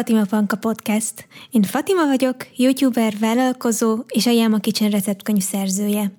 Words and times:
Fatima 0.00 0.24
Panka 0.24 0.56
Podcast. 0.56 1.26
Én 1.50 1.62
Fatima 1.62 2.06
vagyok, 2.06 2.36
youtuber, 2.56 3.14
vállalkozó 3.18 3.98
és 4.08 4.26
a 4.26 4.30
Yama 4.30 4.58
Kitchen 4.58 4.90
receptkönyv 4.90 5.42
szerzője. 5.42 6.12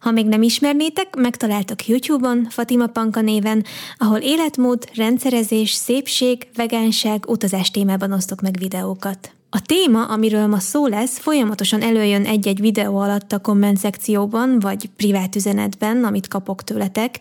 Ha 0.00 0.10
még 0.10 0.26
nem 0.26 0.42
ismernétek, 0.42 1.16
megtaláltok 1.16 1.86
YouTube-on 1.86 2.46
Fatima 2.50 2.86
Panka 2.86 3.20
néven, 3.20 3.64
ahol 3.98 4.18
életmód, 4.18 4.88
rendszerezés, 4.94 5.70
szépség, 5.72 6.48
vegánság, 6.54 7.24
utazás 7.28 7.70
témában 7.70 8.12
osztok 8.12 8.40
meg 8.40 8.56
videókat. 8.58 9.32
A 9.50 9.62
téma, 9.62 10.04
amiről 10.04 10.46
ma 10.46 10.58
szó 10.58 10.86
lesz, 10.86 11.18
folyamatosan 11.18 11.82
előjön 11.82 12.24
egy-egy 12.24 12.60
videó 12.60 12.96
alatt 12.98 13.32
a 13.32 13.40
komment 13.40 13.78
szekcióban, 13.78 14.58
vagy 14.60 14.90
privát 14.96 15.36
üzenetben, 15.36 16.04
amit 16.04 16.28
kapok 16.28 16.64
tőletek, 16.64 17.18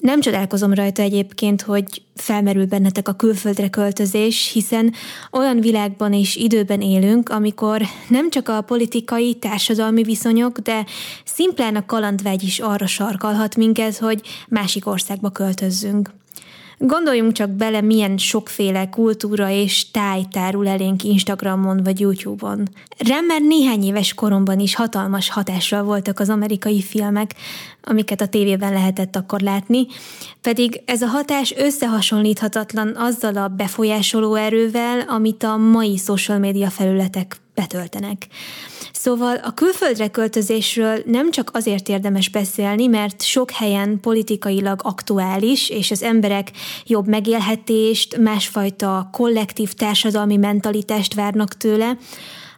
nem 0.00 0.20
csodálkozom 0.20 0.74
rajta 0.74 1.02
egyébként, 1.02 1.62
hogy 1.62 2.02
felmerül 2.14 2.66
bennetek 2.66 3.08
a 3.08 3.12
külföldre 3.12 3.68
költözés, 3.68 4.50
hiszen 4.52 4.92
olyan 5.32 5.60
világban 5.60 6.12
és 6.12 6.36
időben 6.36 6.80
élünk, 6.80 7.28
amikor 7.28 7.82
nem 8.08 8.30
csak 8.30 8.48
a 8.48 8.60
politikai, 8.60 9.34
társadalmi 9.34 10.02
viszonyok, 10.02 10.58
de 10.58 10.86
szimplán 11.24 11.76
a 11.76 11.86
kalandvágy 11.86 12.42
is 12.42 12.58
arra 12.58 12.86
sarkalhat 12.86 13.56
minket, 13.56 13.96
hogy 13.96 14.20
másik 14.48 14.86
országba 14.86 15.30
költözzünk. 15.30 16.10
Gondoljunk 16.82 17.32
csak 17.32 17.50
bele, 17.50 17.80
milyen 17.80 18.18
sokféle 18.18 18.88
kultúra 18.88 19.50
és 19.50 19.90
táj 19.90 20.22
tárul 20.30 20.68
elénk 20.68 21.04
Instagramon 21.04 21.82
vagy 21.82 22.00
YouTube-on. 22.00 22.68
Rám 22.98 23.46
néhány 23.48 23.84
éves 23.84 24.14
koromban 24.14 24.60
is 24.60 24.74
hatalmas 24.74 25.30
hatással 25.30 25.82
voltak 25.82 26.20
az 26.20 26.28
amerikai 26.28 26.82
filmek, 26.82 27.34
amiket 27.82 28.20
a 28.20 28.26
tévében 28.26 28.72
lehetett 28.72 29.16
akkor 29.16 29.40
látni, 29.40 29.86
pedig 30.40 30.82
ez 30.84 31.02
a 31.02 31.06
hatás 31.06 31.54
összehasonlíthatatlan 31.56 32.96
azzal 32.96 33.36
a 33.36 33.48
befolyásoló 33.48 34.34
erővel, 34.34 35.00
amit 35.00 35.42
a 35.42 35.56
mai 35.56 35.96
social 35.96 36.38
media 36.38 36.70
felületek 36.70 37.36
betöltenek. 37.54 38.26
Szóval 38.92 39.36
a 39.36 39.54
külföldre 39.54 40.08
költözésről 40.08 41.02
nem 41.06 41.30
csak 41.30 41.50
azért 41.52 41.88
érdemes 41.88 42.28
beszélni, 42.28 42.86
mert 42.86 43.22
sok 43.22 43.50
helyen 43.50 44.00
politikailag 44.00 44.80
aktuális, 44.82 45.68
és 45.68 45.90
az 45.90 46.02
emberek 46.02 46.50
jobb 46.86 47.06
megélhetést, 47.06 48.16
másfajta 48.16 49.08
kollektív 49.12 49.72
társadalmi 49.72 50.36
mentalitást 50.36 51.14
várnak 51.14 51.56
tőle, 51.56 51.96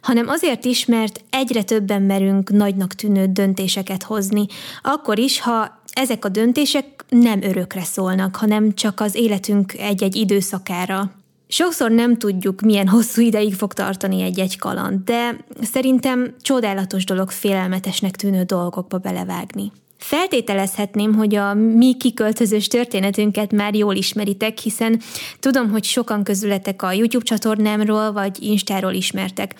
hanem 0.03 0.27
azért 0.27 0.65
is, 0.65 0.85
mert 0.85 1.23
egyre 1.29 1.63
többen 1.63 2.01
merünk 2.01 2.49
nagynak 2.49 2.93
tűnő 2.93 3.25
döntéseket 3.25 4.03
hozni, 4.03 4.45
akkor 4.81 5.19
is, 5.19 5.41
ha 5.41 5.81
ezek 5.93 6.25
a 6.25 6.29
döntések 6.29 6.85
nem 7.09 7.41
örökre 7.41 7.83
szólnak, 7.83 8.35
hanem 8.35 8.73
csak 8.73 8.99
az 8.99 9.15
életünk 9.15 9.73
egy-egy 9.73 10.15
időszakára. 10.15 11.11
Sokszor 11.47 11.91
nem 11.91 12.17
tudjuk, 12.17 12.61
milyen 12.61 12.87
hosszú 12.87 13.21
ideig 13.21 13.53
fog 13.53 13.73
tartani 13.73 14.21
egy-egy 14.21 14.57
kaland, 14.57 15.03
de 15.03 15.45
szerintem 15.61 16.35
csodálatos 16.41 17.05
dolog 17.05 17.31
félelmetesnek 17.31 18.15
tűnő 18.15 18.43
dolgokba 18.43 18.97
belevágni. 18.97 19.71
Feltételezhetném, 20.03 21.13
hogy 21.13 21.35
a 21.35 21.53
mi 21.53 21.97
kiköltözős 21.97 22.67
történetünket 22.67 23.51
már 23.51 23.75
jól 23.75 23.95
ismeritek, 23.95 24.57
hiszen 24.57 25.01
tudom, 25.39 25.69
hogy 25.69 25.83
sokan 25.83 26.23
közületek 26.23 26.81
a 26.81 26.91
YouTube 26.91 27.25
csatornámról 27.25 28.11
vagy 28.11 28.43
Instáról 28.43 28.93
ismertek 28.93 29.55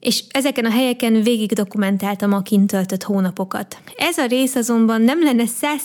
és 0.00 0.24
ezeken 0.30 0.64
a 0.64 0.70
helyeken 0.70 1.22
végig 1.22 1.52
dokumentáltam 1.52 2.32
a 2.32 2.42
kint 2.42 2.70
töltött 2.70 3.02
hónapokat. 3.02 3.78
Ez 3.96 4.18
a 4.18 4.26
rész 4.26 4.54
azonban 4.54 5.02
nem 5.02 5.22
lenne 5.22 5.46
száz 5.46 5.82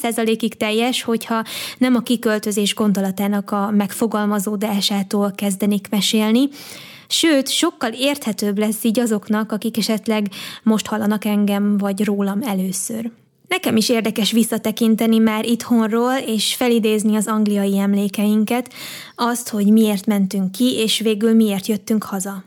teljes, 0.57 1.03
hogyha 1.03 1.43
nem 1.77 1.95
a 1.95 1.99
kiköltözés 1.99 2.75
gondolatának 2.75 3.51
a 3.51 3.71
megfogalmazódásától 3.71 5.31
kezdenék 5.35 5.89
mesélni, 5.89 6.49
Sőt, 7.07 7.49
sokkal 7.49 7.91
érthetőbb 7.91 8.57
lesz 8.57 8.83
így 8.83 8.99
azoknak, 8.99 9.51
akik 9.51 9.77
esetleg 9.77 10.29
most 10.63 10.87
hallanak 10.87 11.25
engem 11.25 11.77
vagy 11.77 12.03
rólam 12.03 12.41
először. 12.41 13.11
Nekem 13.47 13.75
is 13.75 13.89
érdekes 13.89 14.31
visszatekinteni 14.31 15.17
már 15.17 15.45
itthonról, 15.45 16.15
és 16.25 16.55
felidézni 16.55 17.15
az 17.15 17.27
angliai 17.27 17.77
emlékeinket, 17.77 18.73
azt, 19.15 19.49
hogy 19.49 19.65
miért 19.71 20.05
mentünk 20.05 20.51
ki, 20.51 20.73
és 20.75 20.99
végül 20.99 21.33
miért 21.33 21.67
jöttünk 21.67 22.03
haza. 22.03 22.43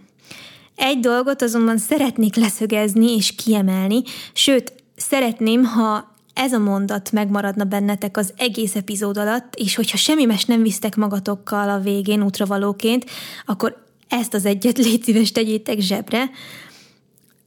Egy 0.77 0.99
dolgot 0.99 1.43
azonban 1.43 1.79
szeretnék 1.79 2.37
leszögezni 2.37 3.15
és 3.15 3.35
kiemelni, 3.35 4.03
sőt, 4.33 4.73
szeretném, 4.97 5.65
ha 5.65 6.17
ez 6.35 6.53
a 6.53 6.59
mondat 6.59 7.13
megmaradna 7.13 7.65
bennetek 7.65 8.17
az 8.17 8.33
egész 8.37 8.75
epizód 8.75 9.17
alatt, 9.17 9.55
és 9.55 9.75
hogyha 9.75 9.97
semmi 9.97 10.25
más 10.25 10.45
nem 10.45 10.63
visztek 10.63 10.97
magatokkal 10.97 11.69
a 11.69 11.79
végén 11.79 12.23
útravalóként, 12.23 13.05
akkor 13.47 13.87
ezt 14.09 14.35
az 14.35 14.45
egyet 14.45 14.79
légy 14.79 15.03
szíves 15.03 15.33
tegyétek 15.33 15.81
zsebre. 15.81 16.31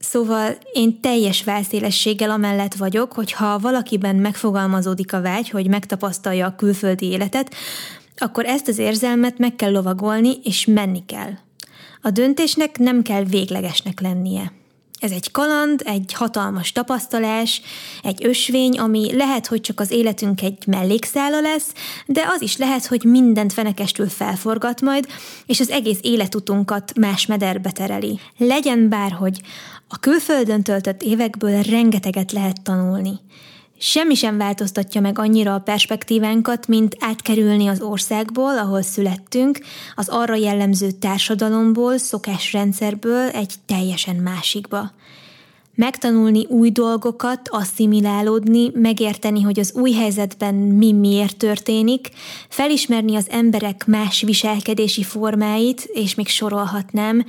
Szóval 0.02 0.56
én 0.72 1.00
teljes 1.00 1.44
válszélességgel 1.44 2.30
amellett 2.30 2.74
vagyok, 2.74 3.12
hogyha 3.12 3.58
valakiben 3.58 4.16
megfogalmazódik 4.16 5.12
a 5.12 5.20
vágy, 5.20 5.50
hogy 5.50 5.68
megtapasztalja 5.68 6.46
a 6.46 6.54
külföldi 6.56 7.06
életet, 7.06 7.54
akkor 8.16 8.44
ezt 8.44 8.68
az 8.68 8.78
érzelmet 8.78 9.38
meg 9.38 9.56
kell 9.56 9.70
lovagolni, 9.70 10.34
és 10.42 10.66
menni 10.66 11.04
kell. 11.06 11.30
A 12.00 12.10
döntésnek 12.10 12.78
nem 12.78 13.02
kell 13.02 13.24
véglegesnek 13.24 14.00
lennie. 14.00 14.52
Ez 14.98 15.10
egy 15.10 15.30
kaland, 15.30 15.82
egy 15.84 16.12
hatalmas 16.12 16.72
tapasztalás, 16.72 17.62
egy 18.02 18.24
ösvény, 18.24 18.78
ami 18.78 19.16
lehet, 19.16 19.46
hogy 19.46 19.60
csak 19.60 19.80
az 19.80 19.90
életünk 19.90 20.42
egy 20.42 20.66
mellékszála 20.66 21.40
lesz, 21.40 21.72
de 22.06 22.24
az 22.34 22.42
is 22.42 22.56
lehet, 22.56 22.86
hogy 22.86 23.04
mindent 23.04 23.52
fenekestül 23.52 24.08
felforgat 24.08 24.80
majd, 24.80 25.06
és 25.46 25.60
az 25.60 25.70
egész 25.70 25.98
életutunkat 26.02 26.98
más 26.98 27.26
mederbe 27.26 27.70
tereli. 27.70 28.20
Legyen 28.36 28.88
bárhogy, 28.88 29.40
a 29.92 29.98
külföldön 30.00 30.62
töltött 30.62 31.02
évekből 31.02 31.62
rengeteget 31.62 32.32
lehet 32.32 32.62
tanulni. 32.62 33.12
Semmi 33.78 34.14
sem 34.14 34.36
változtatja 34.36 35.00
meg 35.00 35.18
annyira 35.18 35.54
a 35.54 35.58
perspektívánkat, 35.58 36.68
mint 36.68 36.96
átkerülni 37.00 37.66
az 37.66 37.80
országból, 37.80 38.58
ahol 38.58 38.82
születtünk, 38.82 39.58
az 39.94 40.08
arra 40.08 40.34
jellemző 40.34 40.90
társadalomból, 40.90 41.98
szokásrendszerből 41.98 43.28
egy 43.28 43.54
teljesen 43.66 44.16
másikba. 44.16 44.92
Megtanulni 45.74 46.46
új 46.48 46.70
dolgokat, 46.70 47.48
asszimilálódni, 47.48 48.70
megérteni, 48.74 49.40
hogy 49.40 49.58
az 49.58 49.72
új 49.74 49.92
helyzetben 49.92 50.54
mi 50.54 50.92
miért 50.92 51.36
történik, 51.36 52.08
felismerni 52.48 53.16
az 53.16 53.26
emberek 53.30 53.86
más 53.86 54.22
viselkedési 54.22 55.02
formáit, 55.02 55.80
és 55.92 56.14
még 56.14 56.28
sorolhatnám, 56.28 57.24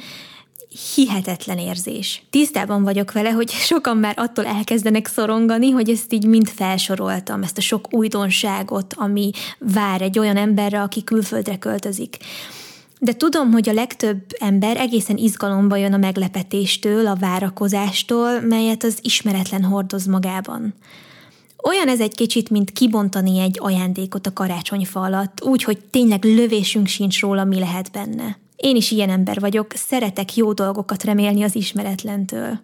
hihetetlen 0.96 1.58
érzés. 1.58 2.24
Tisztában 2.30 2.84
vagyok 2.84 3.12
vele, 3.12 3.30
hogy 3.30 3.50
sokan 3.50 3.98
már 3.98 4.14
attól 4.18 4.46
elkezdenek 4.46 5.08
szorongani, 5.08 5.70
hogy 5.70 5.90
ezt 5.90 6.14
így 6.14 6.26
mind 6.26 6.48
felsoroltam, 6.48 7.44
ezt 7.44 7.58
a 7.58 7.62
sok 7.62 7.94
újdonságot, 7.94 8.94
ami 8.98 9.32
vár 9.60 10.02
egy 10.02 10.20
olyan 10.20 10.38
emberre, 10.38 10.82
aki 10.82 11.04
külföldre 11.04 11.58
költözik. 11.58 12.18
De 13.00 13.14
tudom, 13.14 13.52
hogy 13.52 13.70
a 13.70 13.74
legtöbb 13.74 14.22
ember 14.40 14.78
egészen 14.78 15.18
izgalomba 15.18 15.76
jön 15.76 15.94
a 15.94 15.98
meglepetéstől, 15.98 17.08
a 17.08 17.16
várakozástól, 17.16 18.42
melyet 18.42 18.84
az 18.84 18.98
ismeretlen 19.02 19.64
hordoz 19.64 20.06
magában. 20.06 20.74
Olyan 21.64 21.88
ez 21.88 22.00
egy 22.00 22.16
kicsit, 22.16 22.50
mint 22.50 22.72
kibontani 22.72 23.40
egy 23.40 23.58
ajándékot 23.62 24.28
a 24.28 24.34
karácsonyfa 24.34 25.02
alatt, 25.02 25.44
úgy, 25.44 25.64
hogy 25.64 25.86
tényleg 25.86 26.24
lövésünk 26.24 26.88
sincs 26.88 27.20
róla, 27.20 27.44
mi 27.44 27.60
lehet 27.60 27.92
benne. 27.92 28.38
Én 28.64 28.76
is 28.76 28.92
ilyen 28.92 29.10
ember 29.10 29.40
vagyok, 29.40 29.72
szeretek 29.76 30.36
jó 30.36 30.54
dolgokat 30.54 31.04
remélni 31.04 31.44
az 31.44 31.56
ismeretlentől. 31.56 32.60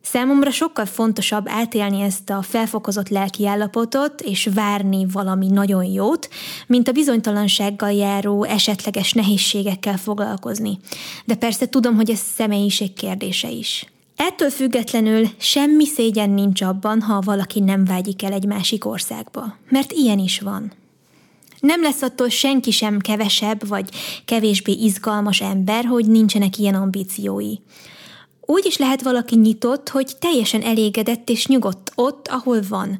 Számomra 0.00 0.50
sokkal 0.50 0.86
fontosabb 0.86 1.48
átélni 1.48 2.00
ezt 2.00 2.30
a 2.30 2.42
felfokozott 2.42 3.08
lelki 3.08 3.46
állapotot, 3.46 4.20
és 4.20 4.48
várni 4.54 5.06
valami 5.12 5.46
nagyon 5.46 5.84
jót, 5.84 6.28
mint 6.66 6.88
a 6.88 6.92
bizonytalansággal 6.92 7.92
járó 7.92 8.44
esetleges 8.44 9.12
nehézségekkel 9.12 9.96
foglalkozni. 9.96 10.78
De 11.24 11.34
persze 11.34 11.68
tudom, 11.68 11.94
hogy 11.94 12.10
ez 12.10 12.18
személyiség 12.18 12.92
kérdése 12.92 13.50
is. 13.50 13.86
Ettől 14.16 14.50
függetlenül 14.50 15.28
semmi 15.36 15.86
szégyen 15.86 16.30
nincs 16.30 16.62
abban, 16.62 17.00
ha 17.00 17.20
valaki 17.20 17.60
nem 17.60 17.84
vágyik 17.84 18.22
el 18.22 18.32
egy 18.32 18.46
másik 18.46 18.86
országba, 18.86 19.56
mert 19.68 19.92
ilyen 19.92 20.18
is 20.18 20.40
van. 20.40 20.72
Nem 21.60 21.82
lesz 21.82 22.02
attól 22.02 22.28
senki 22.28 22.70
sem 22.70 22.98
kevesebb 22.98 23.68
vagy 23.68 23.88
kevésbé 24.24 24.72
izgalmas 24.72 25.40
ember, 25.40 25.84
hogy 25.84 26.06
nincsenek 26.06 26.58
ilyen 26.58 26.74
ambíciói. 26.74 27.54
Úgy 28.40 28.66
is 28.66 28.76
lehet 28.76 29.02
valaki 29.02 29.36
nyitott, 29.36 29.88
hogy 29.88 30.12
teljesen 30.18 30.62
elégedett 30.62 31.30
és 31.30 31.46
nyugodt 31.46 31.92
ott, 31.94 32.28
ahol 32.28 32.60
van, 32.68 32.98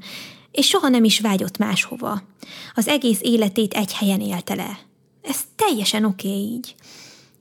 és 0.52 0.66
soha 0.66 0.88
nem 0.88 1.04
is 1.04 1.20
vágyott 1.20 1.58
máshova. 1.58 2.22
Az 2.74 2.88
egész 2.88 3.20
életét 3.22 3.74
egy 3.74 3.92
helyen 3.92 4.20
élte 4.20 4.54
le. 4.54 4.78
Ez 5.22 5.36
teljesen 5.56 6.04
oké 6.04 6.28
okay 6.28 6.40
így. 6.40 6.74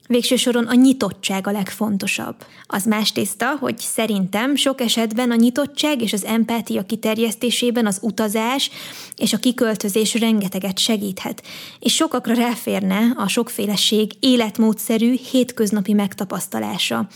Végső 0.08 0.36
soron 0.36 0.66
a 0.66 0.74
nyitottság 0.74 1.46
a 1.46 1.50
legfontosabb. 1.50 2.36
Az 2.66 2.84
más 2.84 3.12
tészta, 3.12 3.56
hogy 3.60 3.78
szerintem 3.78 4.54
sok 4.56 4.80
esetben 4.80 5.30
a 5.30 5.34
nyitottság 5.34 6.02
és 6.02 6.12
az 6.12 6.24
empátia 6.24 6.82
kiterjesztésében 6.82 7.86
az 7.86 7.98
utazás 8.02 8.70
és 9.16 9.32
a 9.32 9.38
kiköltözés 9.38 10.14
rengeteget 10.14 10.78
segíthet, 10.78 11.42
és 11.78 11.94
sokakra 11.94 12.34
ráférne 12.34 13.12
a 13.16 13.28
sokféleség 13.28 14.12
életmódszerű, 14.20 15.14
hétköznapi 15.30 15.92
megtapasztalása. 15.92 17.08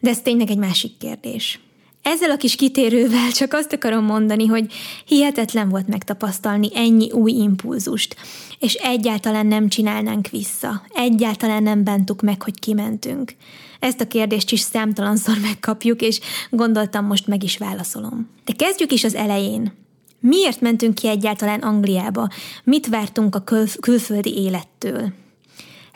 De 0.00 0.10
ez 0.10 0.20
tényleg 0.20 0.50
egy 0.50 0.58
másik 0.58 0.98
kérdés. 0.98 1.60
Ezzel 2.10 2.30
a 2.30 2.36
kis 2.36 2.54
kitérővel 2.54 3.30
csak 3.30 3.52
azt 3.52 3.72
akarom 3.72 4.04
mondani, 4.04 4.46
hogy 4.46 4.72
hihetetlen 5.06 5.68
volt 5.68 5.88
megtapasztalni 5.88 6.68
ennyi 6.74 7.10
új 7.10 7.32
impulzust, 7.32 8.16
és 8.58 8.74
egyáltalán 8.74 9.46
nem 9.46 9.68
csinálnánk 9.68 10.28
vissza, 10.28 10.82
egyáltalán 10.94 11.62
nem 11.62 11.84
bántuk 11.84 12.22
meg, 12.22 12.42
hogy 12.42 12.58
kimentünk. 12.58 13.34
Ezt 13.78 14.00
a 14.00 14.06
kérdést 14.06 14.50
is 14.52 14.60
számtalanszor 14.60 15.38
megkapjuk, 15.48 16.00
és 16.00 16.20
gondoltam, 16.50 17.06
most 17.06 17.26
meg 17.26 17.42
is 17.42 17.56
válaszolom. 17.56 18.28
De 18.44 18.52
kezdjük 18.52 18.92
is 18.92 19.04
az 19.04 19.14
elején. 19.14 19.72
Miért 20.20 20.60
mentünk 20.60 20.94
ki 20.94 21.08
egyáltalán 21.08 21.60
Angliába? 21.60 22.28
Mit 22.64 22.86
vártunk 22.86 23.34
a 23.34 23.40
kül- 23.40 23.80
külföldi 23.80 24.36
élettől? 24.36 25.12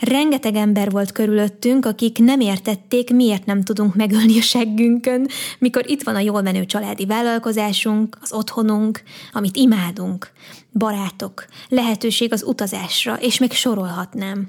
Rengeteg 0.03 0.55
ember 0.55 0.91
volt 0.91 1.13
körülöttünk, 1.13 1.87
akik 1.87 2.19
nem 2.19 2.41
értették, 2.41 3.13
miért 3.15 3.47
nem 3.47 3.63
tudunk 3.63 3.95
megölni 3.95 4.39
a 4.39 4.43
seggünkön, 4.43 5.29
mikor 5.59 5.91
itt 5.91 6.03
van 6.03 6.15
a 6.15 6.19
jól 6.19 6.43
menő 6.43 6.67
családi 6.67 7.07
vállalkozásunk, 7.07 8.19
az 8.21 8.33
otthonunk, 8.33 9.03
amit 9.33 9.57
imádunk, 9.57 10.33
barátok, 10.73 11.45
lehetőség 11.69 12.33
az 12.33 12.43
utazásra, 12.43 13.19
és 13.21 13.39
még 13.39 13.53
sorolhatnám. 13.53 14.49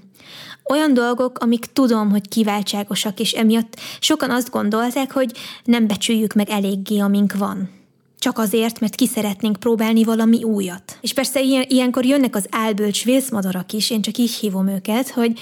Olyan 0.69 0.93
dolgok, 0.93 1.39
amik 1.39 1.65
tudom, 1.65 2.09
hogy 2.09 2.27
kiváltságosak, 2.27 3.19
és 3.19 3.31
emiatt 3.31 3.79
sokan 3.99 4.29
azt 4.29 4.49
gondolták, 4.49 5.11
hogy 5.11 5.31
nem 5.63 5.87
becsüljük 5.87 6.33
meg 6.33 6.49
eléggé, 6.49 6.99
amink 6.99 7.33
van 7.37 7.82
csak 8.23 8.37
azért, 8.37 8.79
mert 8.79 8.95
ki 8.95 9.07
szeretnénk 9.07 9.59
próbálni 9.59 10.03
valami 10.03 10.43
újat. 10.43 10.97
És 11.01 11.13
persze 11.13 11.41
ilyen, 11.41 11.65
ilyenkor 11.67 12.05
jönnek 12.05 12.35
az 12.35 12.47
álbölcs 12.51 13.03
vészmadarak 13.03 13.73
is, 13.73 13.89
én 13.89 14.01
csak 14.01 14.17
így 14.17 14.31
hívom 14.31 14.67
őket, 14.67 15.09
hogy 15.09 15.39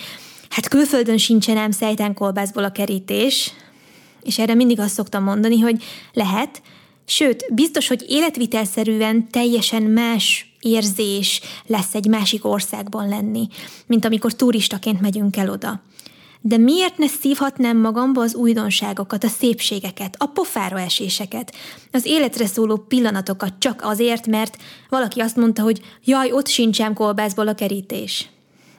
hát 0.49 0.67
külföldön 0.67 1.17
sincsen 1.17 1.57
ám 1.57 1.71
szejtán 1.71 2.13
kolbászból 2.13 2.63
a 2.63 2.71
kerítés, 2.71 3.51
és 4.23 4.39
erre 4.39 4.53
mindig 4.53 4.79
azt 4.79 4.93
szoktam 4.93 5.23
mondani, 5.23 5.59
hogy 5.59 5.83
lehet, 6.13 6.61
sőt, 7.05 7.45
biztos, 7.53 7.87
hogy 7.87 8.05
életvitelszerűen 8.07 9.29
teljesen 9.29 9.83
más 9.83 10.53
érzés 10.59 11.41
lesz 11.67 11.95
egy 11.95 12.07
másik 12.07 12.45
országban 12.45 13.07
lenni, 13.07 13.47
mint 13.87 14.05
amikor 14.05 14.33
turistaként 14.33 15.01
megyünk 15.01 15.37
el 15.37 15.49
oda. 15.49 15.81
De 16.41 16.57
miért 16.57 16.97
ne 16.97 17.07
szívhatnám 17.07 17.77
magamba 17.77 18.21
az 18.21 18.35
újdonságokat, 18.35 19.23
a 19.23 19.27
szépségeket, 19.27 20.15
a 20.17 20.25
pofára 20.25 20.79
eséseket, 20.79 21.55
az 21.91 22.05
életre 22.05 22.45
szóló 22.45 22.77
pillanatokat 22.77 23.53
csak 23.57 23.81
azért, 23.83 24.27
mert 24.27 24.57
valaki 24.89 25.19
azt 25.19 25.35
mondta, 25.35 25.61
hogy 25.61 25.81
jaj, 26.03 26.31
ott 26.31 26.47
sincsen 26.47 26.93
kolbászból 26.93 27.47
a 27.47 27.55
kerítés. 27.55 28.29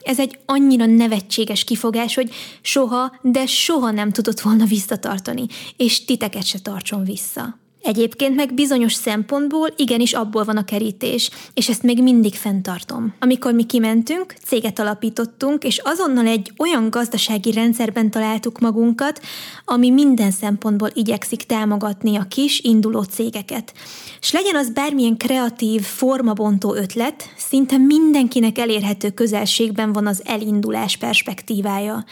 Ez 0.01 0.19
egy 0.19 0.39
annyira 0.47 0.87
nevetséges 0.87 1.65
kifogás, 1.65 2.15
hogy 2.15 2.31
soha, 2.61 3.19
de 3.23 3.47
soha 3.47 3.91
nem 3.91 4.13
tudott 4.13 4.41
volna 4.41 4.65
visszatartani, 4.65 5.47
és 5.77 6.05
titeket 6.05 6.47
se 6.47 6.59
tartson 6.59 7.05
vissza. 7.05 7.61
Egyébként 7.83 8.35
meg 8.35 8.55
bizonyos 8.55 8.93
szempontból 8.93 9.69
igenis 9.77 10.13
abból 10.13 10.45
van 10.45 10.57
a 10.57 10.65
kerítés, 10.65 11.31
és 11.55 11.69
ezt 11.69 11.83
még 11.83 12.03
mindig 12.03 12.35
fenntartom. 12.35 13.15
Amikor 13.21 13.53
mi 13.53 13.65
kimentünk, 13.65 14.35
céget 14.45 14.79
alapítottunk, 14.79 15.65
és 15.65 15.81
azonnal 15.85 16.27
egy 16.27 16.53
olyan 16.59 16.91
gazdasági 16.91 17.53
rendszerben 17.53 18.11
találtuk 18.11 18.61
magunkat, 18.61 19.21
ami 19.65 19.91
minden 19.91 20.31
szempontból 20.31 20.91
igyekszik 20.95 21.43
támogatni 21.43 22.17
a 22.17 22.27
kis, 22.29 22.61
induló 22.61 23.03
cégeket. 23.03 23.73
És 24.21 24.33
legyen 24.33 24.57
az 24.57 24.71
bármilyen 24.71 25.17
kreatív, 25.17 25.83
formabontó 25.83 26.75
ötlet, 26.75 27.33
szinte 27.37 27.77
mindenkinek 27.77 28.59
elérhető 28.59 29.11
közelségben 29.11 29.93
van 29.93 30.07
az 30.07 30.23
elindulás 30.25 30.97
perspektívája. 30.97 32.05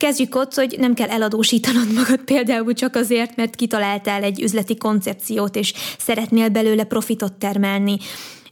Kezdjük 0.00 0.34
ott, 0.34 0.54
hogy 0.54 0.76
nem 0.78 0.94
kell 0.94 1.08
eladósítanod 1.08 1.92
magad 1.92 2.20
például 2.20 2.72
csak 2.72 2.94
azért, 2.94 3.36
mert 3.36 3.54
kitaláltál 3.54 4.22
egy 4.22 4.42
üzleti 4.42 4.76
koncepciót, 4.76 5.56
és 5.56 5.72
szeretnél 5.98 6.48
belőle 6.48 6.84
profitot 6.84 7.32
termelni 7.32 7.98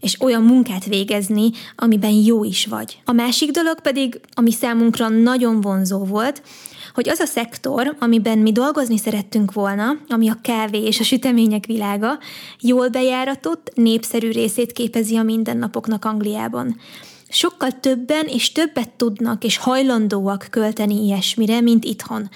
és 0.01 0.21
olyan 0.21 0.43
munkát 0.43 0.85
végezni, 0.85 1.51
amiben 1.77 2.11
jó 2.11 2.45
is 2.45 2.67
vagy. 2.67 2.99
A 3.05 3.13
másik 3.13 3.51
dolog 3.51 3.81
pedig, 3.81 4.21
ami 4.35 4.51
számunkra 4.51 5.09
nagyon 5.09 5.61
vonzó 5.61 6.05
volt, 6.05 6.43
hogy 6.95 7.09
az 7.09 7.21
a 7.21 7.27
szektor, 7.27 7.97
amiben 7.99 8.39
mi 8.39 8.53
dolgozni 8.53 8.99
szerettünk 8.99 9.53
volna, 9.53 9.97
ami 10.09 10.29
a 10.29 10.39
kávé 10.43 10.83
és 10.83 11.01
a 11.01 11.05
sütemények 11.05 11.67
világa, 11.67 12.19
jól 12.61 12.89
bejáratott, 12.89 13.71
népszerű 13.75 14.31
részét 14.31 14.73
képezi 14.73 15.17
a 15.17 15.23
mindennapoknak 15.23 16.05
Angliában. 16.05 16.77
Sokkal 17.29 17.81
többen 17.81 18.27
és 18.27 18.53
többet 18.53 18.91
tudnak 18.91 19.45
és 19.45 19.57
hajlandóak 19.57 20.47
költeni 20.51 21.05
ilyesmire, 21.05 21.61
mint 21.61 21.85
itthon. 21.85 22.31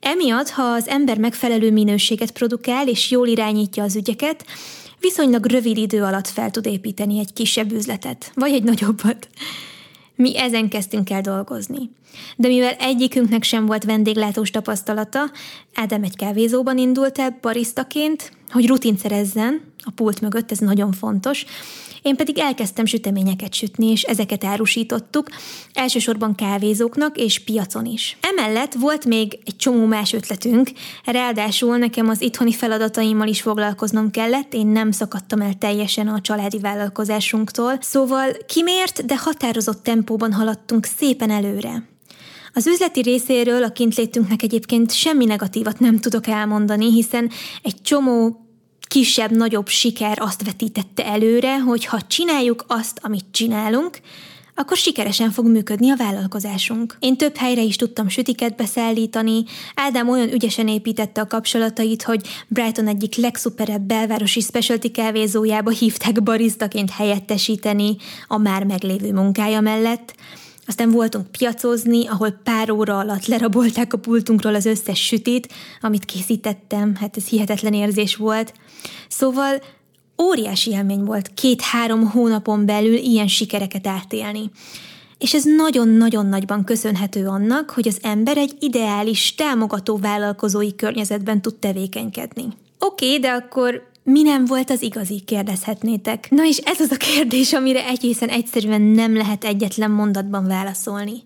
Emiatt, 0.00 0.48
ha 0.48 0.62
az 0.62 0.88
ember 0.88 1.18
megfelelő 1.18 1.72
minőséget 1.72 2.30
produkál 2.30 2.88
és 2.88 3.10
jól 3.10 3.26
irányítja 3.26 3.82
az 3.82 3.96
ügyeket, 3.96 4.44
viszonylag 5.00 5.46
rövid 5.46 5.76
idő 5.76 6.02
alatt 6.02 6.28
fel 6.28 6.50
tud 6.50 6.66
építeni 6.66 7.18
egy 7.18 7.32
kisebb 7.32 7.72
üzletet, 7.72 8.32
vagy 8.34 8.52
egy 8.52 8.62
nagyobbat. 8.62 9.28
Mi 10.14 10.38
ezen 10.38 10.68
kezdtünk 10.68 11.10
el 11.10 11.20
dolgozni. 11.20 11.90
De 12.36 12.48
mivel 12.48 12.72
egyikünknek 12.72 13.42
sem 13.42 13.66
volt 13.66 13.84
vendéglátós 13.84 14.50
tapasztalata, 14.50 15.30
Ádám 15.74 16.02
egy 16.02 16.16
kávézóban 16.16 16.78
indult 16.78 17.18
el 17.18 17.38
barisztaként, 17.40 18.32
hogy 18.50 18.66
rutint 18.66 18.98
szerezzen, 18.98 19.60
a 19.78 19.90
pult 19.90 20.20
mögött, 20.20 20.50
ez 20.50 20.58
nagyon 20.58 20.92
fontos, 20.92 21.44
én 22.02 22.16
pedig 22.16 22.38
elkezdtem 22.38 22.84
süteményeket 22.84 23.54
sütni, 23.54 23.90
és 23.90 24.02
ezeket 24.02 24.44
árusítottuk, 24.44 25.28
elsősorban 25.72 26.34
kávézóknak 26.34 27.16
és 27.16 27.38
piacon 27.38 27.84
is. 27.86 28.18
Emellett 28.20 28.74
volt 28.74 29.04
még 29.04 29.38
egy 29.44 29.56
csomó 29.56 29.84
más 29.84 30.12
ötletünk, 30.12 30.70
ráadásul 31.04 31.76
nekem 31.76 32.08
az 32.08 32.22
itthoni 32.22 32.52
feladataimmal 32.52 33.28
is 33.28 33.40
foglalkoznom 33.40 34.10
kellett, 34.10 34.54
én 34.54 34.66
nem 34.66 34.90
szakadtam 34.90 35.40
el 35.40 35.54
teljesen 35.58 36.08
a 36.08 36.20
családi 36.20 36.58
vállalkozásunktól, 36.58 37.78
szóval 37.80 38.30
kimért, 38.46 39.06
de 39.06 39.16
határozott 39.16 39.82
tempóban 39.82 40.32
haladtunk 40.32 40.84
szépen 40.84 41.30
előre. 41.30 41.88
Az 42.54 42.66
üzleti 42.66 43.00
részéről 43.00 43.62
a 43.62 43.72
kintlétünknek 43.72 44.42
egyébként 44.42 44.92
semmi 44.92 45.24
negatívat 45.24 45.78
nem 45.78 45.98
tudok 45.98 46.26
elmondani, 46.26 46.92
hiszen 46.92 47.30
egy 47.62 47.82
csomó 47.82 48.44
kisebb-nagyobb 48.88 49.68
siker 49.68 50.18
azt 50.20 50.44
vetítette 50.44 51.06
előre, 51.06 51.58
hogy 51.58 51.84
ha 51.84 52.00
csináljuk 52.06 52.64
azt, 52.68 52.98
amit 53.02 53.24
csinálunk, 53.30 54.00
akkor 54.54 54.76
sikeresen 54.76 55.30
fog 55.30 55.46
működni 55.46 55.90
a 55.90 55.96
vállalkozásunk. 55.96 56.96
Én 57.00 57.16
több 57.16 57.36
helyre 57.36 57.62
is 57.62 57.76
tudtam 57.76 58.08
sütiket 58.08 58.56
beszállítani, 58.56 59.44
Ádám 59.74 60.08
olyan 60.08 60.32
ügyesen 60.32 60.68
építette 60.68 61.20
a 61.20 61.26
kapcsolatait, 61.26 62.02
hogy 62.02 62.26
Brighton 62.48 62.86
egyik 62.86 63.14
legszuperebb 63.14 63.82
belvárosi 63.82 64.40
specialty 64.40 64.90
kávézójába 64.90 65.70
hívták 65.70 66.22
barisztaként 66.22 66.90
helyettesíteni 66.90 67.96
a 68.28 68.38
már 68.38 68.64
meglévő 68.64 69.12
munkája 69.12 69.60
mellett, 69.60 70.14
aztán 70.70 70.90
voltunk 70.90 71.26
piacozni, 71.26 72.06
ahol 72.06 72.30
pár 72.30 72.70
óra 72.70 72.98
alatt 72.98 73.26
lerabolták 73.26 73.92
a 73.92 73.98
pultunkról 73.98 74.54
az 74.54 74.66
összes 74.66 75.04
sütit, 75.06 75.52
amit 75.80 76.04
készítettem, 76.04 76.94
hát 76.94 77.16
ez 77.16 77.26
hihetetlen 77.26 77.72
érzés 77.72 78.16
volt. 78.16 78.52
Szóval 79.08 79.60
óriási 80.22 80.70
élmény 80.70 81.04
volt 81.04 81.34
két-három 81.34 82.10
hónapon 82.10 82.66
belül 82.66 82.94
ilyen 82.94 83.26
sikereket 83.26 83.86
átélni. 83.86 84.50
És 85.18 85.34
ez 85.34 85.44
nagyon-nagyon 85.44 86.26
nagyban 86.26 86.64
köszönhető 86.64 87.26
annak, 87.26 87.70
hogy 87.70 87.88
az 87.88 87.98
ember 88.02 88.36
egy 88.36 88.56
ideális, 88.60 89.34
támogató 89.34 89.96
vállalkozói 89.96 90.74
környezetben 90.74 91.42
tud 91.42 91.54
tevékenykedni. 91.54 92.44
Oké, 92.78 93.06
okay, 93.06 93.18
de 93.18 93.30
akkor 93.30 93.89
mi 94.10 94.22
nem 94.22 94.44
volt 94.44 94.70
az 94.70 94.82
igazi, 94.82 95.20
kérdezhetnétek. 95.20 96.30
Na 96.30 96.46
és 96.46 96.56
ez 96.56 96.80
az 96.80 96.90
a 96.90 96.96
kérdés, 96.96 97.52
amire 97.52 97.86
egészen 97.86 98.28
egyszerűen 98.28 98.82
nem 98.82 99.16
lehet 99.16 99.44
egyetlen 99.44 99.90
mondatban 99.90 100.46
válaszolni. 100.46 101.22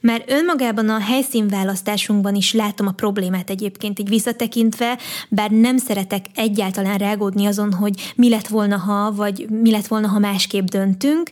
Mert 0.00 0.30
önmagában 0.30 0.88
a 0.88 0.98
helyszínválasztásunkban 0.98 2.34
is 2.34 2.52
látom 2.52 2.86
a 2.86 2.92
problémát 2.92 3.50
egyébként 3.50 3.98
így 3.98 4.08
visszatekintve, 4.08 4.98
bár 5.28 5.50
nem 5.50 5.76
szeretek 5.76 6.26
egyáltalán 6.34 6.98
rágódni 6.98 7.46
azon, 7.46 7.72
hogy 7.72 8.12
mi 8.16 8.28
lett 8.28 8.46
volna, 8.46 8.76
ha, 8.76 9.12
vagy 9.12 9.46
mi 9.50 9.70
lett 9.70 9.86
volna, 9.86 10.08
ha 10.08 10.18
másképp 10.18 10.64
döntünk, 10.66 11.30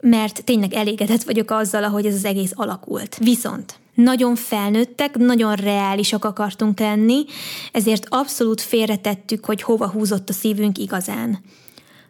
mert 0.00 0.44
tényleg 0.44 0.72
elégedett 0.72 1.22
vagyok 1.22 1.50
azzal, 1.50 1.84
ahogy 1.84 2.06
ez 2.06 2.14
az 2.14 2.24
egész 2.24 2.52
alakult. 2.54 3.16
Viszont 3.16 3.80
nagyon 3.94 4.34
felnőttek, 4.34 5.16
nagyon 5.16 5.54
reálisak 5.54 6.24
akartunk 6.24 6.80
lenni, 6.80 7.24
ezért 7.72 8.06
abszolút 8.08 8.60
félretettük, 8.60 9.44
hogy 9.44 9.62
hova 9.62 9.88
húzott 9.88 10.28
a 10.28 10.32
szívünk 10.32 10.78
igazán. 10.78 11.38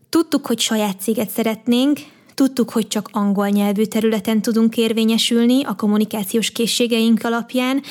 Tudtuk, 0.09 0.47
hogy 0.47 0.59
saját 0.59 1.01
céget 1.01 1.31
szeretnénk, 1.31 1.99
Tudtuk, 2.35 2.71
hogy 2.71 2.89
csak 2.89 3.09
angol 3.13 3.49
nyelvű 3.49 3.85
területen 3.85 4.43
tudunk 4.43 4.77
érvényesülni 4.77 5.65
a 5.65 5.75
kommunikációs 5.75 6.51
készségeink 6.51 7.25
alapján, 7.25 7.83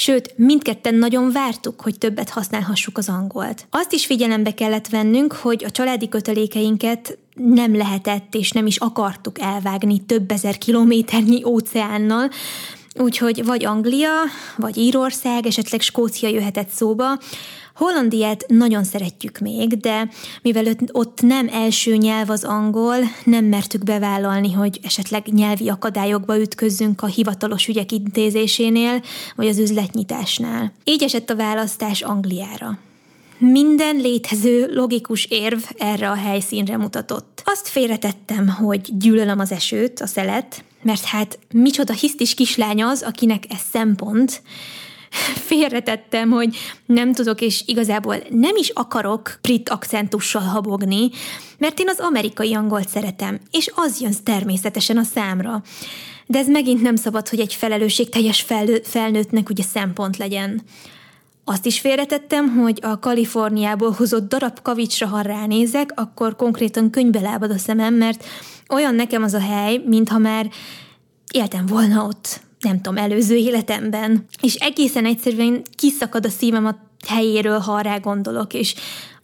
Sőt, 0.00 0.34
mindketten 0.36 0.94
nagyon 0.94 1.32
vártuk, 1.32 1.80
hogy 1.80 1.98
többet 1.98 2.28
használhassuk 2.28 2.98
az 2.98 3.08
angolt. 3.08 3.66
Azt 3.70 3.92
is 3.92 4.06
figyelembe 4.06 4.54
kellett 4.54 4.88
vennünk, 4.88 5.32
hogy 5.32 5.64
a 5.64 5.70
családi 5.70 6.08
kötelékeinket 6.08 7.18
nem 7.34 7.76
lehetett 7.76 8.34
és 8.34 8.50
nem 8.50 8.66
is 8.66 8.76
akartuk 8.76 9.40
elvágni 9.40 10.04
több 10.06 10.30
ezer 10.30 10.58
kilométernyi 10.58 11.44
óceánnal, 11.44 12.30
Úgyhogy 12.98 13.44
vagy 13.44 13.64
Anglia, 13.64 14.10
vagy 14.56 14.76
Írország, 14.76 15.46
esetleg 15.46 15.80
Skócia 15.80 16.28
jöhetett 16.28 16.68
szóba. 16.68 17.18
Hollandiát 17.74 18.44
nagyon 18.48 18.84
szeretjük 18.84 19.38
még, 19.38 19.76
de 19.76 20.08
mivel 20.42 20.64
ott 20.92 21.22
nem 21.22 21.48
első 21.52 21.96
nyelv 21.96 22.30
az 22.30 22.44
angol, 22.44 22.96
nem 23.24 23.44
mertük 23.44 23.84
bevállalni, 23.84 24.52
hogy 24.52 24.80
esetleg 24.82 25.26
nyelvi 25.26 25.68
akadályokba 25.68 26.38
ütközzünk 26.38 27.02
a 27.02 27.06
hivatalos 27.06 27.66
ügyek 27.66 27.92
intézésénél, 27.92 29.02
vagy 29.36 29.48
az 29.48 29.58
üzletnyitásnál. 29.58 30.72
Így 30.84 31.02
esett 31.02 31.30
a 31.30 31.36
választás 31.36 32.02
Angliára. 32.02 32.78
Minden 33.38 33.96
létező 33.96 34.72
logikus 34.72 35.24
érv 35.24 35.62
erre 35.76 36.10
a 36.10 36.14
helyszínre 36.14 36.76
mutatott. 36.76 37.42
Azt 37.44 37.68
félretettem, 37.68 38.48
hogy 38.48 38.98
gyűlölöm 38.98 39.38
az 39.38 39.52
esőt, 39.52 40.00
a 40.00 40.06
szelet, 40.06 40.64
mert 40.82 41.04
hát 41.04 41.38
micsoda 41.52 41.92
hisztis 41.92 42.34
kislány 42.34 42.82
az, 42.82 43.02
akinek 43.02 43.44
ez 43.48 43.60
szempont. 43.72 44.42
Félretettem, 45.48 46.30
hogy 46.30 46.56
nem 46.86 47.12
tudok, 47.12 47.40
és 47.40 47.62
igazából 47.66 48.16
nem 48.30 48.56
is 48.56 48.68
akarok 48.68 49.38
brit 49.42 49.68
akcentussal 49.68 50.42
habogni, 50.42 51.10
mert 51.58 51.80
én 51.80 51.88
az 51.88 51.98
amerikai 51.98 52.54
angolt 52.54 52.88
szeretem, 52.88 53.40
és 53.50 53.70
az 53.74 54.00
jön 54.00 54.12
természetesen 54.24 54.96
a 54.96 55.02
számra. 55.02 55.62
De 56.26 56.38
ez 56.38 56.48
megint 56.48 56.82
nem 56.82 56.96
szabad, 56.96 57.28
hogy 57.28 57.40
egy 57.40 57.54
felelősségteljes 57.54 58.46
felnőttnek 58.82 59.48
ugye 59.48 59.62
szempont 59.62 60.16
legyen. 60.16 60.62
Azt 61.50 61.66
is 61.66 61.80
félretettem, 61.80 62.48
hogy 62.56 62.78
a 62.82 62.98
Kaliforniából 62.98 63.90
hozott 63.90 64.28
darab 64.28 64.62
kavicsra, 64.62 65.06
ha 65.06 65.20
ránézek, 65.20 65.92
akkor 65.94 66.36
konkrétan 66.36 66.90
könyvbe 66.90 67.20
lábad 67.20 67.50
a 67.50 67.58
szemem, 67.58 67.94
mert 67.94 68.24
olyan 68.68 68.94
nekem 68.94 69.22
az 69.22 69.34
a 69.34 69.40
hely, 69.40 69.82
mintha 69.86 70.18
már 70.18 70.50
éltem 71.32 71.66
volna 71.66 72.04
ott, 72.04 72.40
nem 72.60 72.80
tudom, 72.80 72.96
előző 72.96 73.34
életemben. 73.34 74.24
És 74.42 74.54
egészen 74.54 75.04
egyszerűen 75.04 75.62
kiszakad 75.76 76.24
a 76.24 76.28
szívem 76.28 76.66
a 76.66 76.76
helyéről, 77.06 77.58
ha 77.58 77.80
rá 77.80 77.98
gondolok, 77.98 78.54
és 78.54 78.74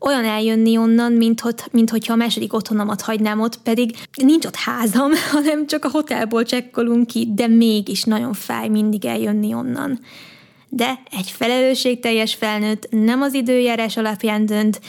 olyan 0.00 0.25
eljönni 0.25 0.76
onnan, 0.76 1.12
mint, 1.12 1.40
hogy, 1.40 1.54
mint 1.71 1.90
hogyha 1.90 2.12
a 2.12 2.16
második 2.16 2.52
otthonomat 2.52 3.00
hagynám 3.00 3.40
ott, 3.40 3.62
pedig 3.62 3.97
nincs 4.23 4.45
ott 4.45 4.57
házam, 4.57 5.11
hanem 5.33 5.66
csak 5.66 5.85
a 5.85 5.90
hotelból 5.90 6.45
csekkolunk 6.45 7.07
ki, 7.07 7.28
de 7.35 7.47
mégis 7.47 8.04
nagyon 8.04 8.33
fáj 8.33 8.69
mindig 8.69 9.04
eljönni 9.04 9.54
onnan 9.54 9.99
de 10.76 11.00
egy 11.11 11.31
felelősségteljes 11.31 12.35
felnőtt 12.35 12.87
nem 12.90 13.23
az 13.23 13.35
időjárás 13.35 13.97
alapján 13.97 14.47
dönt, 14.47 14.81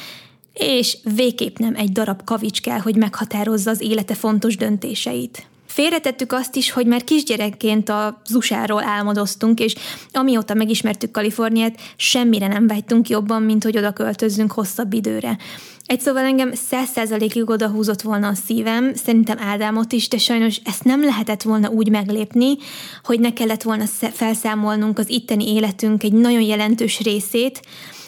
és 0.54 0.98
végképp 1.15 1.58
nem 1.58 1.75
egy 1.75 1.92
darab 1.92 2.24
kavics 2.24 2.62
kell, 2.62 2.80
hogy 2.80 2.96
meghatározza 2.96 3.70
az 3.70 3.82
élete 3.82 4.13
fontos 4.13 4.58
döntéseit. 4.58 5.48
Félretettük 5.75 6.32
azt 6.32 6.55
is, 6.55 6.72
hogy 6.72 6.86
már 6.86 7.03
kisgyerekként 7.03 7.89
a 7.89 8.22
zusáról 8.25 8.84
álmodoztunk, 8.84 9.60
és 9.60 9.75
amióta 10.13 10.53
megismertük 10.53 11.12
Kaliforniát, 11.12 11.79
semmire 11.96 12.48
nem 12.48 12.67
vágytunk 12.67 13.10
jobban, 13.10 13.41
mint 13.41 13.63
hogy 13.63 13.77
oda 13.77 13.91
költözzünk 13.91 14.51
hosszabb 14.51 14.94
időre. 14.94 15.38
Egy 15.86 16.00
szóval 16.00 16.24
engem 16.24 16.53
száz 16.53 16.89
százalékig 16.89 17.50
odahúzott 17.50 18.01
volna 18.01 18.27
a 18.27 18.34
szívem, 18.34 18.94
szerintem 18.94 19.38
Ádámot 19.39 19.91
is, 19.91 20.08
de 20.08 20.17
sajnos 20.17 20.62
ezt 20.63 20.84
nem 20.84 21.03
lehetett 21.03 21.41
volna 21.41 21.70
úgy 21.70 21.89
meglépni, 21.89 22.58
hogy 23.03 23.20
ne 23.20 23.34
kellett 23.34 23.63
volna 23.63 23.86
felszámolnunk 24.13 25.00
az 25.00 25.10
itteni 25.10 25.53
életünk 25.53 26.03
egy 26.03 26.13
nagyon 26.13 26.41
jelentős 26.41 27.00
részét, 27.00 27.62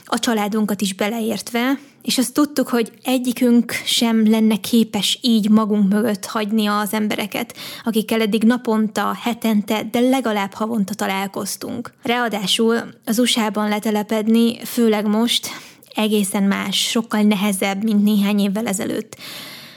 a 0.08 0.20
családunkat 0.20 0.82
is 0.82 0.94
beleértve, 0.94 1.80
és 2.02 2.18
azt 2.18 2.34
tudtuk, 2.34 2.68
hogy 2.68 2.92
egyikünk 3.04 3.72
sem 3.72 4.30
lenne 4.30 4.56
képes 4.56 5.20
így 5.22 5.50
magunk 5.50 5.94
mögött 5.94 6.26
hagyni 6.26 6.66
az 6.66 6.94
embereket, 6.94 7.58
akikkel 7.84 8.22
eddig 8.22 8.44
naponta, 8.44 9.18
hetente, 9.22 9.84
de 9.92 10.00
legalább 10.00 10.54
havonta 10.54 10.94
találkoztunk. 10.94 11.94
Ráadásul 12.04 12.78
az 13.06 13.20
USA-ban 13.20 13.70
letelepedni, 13.70 14.66
főleg 14.66 15.08
most, 15.08 15.48
egészen 15.96 16.44
más, 16.44 16.78
sokkal 16.78 17.22
nehezebb, 17.22 17.84
mint 17.84 18.04
néhány 18.04 18.40
évvel 18.40 18.68
ezelőtt. 18.68 19.18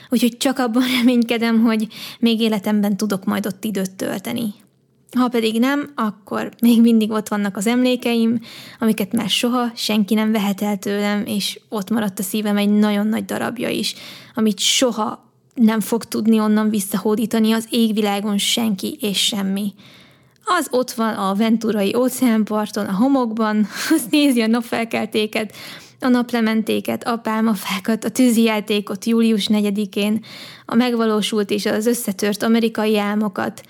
Úgyhogy 0.09 0.37
csak 0.37 0.59
abban 0.59 0.83
reménykedem, 0.97 1.61
hogy 1.61 1.87
még 2.19 2.41
életemben 2.41 2.97
tudok 2.97 3.25
majd 3.25 3.45
ott 3.45 3.63
időt 3.63 3.91
tölteni. 3.91 4.53
Ha 5.17 5.27
pedig 5.27 5.59
nem, 5.59 5.91
akkor 5.95 6.51
még 6.61 6.81
mindig 6.81 7.11
ott 7.11 7.27
vannak 7.27 7.57
az 7.57 7.67
emlékeim, 7.67 8.41
amiket 8.79 9.11
már 9.11 9.29
soha 9.29 9.71
senki 9.75 10.13
nem 10.13 10.31
vehet 10.31 10.61
el 10.61 10.77
tőlem, 10.77 11.25
és 11.25 11.59
ott 11.69 11.89
maradt 11.89 12.19
a 12.19 12.23
szívem 12.23 12.57
egy 12.57 12.69
nagyon 12.69 13.07
nagy 13.07 13.25
darabja 13.25 13.69
is, 13.69 13.95
amit 14.33 14.59
soha 14.59 15.31
nem 15.53 15.79
fog 15.79 16.03
tudni 16.03 16.39
onnan 16.39 16.69
visszahódítani 16.69 17.51
az 17.51 17.67
égvilágon 17.69 18.37
senki 18.37 18.97
és 18.99 19.17
semmi. 19.17 19.73
Az 20.43 20.67
ott 20.71 20.91
van 20.91 21.13
a 21.13 21.35
venturai 21.35 21.95
óceánparton, 21.95 22.85
a 22.85 22.95
homokban, 22.95 23.67
az 23.95 24.05
nézi 24.09 24.41
a 24.41 24.47
napfelkeltéket, 24.47 25.55
a 25.99 26.07
naplementéket, 26.07 27.03
a 27.03 27.17
pálmafákat, 27.17 28.03
a 28.03 28.09
tűzijátékot 28.09 29.05
július 29.05 29.47
4-én, 29.49 30.23
a 30.65 30.75
megvalósult 30.75 31.49
és 31.49 31.65
az 31.65 31.85
összetört 31.85 32.43
amerikai 32.43 32.97
álmokat, 32.97 33.63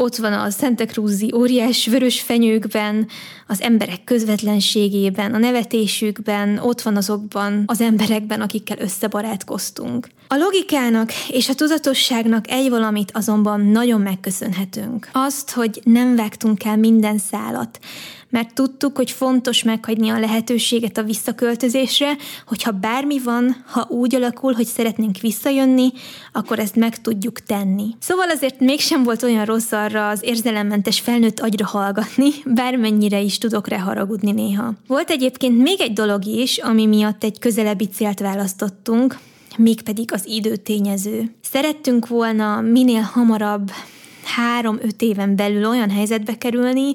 ott 0.00 0.16
van 0.16 0.32
a 0.32 0.50
Santa 0.50 0.84
Cruzi 0.84 1.32
óriás 1.34 1.86
vörös 1.86 2.20
fenyőkben, 2.20 3.06
az 3.46 3.62
emberek 3.62 4.04
közvetlenségében, 4.04 5.34
a 5.34 5.38
nevetésükben, 5.38 6.58
ott 6.58 6.82
van 6.82 6.96
azokban 6.96 7.62
az 7.66 7.80
emberekben, 7.80 8.40
akikkel 8.40 8.78
összebarátkoztunk. 8.78 10.08
A 10.28 10.36
logikának 10.36 11.10
és 11.28 11.48
a 11.48 11.54
tudatosságnak 11.54 12.50
egy 12.50 12.70
valamit 12.70 13.10
azonban 13.14 13.60
nagyon 13.60 14.00
megköszönhetünk. 14.00 15.08
Azt, 15.12 15.50
hogy 15.50 15.80
nem 15.84 16.16
vágtunk 16.16 16.64
el 16.64 16.76
minden 16.76 17.18
szálat, 17.18 17.78
mert 18.30 18.54
tudtuk, 18.54 18.96
hogy 18.96 19.10
fontos 19.10 19.62
meghagyni 19.62 20.08
a 20.08 20.18
lehetőséget 20.18 20.98
a 20.98 21.02
visszaköltözésre, 21.02 22.16
hogyha 22.46 22.70
bármi 22.70 23.18
van, 23.18 23.64
ha 23.66 23.86
úgy 23.88 24.14
alakul, 24.14 24.52
hogy 24.52 24.66
szeretnénk 24.66 25.18
visszajönni, 25.18 25.92
akkor 26.32 26.58
ezt 26.58 26.76
meg 26.76 27.00
tudjuk 27.00 27.40
tenni. 27.40 27.94
Szóval 27.98 28.30
azért 28.30 28.60
mégsem 28.60 29.02
volt 29.02 29.22
olyan 29.22 29.44
rossz 29.44 29.72
arra 29.72 30.08
az 30.08 30.20
érzelemmentes 30.22 31.00
felnőtt 31.00 31.40
agyra 31.40 31.66
hallgatni, 31.66 32.30
bármennyire 32.44 33.20
is 33.20 33.38
tudok 33.38 33.68
rá 33.68 33.78
haragudni 33.78 34.32
néha. 34.32 34.72
Volt 34.86 35.10
egyébként 35.10 35.62
még 35.62 35.80
egy 35.80 35.92
dolog 35.92 36.24
is, 36.24 36.58
ami 36.58 36.86
miatt 36.86 37.24
egy 37.24 37.38
közelebbi 37.38 37.88
célt 37.88 38.20
választottunk, 38.20 39.18
mégpedig 39.56 40.12
az 40.12 40.26
időtényező. 40.26 41.34
Szerettünk 41.42 42.06
volna 42.06 42.60
minél 42.60 43.00
hamarabb 43.00 43.70
három-öt 44.36 45.02
éven 45.02 45.36
belül 45.36 45.64
olyan 45.66 45.90
helyzetbe 45.90 46.38
kerülni, 46.38 46.94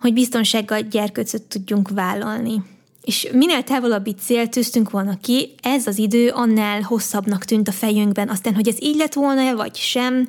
hogy 0.00 0.12
biztonsággal 0.12 0.80
gyerkőcöt 0.80 1.42
tudjunk 1.42 1.88
vállalni. 1.88 2.62
És 3.02 3.28
minél 3.32 3.62
távolabbi 3.62 4.14
cél 4.14 4.48
tűztünk 4.48 4.90
volna 4.90 5.18
ki, 5.20 5.54
ez 5.62 5.86
az 5.86 5.98
idő 5.98 6.28
annál 6.28 6.80
hosszabbnak 6.80 7.44
tűnt 7.44 7.68
a 7.68 7.72
fejünkben. 7.72 8.28
Aztán, 8.28 8.54
hogy 8.54 8.68
ez 8.68 8.76
így 8.82 8.96
lett 8.96 9.12
volna, 9.12 9.54
vagy 9.54 9.76
sem, 9.76 10.28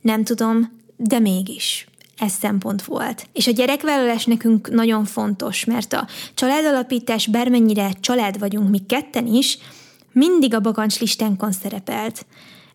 nem 0.00 0.24
tudom, 0.24 0.80
de 0.96 1.18
mégis 1.18 1.86
ez 2.18 2.32
szempont 2.32 2.84
volt. 2.84 3.26
És 3.32 3.46
a 3.46 3.50
gyerekvállalás 3.50 4.24
nekünk 4.24 4.70
nagyon 4.70 5.04
fontos, 5.04 5.64
mert 5.64 5.92
a 5.92 6.06
családalapítás, 6.34 7.26
bármennyire 7.26 7.92
család 8.00 8.38
vagyunk 8.38 8.68
mi 8.68 8.78
ketten 8.86 9.26
is, 9.26 9.58
mindig 10.12 10.54
a 10.54 10.60
bakancs 10.60 11.00
listánkon 11.00 11.52
szerepelt. 11.52 12.26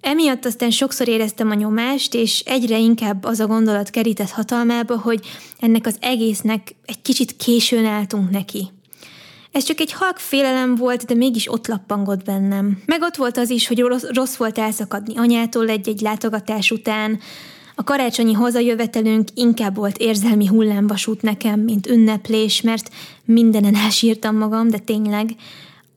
Emiatt 0.03 0.45
aztán 0.45 0.69
sokszor 0.69 1.07
éreztem 1.07 1.49
a 1.49 1.53
nyomást, 1.53 2.13
és 2.13 2.39
egyre 2.45 2.77
inkább 2.77 3.23
az 3.23 3.39
a 3.39 3.47
gondolat 3.47 3.89
kerített 3.89 4.29
hatalmába, 4.29 4.99
hogy 4.99 5.19
ennek 5.59 5.85
az 5.85 5.97
egésznek 5.99 6.75
egy 6.85 7.01
kicsit 7.01 7.35
későn 7.35 7.85
álltunk 7.85 8.29
neki. 8.29 8.67
Ez 9.51 9.63
csak 9.63 9.79
egy 9.79 9.91
halk 9.91 10.17
félelem 10.17 10.75
volt, 10.75 11.05
de 11.05 11.13
mégis 11.13 11.51
ott 11.51 11.67
lappangott 11.67 12.23
bennem. 12.23 12.81
Meg 12.85 13.01
ott 13.01 13.15
volt 13.15 13.37
az 13.37 13.49
is, 13.49 13.67
hogy 13.67 13.79
rossz, 13.79 14.03
rossz 14.13 14.35
volt 14.35 14.57
elszakadni 14.57 15.17
anyától 15.17 15.69
egy-egy 15.69 16.01
látogatás 16.01 16.71
után, 16.71 17.19
a 17.75 17.83
karácsonyi 17.83 18.33
hazajövetelünk 18.33 19.27
inkább 19.33 19.75
volt 19.75 19.97
érzelmi 19.97 20.47
hullámvasút 20.47 21.21
nekem, 21.21 21.59
mint 21.59 21.87
ünneplés, 21.87 22.61
mert 22.61 22.89
mindenen 23.25 23.75
elsírtam 23.75 24.37
magam, 24.37 24.69
de 24.69 24.77
tényleg 24.77 25.35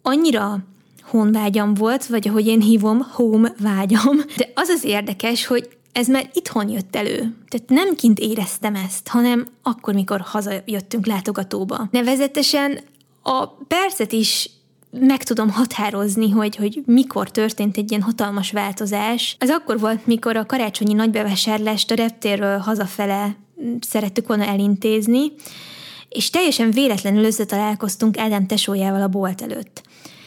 annyira 0.02 0.64
honvágyam 1.10 1.74
volt, 1.74 2.06
vagy 2.06 2.28
ahogy 2.28 2.46
én 2.46 2.60
hívom, 2.60 3.06
home 3.12 3.52
vágyam. 3.60 4.16
De 4.36 4.50
az 4.54 4.68
az 4.68 4.84
érdekes, 4.84 5.46
hogy 5.46 5.68
ez 5.92 6.08
már 6.08 6.30
itthon 6.32 6.68
jött 6.68 6.96
elő. 6.96 7.18
Tehát 7.48 7.68
nem 7.68 7.94
kint 7.94 8.18
éreztem 8.18 8.74
ezt, 8.74 9.08
hanem 9.08 9.46
akkor, 9.62 9.94
mikor 9.94 10.20
hazajöttünk 10.20 11.06
látogatóba. 11.06 11.88
Nevezetesen 11.90 12.80
a 13.22 13.46
percet 13.46 14.12
is 14.12 14.50
meg 14.90 15.22
tudom 15.22 15.50
határozni, 15.50 16.30
hogy, 16.30 16.56
hogy 16.56 16.82
mikor 16.86 17.30
történt 17.30 17.76
egy 17.76 17.90
ilyen 17.90 18.02
hatalmas 18.02 18.50
változás. 18.50 19.36
Ez 19.38 19.50
akkor 19.50 19.80
volt, 19.80 20.06
mikor 20.06 20.36
a 20.36 20.46
karácsonyi 20.46 20.92
nagybevásárlást 20.92 21.90
a 21.90 21.94
reptérről 21.94 22.58
hazafele 22.58 23.36
szerettük 23.80 24.26
volna 24.26 24.44
elintézni, 24.44 25.32
és 26.08 26.30
teljesen 26.30 26.70
véletlenül 26.70 27.24
összetalálkoztunk 27.24 28.18
Ádám 28.18 28.46
tesójával 28.46 29.02
a 29.02 29.08
bolt 29.08 29.42
előtt. 29.42 29.82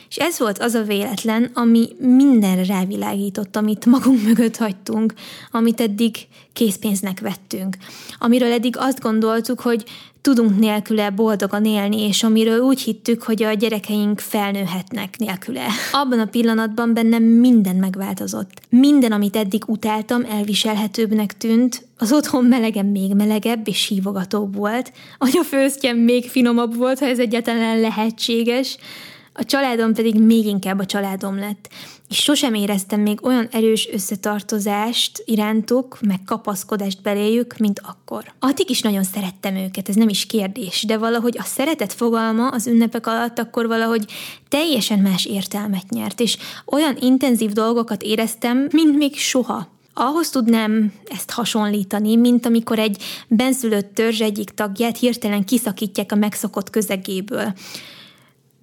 És 0.10 0.16
ez 0.16 0.40
volt 0.40 0.58
az 0.58 0.74
a 0.74 0.82
véletlen, 0.84 1.52
ami 1.54 1.88
mindenre 2.00 2.66
rávilágított, 2.66 3.56
amit 3.56 3.86
magunk 3.86 4.24
mögött 4.24 4.58
hagytunk, 4.58 5.14
amit 5.52 5.82
eddig 5.82 6.16
készpénznek 6.54 7.20
vettünk. 7.20 7.78
Amiről 8.20 8.52
eddig 8.52 8.76
azt 8.78 9.00
gondoltuk, 9.02 9.60
hogy 9.60 9.84
tudunk 10.22 10.60
nélküle 10.60 11.10
boldogan 11.10 11.66
élni, 11.66 12.02
és 12.02 12.24
amiről 12.24 12.60
úgy 12.60 12.82
hittük, 12.82 13.24
hogy 13.24 13.44
a 13.44 13.54
gyerekeink 13.54 14.20
felnőhetnek 14.20 15.18
nélküle. 15.18 15.66
Abban 15.92 16.20
a 16.20 16.26
pillanatban 16.26 16.94
bennem 16.94 17.24
minden 17.24 17.76
megváltozott. 17.76 18.52
Minden, 18.70 19.12
amit 19.12 19.36
eddig 19.36 19.64
utáltam, 19.68 20.26
elviselhetőbbnek 20.26 21.38
tűnt, 21.38 21.88
az 21.98 22.12
otthon 22.12 22.46
melegem 22.46 22.88
még 22.88 23.14
melegebb 23.14 23.68
és 23.68 23.88
hívogatóbb 23.88 24.56
volt, 24.56 24.92
anyafőztjem 25.18 25.98
még 25.98 26.30
finomabb 26.30 26.76
volt, 26.76 27.00
ha 27.00 27.06
ez 27.06 27.20
egyáltalán 27.20 27.80
lehetséges, 27.80 28.78
a 29.40 29.44
családom 29.44 29.94
pedig 29.94 30.16
még 30.16 30.46
inkább 30.46 30.80
a 30.80 30.86
családom 30.86 31.40
lett, 31.40 31.70
és 32.10 32.18
sosem 32.18 32.54
éreztem 32.54 33.00
még 33.00 33.26
olyan 33.26 33.48
erős 33.52 33.90
összetartozást 33.92 35.24
irántuk, 35.26 35.98
meg 36.02 36.20
kapaszkodást 36.26 37.02
beléjük, 37.02 37.58
mint 37.58 37.82
akkor. 37.84 38.24
Addig 38.40 38.70
is 38.70 38.82
nagyon 38.82 39.04
szerettem 39.04 39.56
őket, 39.56 39.90
ez 39.90 39.96
nem 39.96 40.10
is 40.10 40.26
kérdés, 40.26 40.84
de 40.84 40.98
valahogy 40.98 41.38
a 41.38 41.44
szeretet 41.44 41.94
fogalma 41.94 42.48
az 42.48 42.68
ünnepek 42.68 43.08
alatt 43.08 43.40
akkor 43.40 43.68
valahogy 43.68 44.06
teljesen 44.50 45.00
más 45.00 45.26
értelmet 45.26 45.90
nyert, 45.90 46.20
és 46.20 46.38
olyan 46.66 46.98
intenzív 47.00 47.52
dolgokat 47.52 48.02
éreztem, 48.02 48.68
mint 48.72 48.98
még 48.98 49.18
soha. 49.18 49.68
Ahhoz 49.94 50.30
tudnám 50.30 50.94
ezt 51.06 51.32
hasonlítani, 51.32 52.16
mint 52.16 52.46
amikor 52.46 52.80
egy 52.80 53.04
benszülött 53.28 53.94
törzs 53.94 54.22
egyik 54.22 54.50
tagját 54.50 54.98
hirtelen 54.98 55.46
kiszakítják 55.46 56.12
a 56.12 56.16
megszokott 56.16 56.70
közegéből 56.70 57.54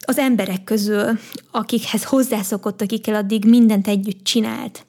az 0.07 0.19
emberek 0.19 0.65
közül, 0.65 1.19
akikhez 1.51 2.05
hozzászokott, 2.05 2.83
akikkel 2.83 3.15
addig 3.15 3.45
mindent 3.45 3.89
együtt 3.89 4.25
csinált. 4.25 4.87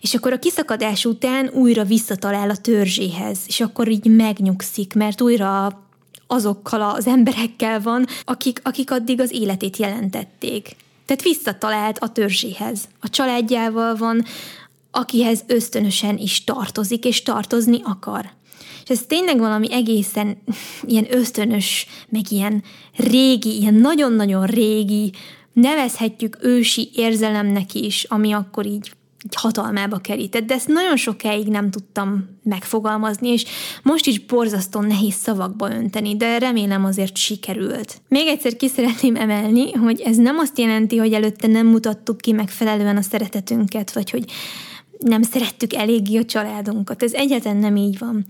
És 0.00 0.14
akkor 0.14 0.32
a 0.32 0.38
kiszakadás 0.38 1.04
után 1.04 1.48
újra 1.48 1.84
visszatalál 1.84 2.50
a 2.50 2.56
törzséhez, 2.56 3.38
és 3.46 3.60
akkor 3.60 3.88
így 3.88 4.04
megnyugszik, 4.04 4.94
mert 4.94 5.20
újra 5.20 5.82
azokkal 6.26 6.82
az 6.82 7.06
emberekkel 7.06 7.80
van, 7.80 8.06
akik, 8.24 8.60
akik 8.62 8.90
addig 8.90 9.20
az 9.20 9.32
életét 9.32 9.76
jelentették. 9.76 10.76
Tehát 11.06 11.22
visszatalált 11.22 11.98
a 11.98 12.08
törzséhez. 12.08 12.88
A 13.00 13.08
családjával 13.08 13.96
van, 13.96 14.24
akihez 14.90 15.44
ösztönösen 15.46 16.18
is 16.18 16.44
tartozik, 16.44 17.04
és 17.04 17.22
tartozni 17.22 17.80
akar. 17.84 18.30
És 18.86 18.92
ez 18.92 19.04
tényleg 19.06 19.38
valami 19.38 19.72
egészen 19.72 20.36
ilyen 20.86 21.06
ösztönös, 21.10 21.86
meg 22.08 22.22
ilyen 22.30 22.62
régi, 22.96 23.58
ilyen 23.58 23.74
nagyon-nagyon 23.74 24.46
régi, 24.46 25.12
nevezhetjük 25.52 26.38
ősi 26.40 26.90
érzelemnek 26.94 27.74
is, 27.74 28.04
ami 28.04 28.32
akkor 28.32 28.66
így 28.66 28.92
hatalmába 29.34 29.98
kerített, 29.98 30.46
de 30.46 30.54
ezt 30.54 30.68
nagyon 30.68 30.96
sokáig 30.96 31.46
nem 31.46 31.70
tudtam 31.70 32.38
megfogalmazni, 32.42 33.28
és 33.28 33.44
most 33.82 34.06
is 34.06 34.18
borzasztó 34.18 34.80
nehéz 34.80 35.14
szavakba 35.14 35.70
önteni, 35.70 36.16
de 36.16 36.38
remélem 36.38 36.84
azért 36.84 37.16
sikerült. 37.16 38.00
Még 38.08 38.26
egyszer 38.26 38.56
ki 38.56 38.68
szeretném 38.68 39.16
emelni, 39.16 39.72
hogy 39.72 40.00
ez 40.00 40.16
nem 40.16 40.38
azt 40.38 40.58
jelenti, 40.58 40.96
hogy 40.96 41.12
előtte 41.12 41.46
nem 41.46 41.66
mutattuk 41.66 42.16
ki 42.16 42.32
megfelelően 42.32 42.96
a 42.96 43.02
szeretetünket, 43.02 43.92
vagy 43.92 44.10
hogy 44.10 44.24
nem 44.98 45.22
szerettük 45.22 45.74
eléggé 45.74 46.16
a 46.16 46.24
családunkat. 46.24 47.02
Ez 47.02 47.12
egyáltalán 47.12 47.56
nem 47.56 47.76
így 47.76 47.98
van. 47.98 48.26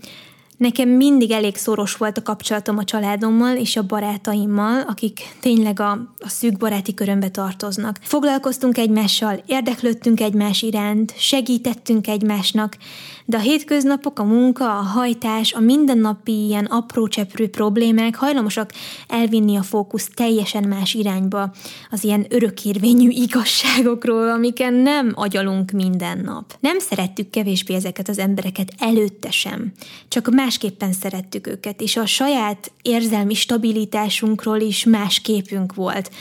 Nekem 0.57 0.89
mindig 0.89 1.31
elég 1.31 1.55
szoros 1.55 1.95
volt 1.95 2.17
a 2.17 2.21
kapcsolatom 2.21 2.77
a 2.77 2.83
családommal 2.83 3.55
és 3.55 3.75
a 3.75 3.85
barátaimmal, 3.85 4.81
akik 4.81 5.19
tényleg 5.39 5.79
a, 5.79 5.91
a 6.19 6.29
szűk 6.29 6.57
baráti 6.57 6.93
körömbe 6.93 7.29
tartoznak. 7.29 7.99
Foglalkoztunk 8.01 8.77
egymással, 8.77 9.43
érdeklődtünk 9.45 10.19
egymás 10.19 10.61
iránt, 10.61 11.13
segítettünk 11.17 12.07
egymásnak, 12.07 12.77
de 13.25 13.37
a 13.37 13.39
hétköznapok, 13.39 14.19
a 14.19 14.23
munka, 14.23 14.77
a 14.77 14.81
hajtás, 14.81 15.53
a 15.53 15.59
mindennapi 15.59 16.45
ilyen 16.45 16.65
apró 16.65 17.07
cseprő 17.07 17.49
problémák 17.49 18.15
hajlamosak 18.15 18.71
elvinni 19.07 19.55
a 19.55 19.61
fókusz 19.61 20.09
teljesen 20.13 20.67
más 20.67 20.93
irányba, 20.93 21.51
az 21.91 22.03
ilyen 22.03 22.25
örökérvényű 22.29 23.09
igazságokról, 23.09 24.29
amiken 24.29 24.73
nem 24.73 25.11
agyalunk 25.15 25.71
minden 25.71 26.19
nap. 26.19 26.55
Nem 26.59 26.79
szerettük 26.79 27.29
kevésbé 27.29 27.73
ezeket 27.73 28.09
az 28.09 28.19
embereket 28.19 28.73
előtte 28.77 29.31
sem, 29.31 29.71
csak 30.07 30.31
másképpen 30.47 30.93
szerettük 30.93 31.47
őket, 31.47 31.81
és 31.81 31.97
a 31.97 32.05
saját 32.05 32.71
érzelmi 32.81 33.33
stabilitásunkról 33.33 34.59
is 34.59 34.83
más 34.83 35.19
képünk 35.19 35.75
volt, 35.75 36.11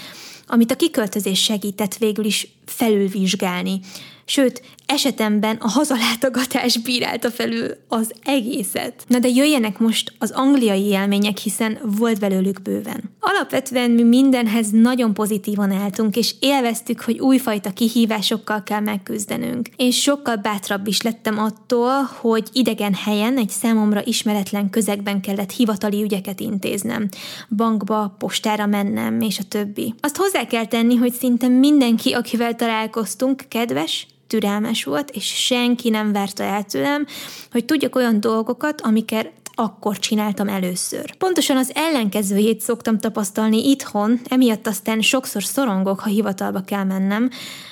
amit 0.47 0.71
a 0.71 0.77
kiköltözés 0.77 1.43
segített 1.43 1.97
végül 1.97 2.25
is 2.25 2.49
felülvizsgálni. 2.65 3.81
Sőt, 4.25 4.63
esetemben 4.87 5.57
a 5.61 5.69
hazalátogatás 5.69 6.79
bírálta 6.79 7.31
felül 7.31 7.69
az 7.89 8.13
egészet. 8.25 9.05
Na 9.09 9.19
de 9.19 9.29
jöjjenek 9.29 9.79
most 9.79 10.13
az 10.19 10.31
angliai 10.31 10.85
élmények, 10.85 11.39
hiszen 11.39 11.79
volt 11.83 12.21
belőlük 12.21 12.63
bőven. 12.63 13.15
Alapvetően 13.21 13.91
mi 13.91 14.03
mindenhez 14.03 14.71
nagyon 14.71 15.15
pozitívan 15.15 15.71
álltunk, 15.71 16.17
és 16.17 16.35
élveztük, 16.41 17.01
hogy 17.01 17.19
újfajta 17.19 17.71
kihívásokkal 17.71 18.63
kell 18.63 18.81
megküzdenünk. 18.81 19.69
És 19.77 20.03
sokkal 20.03 20.37
bátrabb 20.37 20.87
is 20.87 21.03
lettem 21.03 21.39
attól, 21.39 22.03
hogy 22.21 22.49
idegen 22.53 22.95
helyen, 22.95 23.39
egy 23.39 23.49
számomra 23.49 24.03
ismeretlen 24.05 24.71
közegben 24.71 25.21
kellett 25.21 25.53
hivatali 25.53 26.03
ügyeket 26.03 26.41
intéznem. 26.41 27.09
Bankba, 27.57 28.15
postára 28.19 28.67
mennem, 28.67 29.21
és 29.21 29.39
a 29.39 29.49
többi. 29.49 29.95
Azt 30.01 30.17
hozzá 30.17 30.47
kell 30.47 30.67
tenni, 30.67 30.97
hogy 30.97 31.13
szinte 31.13 31.49
mindenki, 31.49 32.13
akivel 32.13 32.55
találkoztunk, 32.55 33.45
kedves, 33.49 34.07
türelmes 34.27 34.85
volt, 34.85 35.11
és 35.11 35.25
senki 35.25 35.89
nem 35.89 36.13
várta 36.13 36.43
el 36.43 36.65
tőlem, 36.65 37.07
hogy 37.51 37.65
tudjak 37.65 37.97
olyan 37.97 38.21
dolgokat, 38.21 38.81
amiket 38.81 39.33
akkor 39.59 39.99
csináltam 39.99 40.49
először. 40.49 41.17
Pontosan 41.17 41.57
az 41.57 41.71
ellenkezőjét 41.75 42.61
szoktam 42.61 42.99
tapasztalni 42.99 43.69
itthon, 43.69 44.21
emiatt 44.29 44.67
aztán 44.67 45.01
sokszor 45.01 45.45
szorongok, 45.45 46.01
ha 46.01 46.09
hivatalba 46.09 46.61
kell 46.61 46.85
mennem, 46.85 47.31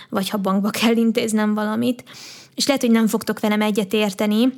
vagy 0.08 0.28
ha 0.28 0.38
bankba 0.38 0.70
kell 0.70 0.96
intéznem 0.96 1.54
valamit, 1.54 2.04
és 2.54 2.66
lehet, 2.66 2.82
hogy 2.82 2.90
nem 2.90 3.06
fogtok 3.06 3.40
velem 3.40 3.60
egyet 3.60 3.92
érteni, 3.92 4.52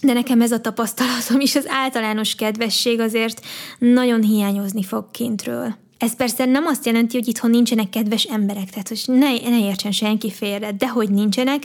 de 0.00 0.12
nekem 0.12 0.40
ez 0.40 0.52
a 0.52 0.60
tapasztalatom 0.60 1.40
is 1.40 1.56
az 1.56 1.64
általános 1.68 2.34
kedvesség 2.34 3.00
azért 3.00 3.40
nagyon 3.78 4.22
hiányozni 4.22 4.82
fog 4.82 5.10
kintről. 5.10 5.81
Ez 6.02 6.16
persze 6.16 6.44
nem 6.44 6.66
azt 6.66 6.86
jelenti, 6.86 7.16
hogy 7.16 7.28
itthon 7.28 7.50
nincsenek 7.50 7.88
kedves 7.88 8.24
emberek, 8.24 8.70
tehát 8.70 8.88
hogy 8.88 9.02
ne, 9.06 9.30
ne 9.50 9.66
értsen 9.66 9.92
senki 9.92 10.30
félre, 10.30 10.72
de 10.72 10.88
hogy 10.88 11.10
nincsenek, 11.10 11.62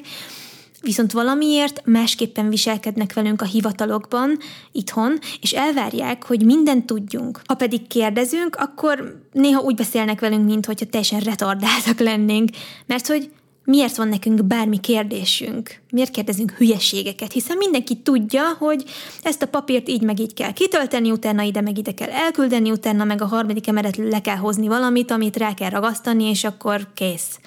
viszont 0.81 1.11
valamiért 1.11 1.81
másképpen 1.85 2.49
viselkednek 2.49 3.13
velünk 3.13 3.41
a 3.41 3.45
hivatalokban, 3.45 4.37
itthon, 4.71 5.19
és 5.41 5.51
elvárják, 5.51 6.25
hogy 6.25 6.45
mindent 6.45 6.85
tudjunk. 6.85 7.41
Ha 7.45 7.53
pedig 7.55 7.87
kérdezünk, 7.87 8.55
akkor 8.55 9.23
néha 9.31 9.61
úgy 9.61 9.75
beszélnek 9.75 10.19
velünk, 10.19 10.45
mint 10.45 10.65
hogyha 10.65 10.85
teljesen 10.85 11.19
retardáltak 11.19 11.99
lennénk, 11.99 12.49
mert 12.85 13.07
hogy 13.07 13.29
miért 13.67 13.95
van 13.95 14.07
nekünk 14.07 14.43
bármi 14.43 14.79
kérdésünk, 14.79 15.79
miért 15.91 16.11
kérdezünk 16.11 16.51
hülyeségeket, 16.51 17.31
hiszen 17.31 17.57
mindenki 17.57 17.95
tudja, 17.95 18.43
hogy 18.59 18.83
ezt 19.23 19.41
a 19.41 19.47
papírt 19.47 19.89
így 19.89 20.01
meg 20.01 20.19
így 20.19 20.33
kell 20.33 20.53
kitölteni, 20.53 21.11
utána 21.11 21.41
ide 21.41 21.61
meg 21.61 21.77
ide 21.77 21.93
kell 21.93 22.09
elküldeni, 22.09 22.71
utána 22.71 23.03
meg 23.03 23.21
a 23.21 23.25
harmadik 23.25 23.67
emeletről 23.67 24.09
le 24.09 24.21
kell 24.21 24.35
hozni 24.35 24.67
valamit, 24.67 25.11
amit 25.11 25.37
rá 25.37 25.53
kell 25.53 25.69
ragasztani, 25.69 26.23
és 26.23 26.43
akkor 26.43 26.87
kész. 26.93 27.39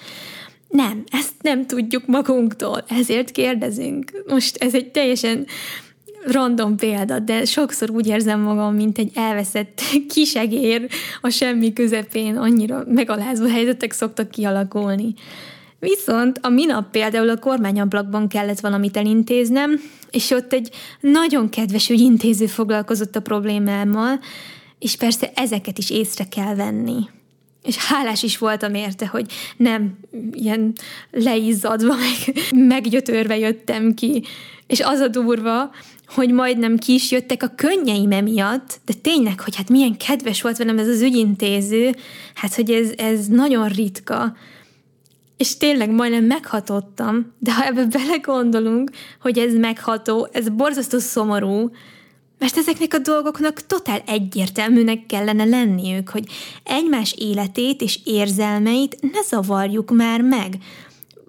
Nem, 0.67 1.03
ezt 1.11 1.33
nem 1.41 1.65
tudjuk 1.65 2.05
magunktól, 2.05 2.83
ezért 2.87 3.31
kérdezünk. 3.31 4.23
Most 4.27 4.57
ez 4.57 4.75
egy 4.75 4.91
teljesen 4.91 5.45
random 6.25 6.75
példa, 6.75 7.19
de 7.19 7.45
sokszor 7.45 7.89
úgy 7.89 8.07
érzem 8.07 8.39
magam, 8.39 8.75
mint 8.75 8.97
egy 8.97 9.11
elveszett 9.15 9.81
kisegér 10.13 10.87
a 11.21 11.29
semmi 11.29 11.73
közepén, 11.73 12.37
annyira 12.37 12.83
megalázó 12.87 13.45
helyzetek 13.45 13.91
szoktak 13.91 14.29
kialakulni. 14.29 15.13
Viszont 15.81 16.39
a 16.41 16.49
minap 16.49 16.91
például 16.91 17.29
a 17.29 17.37
kormányablakban 17.37 18.27
kellett 18.27 18.59
valamit 18.59 18.97
elintéznem, 18.97 19.81
és 20.11 20.31
ott 20.31 20.53
egy 20.53 20.69
nagyon 20.99 21.49
kedves 21.49 21.89
ügyintéző 21.89 22.45
foglalkozott 22.45 23.15
a 23.15 23.21
problémámmal, 23.21 24.19
és 24.79 24.95
persze 24.95 25.31
ezeket 25.35 25.77
is 25.77 25.89
észre 25.89 26.23
kell 26.23 26.55
venni. 26.55 27.09
És 27.63 27.77
hálás 27.77 28.23
is 28.23 28.37
voltam 28.37 28.73
érte, 28.73 29.07
hogy 29.07 29.31
nem 29.57 29.97
ilyen 30.31 30.73
leizzadva, 31.11 31.95
meg 31.95 32.35
meggyötörve 32.75 33.37
jöttem 33.37 33.93
ki, 33.93 34.23
És 34.67 34.79
az 34.79 34.99
a 34.99 35.07
durva, 35.07 35.71
hogy 36.07 36.31
majdnem 36.31 36.77
ki 36.77 36.93
is 36.93 37.11
jöttek 37.11 37.43
a 37.43 37.53
könnyeim 37.55 38.11
emiatt, 38.11 38.79
de 38.85 38.93
tényleg, 39.01 39.39
hogy 39.39 39.55
hát 39.55 39.69
milyen 39.69 39.97
kedves 39.97 40.41
volt 40.41 40.57
velem 40.57 40.77
ez 40.77 40.87
az 40.87 41.01
ügyintéző, 41.01 41.95
hát 42.33 42.55
hogy 42.55 42.71
ez, 42.71 42.91
ez 42.97 43.27
nagyon 43.27 43.67
ritka. 43.67 44.35
És 45.41 45.57
tényleg 45.57 45.91
majdnem 45.91 46.23
meghatottam, 46.23 47.33
de 47.39 47.53
ha 47.53 47.65
ebbe 47.65 47.85
belegondolunk, 47.85 48.91
hogy 49.21 49.37
ez 49.37 49.53
megható, 49.53 50.27
ez 50.31 50.49
borzasztó 50.49 50.99
szomorú, 50.99 51.71
mert 52.39 52.57
ezeknek 52.57 52.93
a 52.93 52.97
dolgoknak 52.97 53.65
totál 53.65 54.01
egyértelműnek 54.05 55.05
kellene 55.05 55.43
lenniük, 55.43 56.09
hogy 56.09 56.25
egymás 56.63 57.15
életét 57.17 57.81
és 57.81 57.99
érzelmeit 58.03 58.97
ne 59.01 59.21
zavarjuk 59.21 59.91
már 59.91 60.21
meg, 60.21 60.57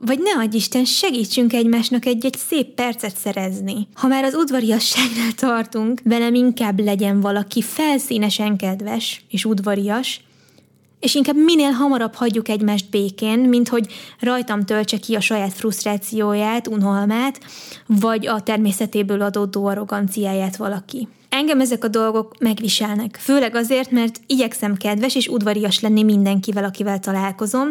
vagy 0.00 0.18
ne 0.18 0.42
adj 0.42 0.56
Isten, 0.56 0.84
segítsünk 0.84 1.52
egymásnak 1.52 2.06
egy-egy 2.06 2.36
szép 2.48 2.66
percet 2.66 3.16
szerezni. 3.16 3.88
Ha 3.94 4.06
már 4.06 4.24
az 4.24 4.34
udvariasságnál 4.34 5.32
tartunk, 5.36 6.00
velem 6.04 6.34
inkább 6.34 6.80
legyen 6.80 7.20
valaki 7.20 7.62
felszínesen 7.62 8.56
kedves 8.56 9.24
és 9.28 9.44
udvarias, 9.44 10.20
és 11.02 11.14
inkább 11.14 11.36
minél 11.36 11.70
hamarabb 11.70 12.14
hagyjuk 12.14 12.48
egymást 12.48 12.90
békén, 12.90 13.38
mint 13.38 13.68
hogy 13.68 13.86
rajtam 14.20 14.64
töltse 14.64 14.96
ki 14.96 15.14
a 15.14 15.20
saját 15.20 15.52
frusztrációját, 15.52 16.68
unalmát, 16.68 17.40
vagy 17.86 18.26
a 18.26 18.42
természetéből 18.42 19.22
adódó 19.22 19.66
arroganciáját 19.66 20.56
valaki. 20.56 21.08
Engem 21.28 21.60
ezek 21.60 21.84
a 21.84 21.88
dolgok 21.88 22.34
megviselnek, 22.38 23.18
főleg 23.20 23.54
azért, 23.54 23.90
mert 23.90 24.20
igyekszem 24.26 24.76
kedves 24.76 25.14
és 25.14 25.28
udvarias 25.28 25.80
lenni 25.80 26.02
mindenkivel, 26.02 26.64
akivel 26.64 26.98
találkozom. 26.98 27.68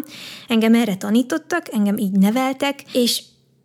Engem 0.47 0.73
erre 0.73 0.95
tanítottak, 0.95 1.73
engem 1.73 1.97
így 1.97 2.11
neveltek, 2.11 2.83
és 2.93 3.21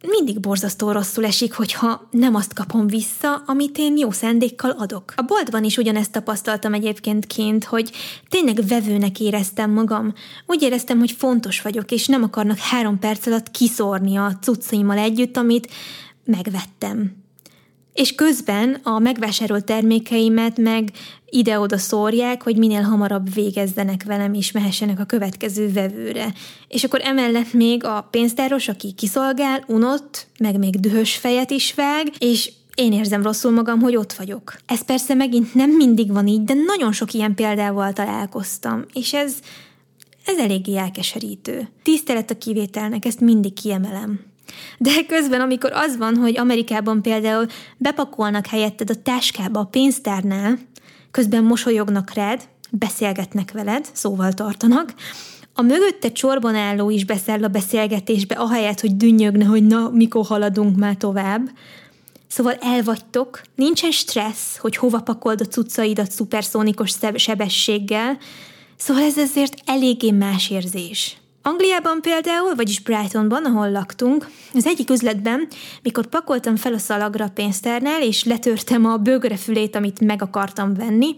mindig 0.07 0.41
borzasztó 0.41 0.93
rosszul 0.93 1.25
esik, 1.25 1.53
hogyha 1.53 2.09
nem 2.11 2.35
azt 2.35 2.55
kapom 2.55 2.87
vissza, 2.87 3.43
amit 3.47 3.79
én 3.79 3.97
jó 3.97 4.11
szándékkal 4.11 4.71
adok. 4.71 5.13
A 5.17 5.23
boltban 5.23 5.65
is 5.65 5.77
ugyanezt 5.77 6.13
tapasztaltam 6.13 6.75
egyébként 6.75 7.27
kint, 7.27 7.65
hogy 7.65 7.91
tényleg 8.29 8.67
vevőnek 8.67 9.21
éreztem 9.21 9.71
magam. 9.71 10.13
Úgy 10.47 10.63
éreztem, 10.63 10.99
hogy 10.99 11.13
fontos 11.13 11.63
vagyok, 11.63 11.91
és 11.91 12.07
nem 12.07 12.23
akarnak 12.23 12.59
három 12.59 12.99
perc 12.99 13.27
alatt 13.27 13.51
kiszórni 13.51 14.17
a 14.17 14.39
cuccaimmal 14.41 14.99
együtt, 14.99 15.37
amit 15.37 15.71
megvettem 16.25 17.25
és 17.97 18.15
közben 18.15 18.81
a 18.83 18.99
megvásárolt 18.99 19.65
termékeimet 19.65 20.59
meg 20.59 20.91
ide-oda 21.31 21.79
szórják, 21.79 22.43
hogy 22.43 22.57
minél 22.57 22.83
hamarabb 22.83 23.35
végezzenek 23.35 24.03
velem, 24.05 24.35
és 24.35 24.53
mehessenek 24.53 25.01
a 25.01 25.05
következő 25.05 25.73
vevőre. 25.73 26.33
És 26.69 26.85
akkor 26.85 27.01
emellett 27.03 27.53
még 27.53 27.85
a 27.85 28.09
pénztáros, 28.11 28.69
aki 28.69 28.93
kiszolgál, 28.93 29.65
unott, 29.67 30.27
meg 30.39 30.59
még 30.59 30.81
dühös 30.81 31.17
fejet 31.17 31.51
is 31.51 31.75
vág, 31.75 32.13
és 32.19 32.53
én 32.75 32.93
érzem 32.93 33.23
rosszul 33.23 33.51
magam, 33.51 33.81
hogy 33.81 33.97
ott 33.97 34.13
vagyok. 34.13 34.57
Ez 34.67 34.85
persze 34.85 35.15
megint 35.15 35.55
nem 35.55 35.71
mindig 35.71 36.13
van 36.13 36.27
így, 36.27 36.45
de 36.45 36.55
nagyon 36.55 36.93
sok 36.93 37.13
ilyen 37.13 37.35
példával 37.35 37.93
találkoztam, 37.93 38.85
és 38.93 39.13
ez, 39.13 39.35
ez 40.25 40.39
eléggé 40.39 40.77
elkeserítő. 40.77 41.69
Tisztelet 41.83 42.31
a 42.31 42.39
kivételnek, 42.39 43.05
ezt 43.05 43.21
mindig 43.21 43.53
kiemelem. 43.53 44.26
De 44.79 44.91
közben, 45.09 45.41
amikor 45.41 45.73
az 45.73 45.97
van, 45.97 46.17
hogy 46.17 46.39
Amerikában 46.39 47.03
például 47.03 47.47
bepakolnak 47.77 48.47
helyetted 48.47 48.91
a 48.91 49.03
táskába 49.03 49.61
a 49.61 49.65
pénztárnál, 49.65 50.59
közben 51.11 51.45
mosolyognak 51.45 52.13
rád, 52.15 52.49
beszélgetnek 52.71 53.53
veled, 53.53 53.89
szóval 53.93 54.33
tartanak, 54.33 54.95
a 55.59 55.63
mögötte 55.63 56.13
csorban 56.13 56.55
álló 56.55 56.91
is 56.91 57.05
beszáll 57.05 57.45
a 57.45 57.49
beszélgetésbe, 57.49 58.35
ahelyett, 58.35 58.81
hogy 58.81 58.97
dünnyögne, 58.97 59.45
hogy 59.45 59.67
na, 59.67 59.91
mikor 59.93 60.27
haladunk 60.27 60.77
már 60.77 60.97
tovább. 60.97 61.51
Szóval 62.29 62.55
elvagytok, 62.61 63.41
nincsen 63.55 63.91
stressz, 63.91 64.57
hogy 64.57 64.77
hova 64.77 65.01
pakold 65.01 65.41
a 65.41 65.45
cuccaidat 65.45 66.11
szuperszónikus 66.11 66.99
sebességgel, 67.15 68.19
szóval 68.77 69.03
ez 69.03 69.19
ezért 69.19 69.55
eléggé 69.65 70.11
más 70.11 70.51
érzés. 70.51 71.17
Angliában 71.47 72.01
például, 72.01 72.55
vagyis 72.55 72.81
Brightonban, 72.81 73.45
ahol 73.45 73.71
laktunk, 73.71 74.31
az 74.55 74.67
egyik 74.67 74.91
üzletben, 74.91 75.49
mikor 75.83 76.07
pakoltam 76.07 76.57
fel 76.57 76.75
a 76.75 76.79
szalagra 76.79 77.25
a 77.25 77.31
pénztárnál, 77.35 78.03
és 78.03 78.25
letörtem 78.25 78.85
a 78.85 78.97
bögrefülét, 78.97 79.77
amit 79.77 80.01
meg 80.01 80.23
akartam 80.23 80.75
venni, 80.75 81.15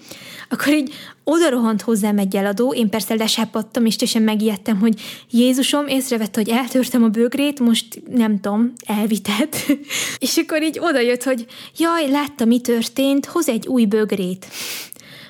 akkor 0.49 0.75
így 0.75 0.95
oda 1.25 1.51
rohant 1.51 1.83
hozzám 1.83 2.19
egy 2.19 2.37
eladó, 2.37 2.73
én 2.75 2.89
persze 2.89 3.15
lesápadtam, 3.15 3.87
és 3.87 3.97
teljesen 3.97 4.23
megijedtem, 4.23 4.79
hogy 4.79 5.01
Jézusom 5.31 5.87
észrevette, 5.87 6.41
hogy 6.41 6.51
eltörtem 6.51 7.03
a 7.03 7.09
bögrét, 7.09 7.61
most 7.61 8.03
nem 8.11 8.41
tudom, 8.41 8.73
elvitett. 8.87 9.57
és 10.19 10.37
akkor 10.37 10.63
így 10.63 10.79
odajött, 10.81 11.23
hogy 11.23 11.47
jaj, 11.77 12.11
látta, 12.11 12.45
mi 12.45 12.61
történt, 12.61 13.27
hoz 13.27 13.49
egy 13.49 13.67
új 13.67 13.85
bögrét. 13.85 14.47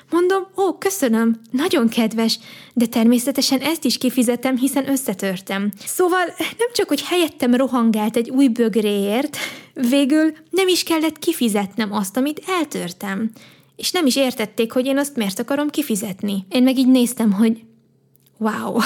Mondom, 0.09 0.47
ó, 0.57 0.77
köszönöm, 0.77 1.39
nagyon 1.51 1.87
kedves, 1.87 2.39
de 2.73 2.85
természetesen 2.85 3.59
ezt 3.59 3.83
is 3.83 3.97
kifizetem, 3.97 4.57
hiszen 4.57 4.89
összetörtem. 4.89 5.71
Szóval 5.85 6.25
nem 6.37 6.71
csak, 6.73 6.87
hogy 6.87 7.01
helyettem 7.01 7.55
rohangált 7.55 8.15
egy 8.15 8.29
új 8.29 8.47
bögréért, 8.47 9.37
végül 9.73 10.33
nem 10.49 10.67
is 10.67 10.83
kellett 10.83 11.19
kifizetnem 11.19 11.93
azt, 11.93 12.17
amit 12.17 12.41
eltörtem. 12.47 13.31
És 13.75 13.91
nem 13.91 14.05
is 14.05 14.15
értették, 14.15 14.71
hogy 14.71 14.85
én 14.85 14.97
azt 14.97 15.15
miért 15.15 15.39
akarom 15.39 15.69
kifizetni. 15.69 16.45
Én 16.49 16.63
meg 16.63 16.77
így 16.77 16.87
néztem, 16.87 17.31
hogy 17.31 17.61
wow, 18.37 18.77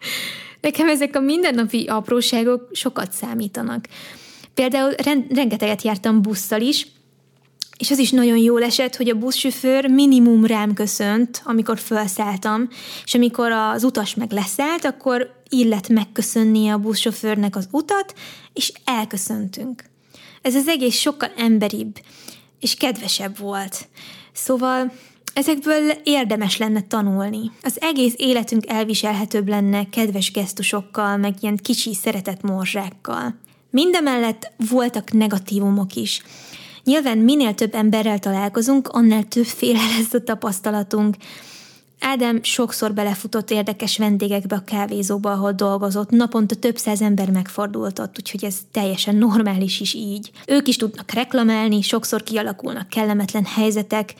nekem 0.60 0.88
ezek 0.88 1.16
a 1.16 1.20
mindennapi 1.20 1.86
apróságok 1.86 2.68
sokat 2.72 3.12
számítanak. 3.12 3.84
Például 4.54 4.92
rengeteget 5.28 5.82
jártam 5.82 6.22
busszal 6.22 6.60
is, 6.60 6.86
és 7.78 7.90
az 7.90 7.98
is 7.98 8.10
nagyon 8.10 8.36
jól 8.36 8.62
esett, 8.62 8.96
hogy 8.96 9.08
a 9.08 9.14
buszsofőr 9.14 9.86
minimum 9.86 10.46
rám 10.46 10.74
köszönt, 10.74 11.42
amikor 11.44 11.78
felszálltam, 11.78 12.68
és 13.04 13.14
amikor 13.14 13.52
az 13.52 13.84
utas 13.84 14.14
meg 14.14 14.32
leszállt, 14.32 14.84
akkor 14.84 15.42
illet 15.48 15.88
megköszönnie 15.88 16.72
a 16.72 16.78
buszsofőrnek 16.78 17.56
az 17.56 17.68
utat, 17.70 18.14
és 18.52 18.72
elköszöntünk. 18.84 19.84
Ez 20.42 20.54
az 20.54 20.68
egész 20.68 20.96
sokkal 20.96 21.32
emberibb 21.36 21.98
és 22.60 22.74
kedvesebb 22.74 23.38
volt. 23.38 23.88
Szóval 24.32 24.92
ezekből 25.34 25.90
érdemes 26.04 26.56
lenne 26.56 26.80
tanulni. 26.80 27.50
Az 27.62 27.76
egész 27.80 28.14
életünk 28.16 28.64
elviselhetőbb 28.68 29.48
lenne 29.48 29.88
kedves 29.88 30.30
gesztusokkal, 30.30 31.16
meg 31.16 31.34
ilyen 31.40 31.56
kicsi 31.56 31.94
szeretett 31.94 32.42
morzsákkal. 32.42 33.34
Mindemellett 33.70 34.52
voltak 34.70 35.12
negatívumok 35.12 35.94
is. 35.94 36.22
Nyilván 36.84 37.18
minél 37.18 37.54
több 37.54 37.74
emberrel 37.74 38.18
találkozunk, 38.18 38.88
annál 38.88 39.22
többféle 39.22 39.80
lesz 39.98 40.12
a 40.12 40.22
tapasztalatunk. 40.22 41.16
Ádám 42.00 42.42
sokszor 42.42 42.94
belefutott 42.94 43.50
érdekes 43.50 43.98
vendégekbe 43.98 44.56
a 44.56 44.64
kávézóba, 44.64 45.30
ahol 45.30 45.52
dolgozott. 45.52 46.10
Naponta 46.10 46.54
több 46.54 46.76
száz 46.76 47.00
ember 47.00 47.30
megfordult 47.30 47.98
ott, 47.98 48.18
úgyhogy 48.18 48.44
ez 48.44 48.56
teljesen 48.72 49.16
normális 49.16 49.80
is 49.80 49.94
így. 49.94 50.30
Ők 50.46 50.68
is 50.68 50.76
tudnak 50.76 51.10
reklamálni, 51.12 51.82
sokszor 51.82 52.22
kialakulnak 52.22 52.88
kellemetlen 52.88 53.44
helyzetek, 53.44 54.14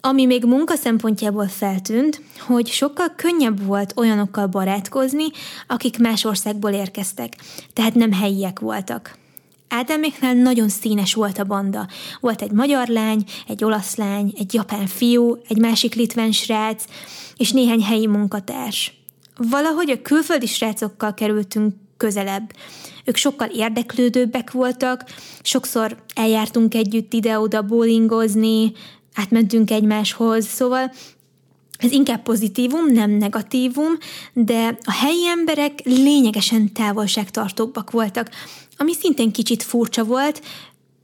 ami 0.00 0.26
még 0.26 0.44
munka 0.44 0.74
szempontjából 0.74 1.48
feltűnt, 1.48 2.20
hogy 2.38 2.66
sokkal 2.66 3.12
könnyebb 3.16 3.64
volt 3.64 3.92
olyanokkal 3.96 4.46
barátkozni, 4.46 5.26
akik 5.66 5.98
más 5.98 6.24
országból 6.24 6.70
érkeztek, 6.70 7.36
tehát 7.72 7.94
nem 7.94 8.12
helyiek 8.12 8.60
voltak. 8.60 9.20
Ádáméknál 9.74 10.34
nagyon 10.34 10.68
színes 10.68 11.14
volt 11.14 11.38
a 11.38 11.44
banda. 11.44 11.88
Volt 12.20 12.42
egy 12.42 12.50
magyar 12.50 12.88
lány, 12.88 13.24
egy 13.48 13.64
olasz 13.64 13.96
lány, 13.96 14.32
egy 14.38 14.54
japán 14.54 14.86
fiú, 14.86 15.38
egy 15.48 15.58
másik 15.58 15.94
litván 15.94 16.32
srác, 16.32 16.84
és 17.36 17.52
néhány 17.52 17.82
helyi 17.82 18.06
munkatárs. 18.06 18.94
Valahogy 19.36 19.90
a 19.90 20.02
külföldi 20.02 20.46
srácokkal 20.46 21.14
kerültünk 21.14 21.74
közelebb. 21.96 22.52
Ők 23.04 23.16
sokkal 23.16 23.48
érdeklődőbbek 23.48 24.50
voltak, 24.50 25.04
sokszor 25.42 25.96
eljártunk 26.14 26.74
együtt 26.74 27.12
ide-oda 27.12 27.62
bowlingozni, 27.62 28.72
átmentünk 29.14 29.70
egymáshoz, 29.70 30.46
szóval 30.46 30.92
ez 31.78 31.92
inkább 31.92 32.22
pozitívum, 32.22 32.92
nem 32.92 33.10
negatívum, 33.10 33.92
de 34.32 34.78
a 34.82 34.92
helyi 34.92 35.26
emberek 35.26 35.80
lényegesen 35.84 36.72
távolságtartóbbak 36.72 37.90
voltak 37.90 38.30
ami 38.82 38.94
szintén 38.94 39.32
kicsit 39.32 39.62
furcsa 39.62 40.04
volt, 40.04 40.42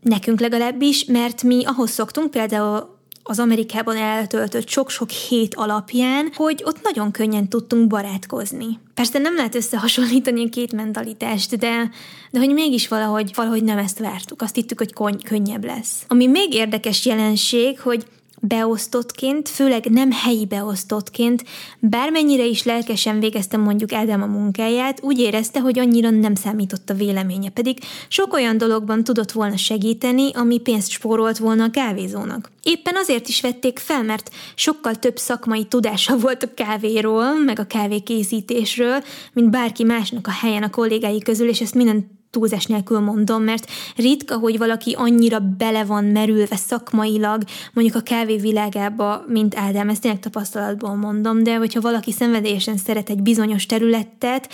nekünk 0.00 0.40
legalábbis, 0.40 1.04
mert 1.04 1.42
mi 1.42 1.64
ahhoz 1.64 1.90
szoktunk 1.90 2.30
például 2.30 2.96
az 3.22 3.38
Amerikában 3.38 3.96
eltöltött 3.96 4.68
sok-sok 4.68 5.10
hét 5.10 5.54
alapján, 5.54 6.30
hogy 6.34 6.62
ott 6.64 6.82
nagyon 6.82 7.10
könnyen 7.10 7.48
tudtunk 7.48 7.86
barátkozni. 7.86 8.78
Persze 8.94 9.18
nem 9.18 9.34
lehet 9.34 9.54
összehasonlítani 9.54 10.44
a 10.44 10.48
két 10.48 10.72
mentalitást, 10.72 11.58
de, 11.58 11.90
de 12.30 12.38
hogy 12.38 12.52
mégis 12.52 12.88
valahogy, 12.88 13.30
valahogy 13.34 13.64
nem 13.64 13.78
ezt 13.78 13.98
vártuk. 13.98 14.42
Azt 14.42 14.54
hittük, 14.54 14.78
hogy 14.78 14.92
kony, 14.92 15.22
könnyebb 15.22 15.64
lesz. 15.64 16.04
Ami 16.08 16.26
még 16.26 16.54
érdekes 16.54 17.06
jelenség, 17.06 17.80
hogy 17.80 18.04
beosztottként, 18.40 19.48
főleg 19.48 19.84
nem 19.84 20.12
helyi 20.12 20.46
beosztottként, 20.46 21.44
bármennyire 21.78 22.44
is 22.44 22.62
lelkesen 22.62 23.20
végeztem 23.20 23.60
mondjuk 23.60 23.92
Ádám 23.92 24.22
a 24.22 24.26
munkáját, 24.26 25.02
úgy 25.02 25.18
érezte, 25.18 25.60
hogy 25.60 25.78
annyira 25.78 26.10
nem 26.10 26.34
számított 26.34 26.90
a 26.90 26.94
véleménye, 26.94 27.48
pedig 27.50 27.78
sok 28.08 28.32
olyan 28.32 28.58
dologban 28.58 29.04
tudott 29.04 29.32
volna 29.32 29.56
segíteni, 29.56 30.30
ami 30.34 30.58
pénzt 30.58 30.90
spórolt 30.90 31.38
volna 31.38 31.64
a 31.64 31.70
kávézónak. 31.70 32.50
Éppen 32.62 32.96
azért 32.96 33.28
is 33.28 33.40
vették 33.40 33.78
fel, 33.78 34.02
mert 34.02 34.30
sokkal 34.54 34.94
több 34.94 35.16
szakmai 35.16 35.64
tudása 35.64 36.18
volt 36.18 36.42
a 36.42 36.54
kávéról, 36.54 37.38
meg 37.38 37.58
a 37.58 37.66
kávékészítésről, 37.66 39.02
mint 39.32 39.50
bárki 39.50 39.84
másnak 39.84 40.26
a 40.26 40.30
helyen 40.30 40.62
a 40.62 40.70
kollégái 40.70 41.18
közül, 41.18 41.48
és 41.48 41.60
ezt 41.60 41.74
minden 41.74 42.17
túlzás 42.30 42.66
nélkül 42.66 42.98
mondom, 42.98 43.42
mert 43.42 43.70
ritka, 43.96 44.36
hogy 44.36 44.58
valaki 44.58 44.94
annyira 44.98 45.38
bele 45.38 45.84
van 45.84 46.04
merülve 46.04 46.56
szakmailag, 46.56 47.42
mondjuk 47.72 47.96
a 47.96 48.00
kávé 48.00 48.36
világába, 48.36 49.24
mint 49.26 49.56
Ádám, 49.56 49.88
ezt 49.88 50.00
tényleg 50.00 50.20
tapasztalatból 50.20 50.94
mondom, 50.94 51.42
de 51.42 51.56
hogyha 51.56 51.80
valaki 51.80 52.12
szenvedélyesen 52.12 52.76
szeret 52.76 53.10
egy 53.10 53.22
bizonyos 53.22 53.66
területet, 53.66 54.48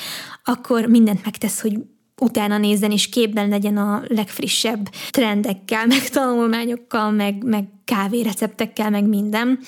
akkor 0.45 0.87
mindent 0.87 1.25
megtesz, 1.25 1.61
hogy 1.61 1.79
utána 2.21 2.59
nézzen, 2.59 2.91
és 2.91 3.09
képben 3.09 3.49
legyen 3.49 3.77
a 3.77 4.03
legfrissebb 4.09 4.89
trendekkel, 5.11 5.87
meg 5.87 6.09
tanulmányokkal, 6.09 7.11
meg, 7.11 7.45
meg 7.45 7.65
kávéreceptekkel, 7.85 8.91
meg 8.91 9.05
minden. 9.05 9.59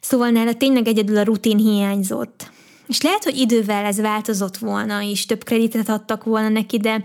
Szóval 0.00 0.30
nála 0.30 0.54
tényleg 0.54 0.86
egyedül 0.86 1.16
a 1.16 1.22
rutin 1.22 1.56
hiányzott. 1.56 2.50
És 2.90 3.00
lehet, 3.02 3.24
hogy 3.24 3.36
idővel 3.36 3.84
ez 3.84 4.00
változott 4.00 4.56
volna, 4.56 5.02
és 5.02 5.26
több 5.26 5.44
kreditet 5.44 5.88
adtak 5.88 6.24
volna 6.24 6.48
neki, 6.48 6.78
de, 6.78 7.02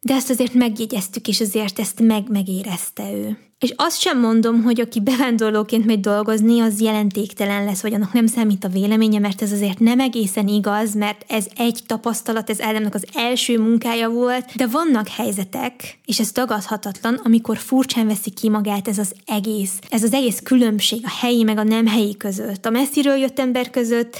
de 0.00 0.14
ezt 0.14 0.30
azért 0.30 0.54
megjegyeztük, 0.54 1.28
és 1.28 1.40
azért 1.40 1.78
ezt 1.78 2.00
meg-megérezte 2.00 3.12
ő. 3.12 3.38
És 3.58 3.72
azt 3.76 4.00
sem 4.00 4.20
mondom, 4.20 4.62
hogy 4.62 4.80
aki 4.80 5.00
bevándorlóként 5.00 5.84
megy 5.86 6.00
dolgozni, 6.00 6.60
az 6.60 6.80
jelentéktelen 6.80 7.64
lesz, 7.64 7.82
vagy 7.82 7.94
annak 7.94 8.12
nem 8.12 8.26
számít 8.26 8.64
a 8.64 8.68
véleménye, 8.68 9.18
mert 9.18 9.42
ez 9.42 9.52
azért 9.52 9.78
nem 9.78 10.00
egészen 10.00 10.48
igaz, 10.48 10.94
mert 10.94 11.24
ez 11.28 11.46
egy 11.56 11.80
tapasztalat, 11.86 12.50
ez 12.50 12.60
Ádámnak 12.60 12.94
az 12.94 13.06
első 13.14 13.58
munkája 13.58 14.08
volt, 14.08 14.54
de 14.56 14.66
vannak 14.66 15.08
helyzetek, 15.08 15.98
és 16.04 16.20
ez 16.20 16.32
tagadhatatlan, 16.32 17.20
amikor 17.24 17.56
furcsán 17.56 18.06
veszi 18.06 18.30
ki 18.30 18.48
magát 18.48 18.88
ez 18.88 18.98
az 18.98 19.14
egész, 19.26 19.78
ez 19.88 20.02
az 20.02 20.12
egész 20.12 20.40
különbség 20.42 21.00
a 21.04 21.16
helyi 21.20 21.42
meg 21.42 21.58
a 21.58 21.62
nem 21.62 21.86
helyi 21.86 22.16
között, 22.16 22.66
a 22.66 22.70
messziről 22.70 23.16
jött 23.16 23.38
ember 23.38 23.70
között, 23.70 24.16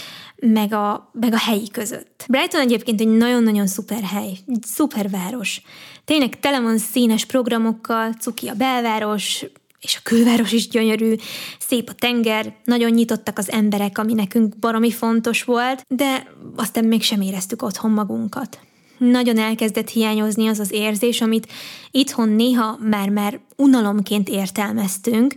meg 0.53 0.73
a, 0.73 1.11
meg 1.13 1.33
a 1.33 1.39
helyi 1.39 1.71
között. 1.71 2.25
Brighton 2.29 2.61
egyébként 2.61 3.01
egy 3.01 3.09
nagyon-nagyon 3.09 3.67
szuper 3.67 4.03
hely, 4.03 4.39
egy 4.47 4.63
szuper 4.63 5.11
város. 5.11 5.63
Tényleg 6.05 6.41
tele 6.41 6.61
van 6.61 6.79
színes 6.79 7.25
programokkal, 7.25 8.13
cuki 8.13 8.49
a 8.49 8.55
belváros, 8.55 9.45
és 9.81 9.97
a 9.97 10.01
külváros 10.03 10.53
is 10.53 10.69
gyönyörű, 10.69 11.15
szép 11.59 11.89
a 11.89 11.93
tenger, 11.93 12.55
nagyon 12.65 12.91
nyitottak 12.91 13.39
az 13.39 13.51
emberek, 13.51 13.99
ami 13.99 14.13
nekünk 14.13 14.59
baromi 14.59 14.91
fontos 14.91 15.43
volt, 15.43 15.85
de 15.89 16.27
aztán 16.57 16.85
mégsem 16.85 17.21
éreztük 17.21 17.63
otthon 17.63 17.91
magunkat. 17.91 18.59
Nagyon 18.99 19.39
elkezdett 19.39 19.89
hiányozni 19.89 20.47
az 20.49 20.59
az 20.59 20.73
érzés, 20.73 21.21
amit 21.21 21.53
itthon 21.91 22.29
néha 22.29 22.79
már-már 22.81 23.41
unalomként 23.57 24.29
értelmeztünk, 24.29 25.35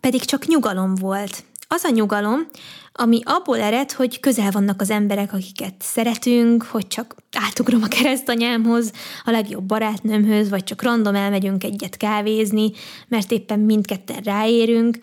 pedig 0.00 0.24
csak 0.24 0.46
nyugalom 0.46 0.94
volt. 0.94 1.44
Az 1.68 1.84
a 1.84 1.90
nyugalom, 1.90 2.46
ami 2.92 3.20
abból 3.24 3.60
ered, 3.60 3.92
hogy 3.92 4.20
közel 4.20 4.50
vannak 4.50 4.80
az 4.80 4.90
emberek, 4.90 5.32
akiket 5.32 5.74
szeretünk, 5.78 6.62
hogy 6.62 6.86
csak 6.86 7.16
átugrom 7.32 7.82
a 7.82 7.88
keresztanyámhoz, 7.88 8.92
a 9.24 9.30
legjobb 9.30 9.64
barátnőmhöz, 9.64 10.48
vagy 10.48 10.64
csak 10.64 10.82
random 10.82 11.14
elmegyünk 11.14 11.64
egyet 11.64 11.96
kávézni, 11.96 12.70
mert 13.08 13.30
éppen 13.30 13.58
mindketten 13.58 14.20
ráérünk, 14.22 14.98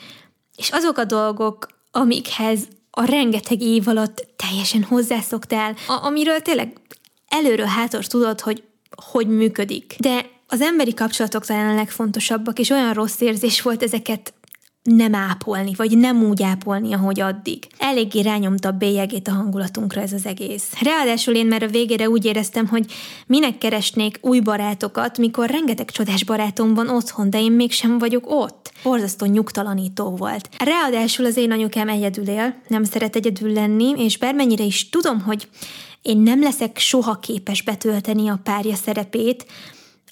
és 0.55 0.69
azok 0.69 0.97
a 0.97 1.05
dolgok, 1.05 1.67
amikhez 1.91 2.67
a 2.91 3.03
rengeteg 3.03 3.61
év 3.61 3.87
alatt 3.87 4.27
teljesen 4.35 4.83
hozzászoktál, 4.83 5.75
a- 5.87 6.05
amiről 6.05 6.39
tényleg 6.39 6.73
előről 7.27 7.65
hátor 7.65 8.05
tudod, 8.05 8.41
hogy 8.41 8.63
hogy 9.05 9.27
működik. 9.27 9.95
De 9.99 10.25
az 10.47 10.61
emberi 10.61 10.93
kapcsolatok 10.93 11.45
talán 11.45 11.69
a 11.69 11.75
legfontosabbak, 11.75 12.59
és 12.59 12.69
olyan 12.69 12.93
rossz 12.93 13.21
érzés 13.21 13.61
volt 13.61 13.83
ezeket 13.83 14.33
nem 14.95 15.15
ápolni, 15.15 15.73
vagy 15.75 15.97
nem 15.97 16.23
úgy 16.23 16.43
ápolni, 16.43 16.93
ahogy 16.93 17.19
addig. 17.19 17.67
Eléggé 17.77 18.19
rányomta 18.19 18.67
a 18.67 18.71
bélyegét 18.71 19.27
a 19.27 19.31
hangulatunkra 19.31 20.01
ez 20.01 20.13
az 20.13 20.25
egész. 20.25 20.63
Ráadásul 20.81 21.35
én 21.35 21.45
már 21.45 21.63
a 21.63 21.67
végére 21.67 22.09
úgy 22.09 22.25
éreztem, 22.25 22.67
hogy 22.67 22.85
minek 23.27 23.57
keresnék 23.57 24.17
új 24.21 24.39
barátokat, 24.39 25.17
mikor 25.17 25.49
rengeteg 25.49 25.91
csodás 25.91 26.23
barátom 26.23 26.73
van 26.73 26.89
otthon, 26.89 27.29
de 27.29 27.39
én 27.39 27.51
mégsem 27.51 27.97
vagyok 27.97 28.23
ott. 28.27 28.71
Borzasztó 28.83 29.25
nyugtalanító 29.25 30.15
volt. 30.15 30.49
Ráadásul 30.57 31.25
az 31.25 31.37
én 31.37 31.51
anyukám 31.51 31.89
egyedül 31.89 32.27
él, 32.27 32.55
nem 32.67 32.83
szeret 32.83 33.15
egyedül 33.15 33.53
lenni, 33.53 33.93
és 33.97 34.17
bármennyire 34.17 34.63
is 34.63 34.89
tudom, 34.89 35.21
hogy 35.21 35.47
én 36.01 36.17
nem 36.17 36.41
leszek 36.41 36.77
soha 36.77 37.19
képes 37.19 37.61
betölteni 37.61 38.27
a 38.27 38.39
párja 38.43 38.75
szerepét, 38.75 39.45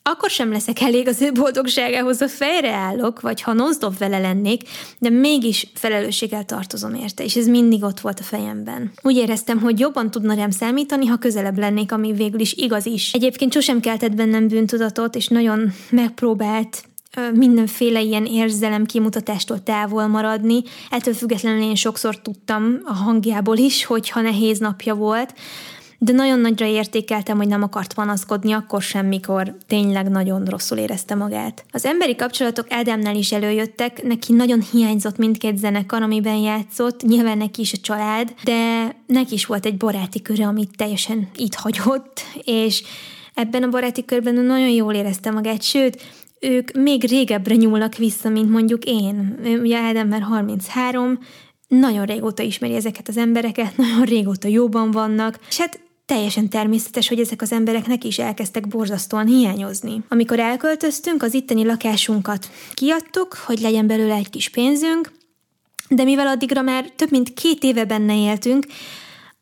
akkor 0.07 0.29
sem 0.29 0.51
leszek 0.51 0.81
elég 0.81 1.07
az 1.07 1.21
ő 1.21 1.31
boldogságához, 1.31 2.21
a 2.21 2.27
fejre 2.27 2.71
állok, 2.71 3.21
vagy 3.21 3.41
ha 3.41 3.53
nozdov 3.53 3.97
vele 3.97 4.19
lennék, 4.19 4.61
de 4.99 5.09
mégis 5.09 5.67
felelősséggel 5.73 6.45
tartozom 6.45 6.93
érte, 6.93 7.23
és 7.23 7.35
ez 7.35 7.47
mindig 7.47 7.83
ott 7.83 7.99
volt 7.99 8.19
a 8.19 8.23
fejemben. 8.23 8.91
Úgy 9.01 9.15
éreztem, 9.15 9.59
hogy 9.59 9.79
jobban 9.79 10.11
tudna 10.11 10.33
rám 10.33 10.51
számítani, 10.51 11.05
ha 11.05 11.17
közelebb 11.17 11.57
lennék, 11.57 11.91
ami 11.91 12.13
végül 12.13 12.39
is 12.39 12.53
igaz 12.53 12.85
is. 12.85 13.13
Egyébként 13.13 13.53
sosem 13.53 13.79
keltett 13.79 14.15
bennem 14.15 14.47
bűntudatot, 14.47 15.15
és 15.15 15.27
nagyon 15.27 15.73
megpróbált 15.89 16.83
mindenféle 17.33 18.01
ilyen 18.01 18.25
érzelem 18.25 18.85
kimutatástól 18.85 19.63
távol 19.63 20.07
maradni. 20.07 20.61
Ettől 20.89 21.13
függetlenül 21.13 21.61
én 21.61 21.75
sokszor 21.75 22.21
tudtam 22.21 22.79
a 22.83 22.93
hangjából 22.93 23.57
is, 23.57 23.85
hogyha 23.85 24.21
nehéz 24.21 24.59
napja 24.59 24.95
volt, 24.95 25.33
de 25.97 26.11
nagyon 26.11 26.39
nagyra 26.39 26.65
értékeltem, 26.65 27.37
hogy 27.37 27.47
nem 27.47 27.63
akart 27.63 27.93
panaszkodni 27.93 28.51
akkor 28.51 28.81
sem, 28.81 29.05
mikor 29.05 29.55
tényleg 29.67 30.09
nagyon 30.09 30.45
rosszul 30.45 30.77
érezte 30.77 31.15
magát. 31.15 31.65
Az 31.71 31.85
emberi 31.85 32.15
kapcsolatok 32.15 32.65
Ádámnál 32.69 33.15
is 33.15 33.31
előjöttek, 33.31 34.03
neki 34.03 34.33
nagyon 34.33 34.61
hiányzott 34.71 35.17
mindkét 35.17 35.57
zenekar, 35.57 36.01
amiben 36.01 36.37
játszott, 36.37 37.01
nyilván 37.01 37.37
neki 37.37 37.61
is 37.61 37.73
a 37.73 37.77
család, 37.81 38.33
de 38.43 38.89
neki 39.07 39.33
is 39.33 39.45
volt 39.45 39.65
egy 39.65 39.77
baráti 39.77 40.21
köre, 40.21 40.45
amit 40.45 40.77
teljesen 40.77 41.29
itt 41.35 41.55
hagyott, 41.55 42.21
és 42.43 42.83
ebben 43.33 43.63
a 43.63 43.69
baráti 43.69 44.05
körben 44.05 44.35
nagyon 44.35 44.69
jól 44.69 44.93
érezte 44.93 45.31
magát, 45.31 45.61
sőt, 45.61 46.01
ők 46.39 46.71
még 46.71 47.03
régebbre 47.03 47.55
nyúlnak 47.55 47.95
vissza, 47.95 48.29
mint 48.29 48.49
mondjuk 48.49 48.83
én. 48.83 49.39
Ugye 49.61 49.77
Ádám 49.77 50.07
már 50.07 50.21
33, 50.21 51.19
nagyon 51.67 52.05
régóta 52.05 52.43
ismeri 52.43 52.73
ezeket 52.73 53.07
az 53.07 53.17
embereket, 53.17 53.77
nagyon 53.77 54.03
régóta 54.03 54.47
jóban 54.47 54.91
vannak, 54.91 55.39
és 55.49 55.57
hát 55.59 55.79
teljesen 56.07 56.49
természetes, 56.49 57.07
hogy 57.07 57.19
ezek 57.19 57.41
az 57.41 57.51
embereknek 57.51 58.03
is 58.03 58.19
elkezdtek 58.19 58.67
borzasztóan 58.67 59.27
hiányozni. 59.27 60.03
Amikor 60.07 60.39
elköltöztünk, 60.39 61.23
az 61.23 61.33
itteni 61.33 61.65
lakásunkat 61.65 62.49
kiadtuk, 62.73 63.33
hogy 63.45 63.59
legyen 63.59 63.87
belőle 63.87 64.13
egy 64.13 64.29
kis 64.29 64.49
pénzünk, 64.49 65.11
de 65.89 66.03
mivel 66.03 66.27
addigra 66.27 66.61
már 66.61 66.91
több 66.95 67.11
mint 67.11 67.33
két 67.33 67.63
éve 67.63 67.85
benne 67.85 68.17
éltünk, 68.17 68.65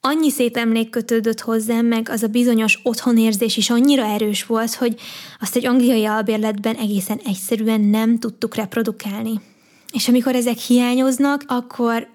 annyi 0.01 0.29
szép 0.29 0.57
emlék 0.57 0.89
kötődött 0.89 1.39
hozzám, 1.39 1.85
meg 1.85 2.09
az 2.09 2.23
a 2.23 2.27
bizonyos 2.27 2.79
otthonérzés 2.83 3.57
is 3.57 3.69
annyira 3.69 4.05
erős 4.05 4.45
volt, 4.45 4.73
hogy 4.73 4.99
azt 5.39 5.55
egy 5.55 5.65
angliai 5.65 6.05
albérletben 6.05 6.75
egészen 6.75 7.19
egyszerűen 7.25 7.81
nem 7.81 8.19
tudtuk 8.19 8.55
reprodukálni. 8.55 9.41
És 9.91 10.07
amikor 10.07 10.35
ezek 10.35 10.57
hiányoznak, 10.57 11.43
akkor 11.47 12.07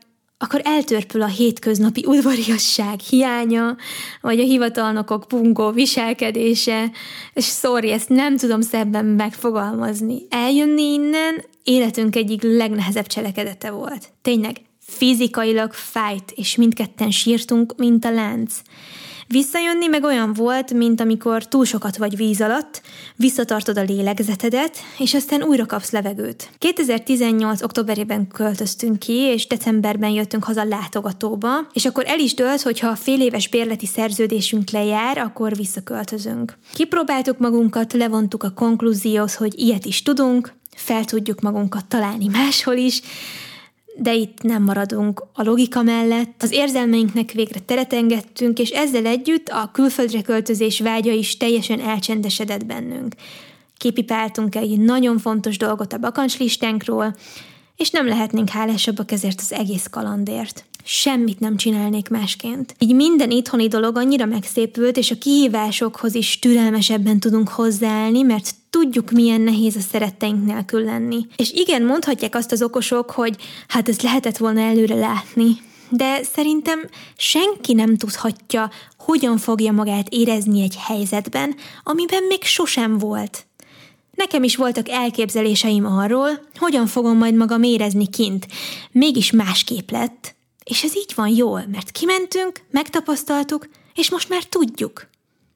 akkor 0.43 0.61
eltörpül 0.65 1.23
a 1.23 1.27
hétköznapi 1.27 2.05
udvariasság 2.07 3.01
hiánya, 3.01 3.77
vagy 4.21 4.41
a 4.41 4.45
hivatalnokok 4.45 5.25
pungó 5.29 5.71
viselkedése, 5.71 6.91
és 7.33 7.47
sorry, 7.47 7.91
ezt 7.91 8.09
nem 8.09 8.37
tudom 8.37 8.61
szebben 8.61 9.05
megfogalmazni. 9.05 10.19
Eljönni 10.31 10.83
innen 10.83 11.45
életünk 11.65 12.17
egyik 12.17 12.43
legnehezebb 12.43 13.07
cselekedete 13.07 13.71
volt. 13.71 14.09
Tényleg, 14.23 14.57
fizikailag 14.81 15.73
fájt, 15.73 16.33
és 16.35 16.57
mindketten 16.57 17.11
sírtunk, 17.11 17.75
mint 17.77 18.05
a 18.05 18.11
lánc. 18.11 18.55
Visszajönni 19.33 19.87
meg 19.87 20.05
olyan 20.05 20.33
volt, 20.33 20.73
mint 20.73 21.01
amikor 21.01 21.49
túl 21.49 21.65
sokat 21.65 21.97
vagy 21.97 22.17
víz 22.17 22.41
alatt, 22.41 22.83
visszatartod 23.17 23.79
a 23.79 23.83
lélegzetedet, 23.83 24.79
és 24.99 25.15
aztán 25.15 25.43
újra 25.43 25.67
kapsz 25.67 25.91
levegőt. 25.91 26.51
2018. 26.59 27.63
októberében 27.63 28.29
költöztünk 28.29 28.99
ki, 28.99 29.13
és 29.13 29.47
decemberben 29.47 30.11
jöttünk 30.11 30.45
haza 30.45 30.65
látogatóba, 30.65 31.49
és 31.73 31.85
akkor 31.85 32.05
el 32.07 32.19
is 32.19 32.35
dölt, 32.35 32.63
hogy 32.63 32.79
ha 32.79 32.89
a 32.89 32.97
fél 32.97 33.21
éves 33.21 33.49
bérleti 33.49 33.87
szerződésünk 33.87 34.71
lejár, 34.71 35.19
akkor 35.19 35.57
visszaköltözünk. 35.57 36.59
Kipróbáltuk 36.75 37.39
magunkat, 37.39 37.93
levontuk 37.93 38.43
a 38.43 38.53
konklúzióhoz, 38.53 39.35
hogy 39.35 39.59
ilyet 39.59 39.85
is 39.85 40.03
tudunk, 40.03 40.53
fel 40.77 41.05
tudjuk 41.05 41.41
magunkat 41.41 41.87
találni 41.87 42.27
máshol 42.27 42.77
is, 42.77 43.01
de 44.03 44.15
itt 44.15 44.43
nem 44.43 44.63
maradunk 44.63 45.25
a 45.33 45.43
logika 45.43 45.83
mellett. 45.83 46.43
Az 46.43 46.53
érzelmeinknek 46.53 47.31
végre 47.33 47.61
teret 47.61 47.93
engedtünk, 47.93 48.59
és 48.59 48.71
ezzel 48.71 49.07
együtt 49.07 49.49
a 49.49 49.71
külföldre 49.73 50.23
költözés 50.23 50.81
vágya 50.81 51.13
is 51.13 51.37
teljesen 51.37 51.81
elcsendesedett 51.81 52.67
bennünk. 52.67 53.15
Képipáltunk 53.77 54.55
egy 54.55 54.79
nagyon 54.79 55.19
fontos 55.19 55.57
dolgot 55.57 55.93
a 55.93 55.99
bakancslistánkról, 55.99 57.17
és 57.77 57.91
nem 57.91 58.07
lehetnénk 58.07 58.49
hálásabbak 58.49 59.13
ezért 59.13 59.41
az 59.41 59.53
egész 59.53 59.87
kalandért. 59.91 60.65
Semmit 60.85 61.41
nem 61.41 61.57
csinálnék 61.57 62.09
másként. 62.09 62.75
Így 62.79 62.95
minden 62.95 63.31
itthoni 63.31 63.69
dolog 63.69 63.97
annyira 63.97 64.27
megszépült, 64.27 64.97
és 64.97 65.11
a 65.11 65.19
kihívásokhoz 65.19 66.15
is 66.15 66.39
türelmesebben 66.39 67.21
tudunk 67.21 67.49
hozzáállni, 67.49 68.23
mert 68.23 68.55
tudjuk, 68.71 69.11
milyen 69.11 69.41
nehéz 69.41 69.77
a 69.77 69.81
szeretteink 69.81 70.45
nélkül 70.45 70.85
lenni. 70.85 71.27
És 71.37 71.53
igen, 71.53 71.83
mondhatják 71.83 72.35
azt 72.35 72.53
az 72.53 72.63
okosok, 72.63 73.11
hogy 73.11 73.37
hát 73.69 73.89
ez 73.89 74.01
lehetett 74.01 74.37
volna 74.37 74.61
előre 74.61 74.95
látni, 74.95 75.57
de 75.91 76.23
szerintem 76.23 76.89
senki 77.17 77.73
nem 77.73 77.97
tudhatja, 77.97 78.71
hogyan 78.99 79.39
fogja 79.39 79.73
magát 79.73 80.09
érezni 80.09 80.63
egy 80.63 80.77
helyzetben, 80.77 81.55
amiben 81.83 82.23
még 82.23 82.43
sosem 82.43 82.99
volt. 82.99 83.45
Nekem 84.15 84.43
is 84.43 84.57
voltak 84.57 84.89
elképzeléseim 84.89 85.87
arról, 85.87 86.29
hogyan 86.59 86.87
fogom 86.87 87.17
majd 87.17 87.35
magam 87.35 87.63
érezni 87.63 88.09
kint. 88.09 88.47
Mégis 88.93 89.31
másképp 89.31 89.91
lett. 89.91 90.35
És 90.71 90.83
ez 90.83 90.97
így 90.97 91.13
van 91.15 91.29
jól, 91.29 91.65
mert 91.73 91.91
kimentünk, 91.91 92.61
megtapasztaltuk, 92.71 93.69
és 93.95 94.11
most 94.11 94.29
már 94.29 94.45
tudjuk. 94.45 95.07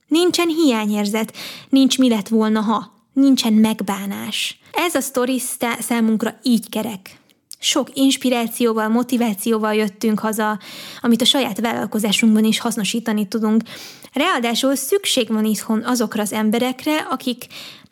Nincsen 0.09 0.49
hiányérzet, 0.49 1.37
nincs 1.69 1.99
mi 1.99 2.09
lett 2.09 2.29
volna, 2.29 2.61
ha. 2.61 2.93
Nincsen 3.13 3.53
megbánás. 3.53 4.59
Ez 4.73 4.95
a 4.95 5.01
sztori 5.01 5.43
számunkra 5.79 6.39
így 6.43 6.69
kerek. 6.69 7.19
Sok 7.59 7.89
inspirációval, 7.93 8.89
motivációval 8.89 9.75
jöttünk 9.75 10.19
haza, 10.19 10.59
amit 11.01 11.23
a 11.23 11.25
saját 11.25 11.61
vállalkozásunkban 11.61 12.45
is 12.45 12.59
hasznosítani 12.59 13.29
tudunk. 13.29 13.63
Ráadásul 14.13 14.75
szükség 14.75 15.29
van 15.29 15.45
itthon 15.45 15.85
azokra 15.85 16.23
az 16.23 16.33
emberekre, 16.33 16.97
akik 16.97 17.47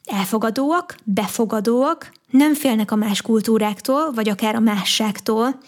elfogadóak, 0.04 0.96
befogadóak, 1.04 2.12
nem 2.30 2.54
félnek 2.54 2.90
a 2.90 2.96
más 2.96 3.22
kultúráktól, 3.22 4.12
vagy 4.12 4.28
akár 4.28 4.54
a 4.54 4.60
másságtól, 4.60 5.60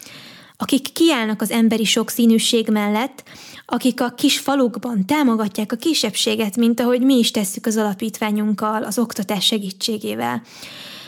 akik 0.57 0.91
kiállnak 0.93 1.41
az 1.41 1.51
emberi 1.51 1.83
sokszínűség 1.83 2.67
mellett, 2.67 3.23
akik 3.65 4.01
a 4.01 4.09
kis 4.09 4.39
falukban 4.39 5.05
támogatják 5.05 5.71
a 5.71 5.75
kisebbséget, 5.75 6.57
mint 6.57 6.79
ahogy 6.79 7.01
mi 7.01 7.17
is 7.17 7.31
tesszük 7.31 7.65
az 7.65 7.77
alapítványunkkal, 7.77 8.83
az 8.83 8.97
oktatás 8.97 9.45
segítségével. 9.45 10.41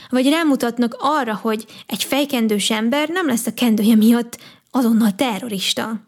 Vagy 0.09 0.29
rámutatnak 0.29 0.95
arra, 0.99 1.39
hogy 1.41 1.65
egy 1.85 2.03
fejkendős 2.03 2.69
ember 2.69 3.09
nem 3.09 3.27
lesz 3.27 3.45
a 3.45 3.53
kendője 3.53 3.95
miatt 3.95 4.37
azonnal 4.71 5.15
terrorista. 5.15 6.06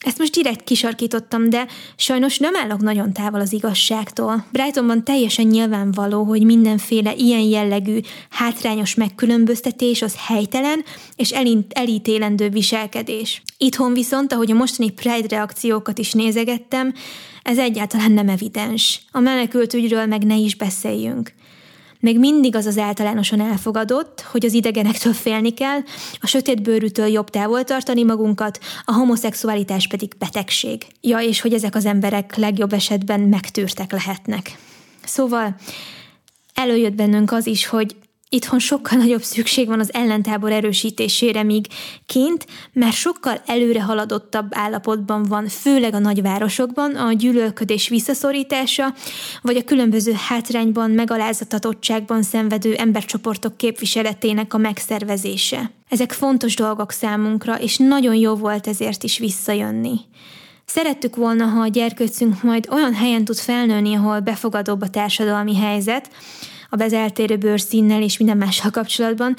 Ezt 0.00 0.18
most 0.18 0.34
direkt 0.34 0.64
kisarkítottam, 0.64 1.50
de 1.50 1.66
sajnos 1.96 2.38
nem 2.38 2.56
állok 2.56 2.80
nagyon 2.80 3.12
távol 3.12 3.40
az 3.40 3.52
igazságtól. 3.52 4.44
Brightonban 4.52 5.04
teljesen 5.04 5.46
nyilvánvaló, 5.46 6.22
hogy 6.22 6.44
mindenféle 6.44 7.14
ilyen 7.14 7.40
jellegű 7.40 8.00
hátrányos 8.30 8.94
megkülönböztetés 8.94 10.02
az 10.02 10.14
helytelen 10.26 10.84
és 11.16 11.30
elítélendő 11.68 12.48
viselkedés. 12.48 13.42
Itthon 13.58 13.92
viszont, 13.92 14.32
ahogy 14.32 14.50
a 14.50 14.54
mostani 14.54 14.90
Pride 14.90 15.28
reakciókat 15.28 15.98
is 15.98 16.12
nézegettem, 16.12 16.94
ez 17.42 17.58
egyáltalán 17.58 18.12
nem 18.12 18.28
evidens. 18.28 19.00
A 19.10 19.20
menekült 19.20 19.74
ügyről 19.74 20.06
meg 20.06 20.24
ne 20.24 20.36
is 20.36 20.54
beszéljünk. 20.54 21.32
Még 22.00 22.18
mindig 22.18 22.56
az 22.56 22.66
az 22.66 22.78
általánosan 22.78 23.40
elfogadott, 23.40 24.20
hogy 24.20 24.44
az 24.44 24.52
idegenektől 24.52 25.12
félni 25.12 25.54
kell, 25.54 25.78
a 26.20 26.26
sötétbőrűtől 26.26 27.06
jobb 27.06 27.30
távol 27.30 27.64
tartani 27.64 28.02
magunkat, 28.02 28.60
a 28.84 28.92
homoszexualitás 28.92 29.86
pedig 29.86 30.12
betegség. 30.18 30.86
Ja, 31.00 31.18
és 31.18 31.40
hogy 31.40 31.52
ezek 31.52 31.74
az 31.74 31.84
emberek 31.84 32.36
legjobb 32.36 32.72
esetben 32.72 33.20
megtűrtek 33.20 33.92
lehetnek. 33.92 34.58
Szóval 35.04 35.56
előjött 36.54 36.94
bennünk 36.94 37.32
az 37.32 37.46
is, 37.46 37.66
hogy 37.66 37.96
Itthon 38.32 38.58
sokkal 38.58 38.98
nagyobb 38.98 39.22
szükség 39.22 39.66
van 39.66 39.80
az 39.80 39.92
ellentábor 39.92 40.52
erősítésére, 40.52 41.42
míg 41.42 41.66
kint 42.06 42.46
már 42.72 42.92
sokkal 42.92 43.42
előre 43.46 43.82
haladottabb 43.82 44.46
állapotban 44.50 45.22
van, 45.22 45.48
főleg 45.48 45.94
a 45.94 45.98
nagyvárosokban 45.98 46.94
a 46.94 47.12
gyűlölködés 47.12 47.88
visszaszorítása, 47.88 48.94
vagy 49.42 49.56
a 49.56 49.64
különböző 49.64 50.12
hátrányban, 50.28 50.90
megalázatatottságban 50.90 52.22
szenvedő 52.22 52.74
embercsoportok 52.74 53.56
képviseletének 53.56 54.54
a 54.54 54.58
megszervezése. 54.58 55.70
Ezek 55.88 56.12
fontos 56.12 56.54
dolgok 56.54 56.90
számunkra, 56.90 57.60
és 57.60 57.76
nagyon 57.76 58.14
jó 58.14 58.34
volt 58.34 58.66
ezért 58.66 59.02
is 59.02 59.18
visszajönni. 59.18 59.98
Szerettük 60.64 61.16
volna, 61.16 61.44
ha 61.44 61.60
a 61.60 61.68
gyerkőcünk 61.68 62.42
majd 62.42 62.68
olyan 62.70 62.94
helyen 62.94 63.24
tud 63.24 63.36
felnőni, 63.36 63.94
ahol 63.94 64.20
befogadóbb 64.20 64.82
a 64.82 64.88
társadalmi 64.88 65.56
helyzet, 65.56 66.10
a 66.70 66.76
bezeltérő 66.76 67.36
bőrszínnel 67.36 68.02
és 68.02 68.18
minden 68.18 68.36
mással 68.36 68.70
kapcsolatban, 68.70 69.36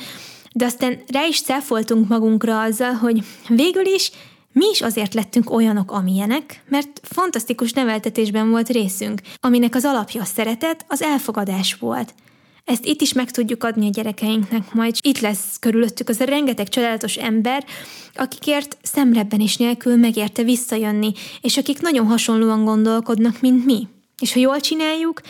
de 0.54 0.66
aztán 0.66 1.02
rá 1.08 1.26
is 1.26 1.42
cáfoltunk 1.42 2.08
magunkra 2.08 2.62
azzal, 2.62 2.94
hogy 2.94 3.24
végül 3.48 3.86
is 3.86 4.12
mi 4.54 4.66
is 4.72 4.82
azért 4.82 5.14
lettünk 5.14 5.52
olyanok, 5.52 5.92
amilyenek, 5.92 6.64
mert 6.70 7.02
fantasztikus 7.04 7.74
neveltetésben 7.74 8.50
volt 8.50 8.70
részünk, 8.70 9.22
aminek 9.40 9.76
az 9.76 9.86
alapja 9.86 10.22
a 10.22 10.26
szeretet, 10.26 10.86
az 10.88 11.02
elfogadás 11.02 11.76
volt. 11.76 12.14
Ezt 12.66 12.86
itt 12.86 13.02
is 13.02 13.14
meg 13.14 13.32
tudjuk 13.32 13.64
adni 13.64 13.88
a 13.88 13.90
gyerekeinknek 13.90 14.74
majd. 14.74 14.96
Itt 15.02 15.20
lesz 15.20 15.58
körülöttük 15.60 16.10
az 16.10 16.20
a 16.20 16.24
rengeteg 16.24 16.70
csodálatos 16.70 17.16
ember, 17.16 17.66
akikért 18.14 18.78
szemrebben 18.82 19.40
is 19.40 19.58
nélkül 19.58 19.96
megérte 19.96 20.44
visszajönni, 20.44 21.12
és 21.42 21.58
akik 21.58 21.82
nagyon 21.82 22.06
hasonlóan 22.06 22.64
gondolkodnak, 22.64 23.42
mint 23.42 23.66
mi. 23.66 23.88
És 24.20 24.34
ha 24.34 24.40
jól 24.40 24.60
csináljuk, 24.60 25.22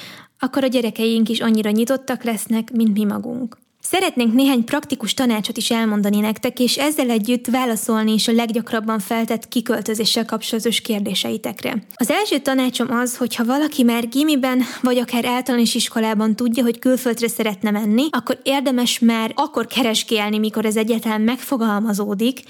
akkor 0.43 0.63
a 0.63 0.67
gyerekeink 0.67 1.29
is 1.29 1.39
annyira 1.39 1.69
nyitottak 1.69 2.23
lesznek, 2.23 2.71
mint 2.71 2.97
mi 2.97 3.03
magunk. 3.03 3.57
Szeretnénk 3.81 4.33
néhány 4.33 4.63
praktikus 4.63 5.13
tanácsot 5.13 5.57
is 5.57 5.71
elmondani 5.71 6.19
nektek, 6.19 6.59
és 6.59 6.77
ezzel 6.77 7.09
együtt 7.09 7.47
válaszolni 7.47 8.13
is 8.13 8.27
a 8.27 8.31
leggyakrabban 8.31 8.99
feltett 8.99 9.47
kiköltözéssel 9.47 10.25
kapcsolatos 10.25 10.81
kérdéseitekre. 10.81 11.83
Az 11.95 12.09
első 12.09 12.37
tanácsom 12.37 12.91
az, 12.91 13.17
hogy 13.17 13.35
ha 13.35 13.45
valaki 13.45 13.83
már 13.83 14.07
gimiben, 14.09 14.61
vagy 14.81 14.97
akár 14.97 15.25
általános 15.25 15.75
iskolában 15.75 16.35
tudja, 16.35 16.63
hogy 16.63 16.79
külföldre 16.79 17.27
szeretne 17.27 17.71
menni, 17.71 18.07
akkor 18.09 18.39
érdemes 18.43 18.99
már 18.99 19.31
akkor 19.35 19.67
keresgélni, 19.67 20.37
mikor 20.37 20.65
ez 20.65 20.75
egyáltalán 20.75 21.21
megfogalmazódik, 21.21 22.43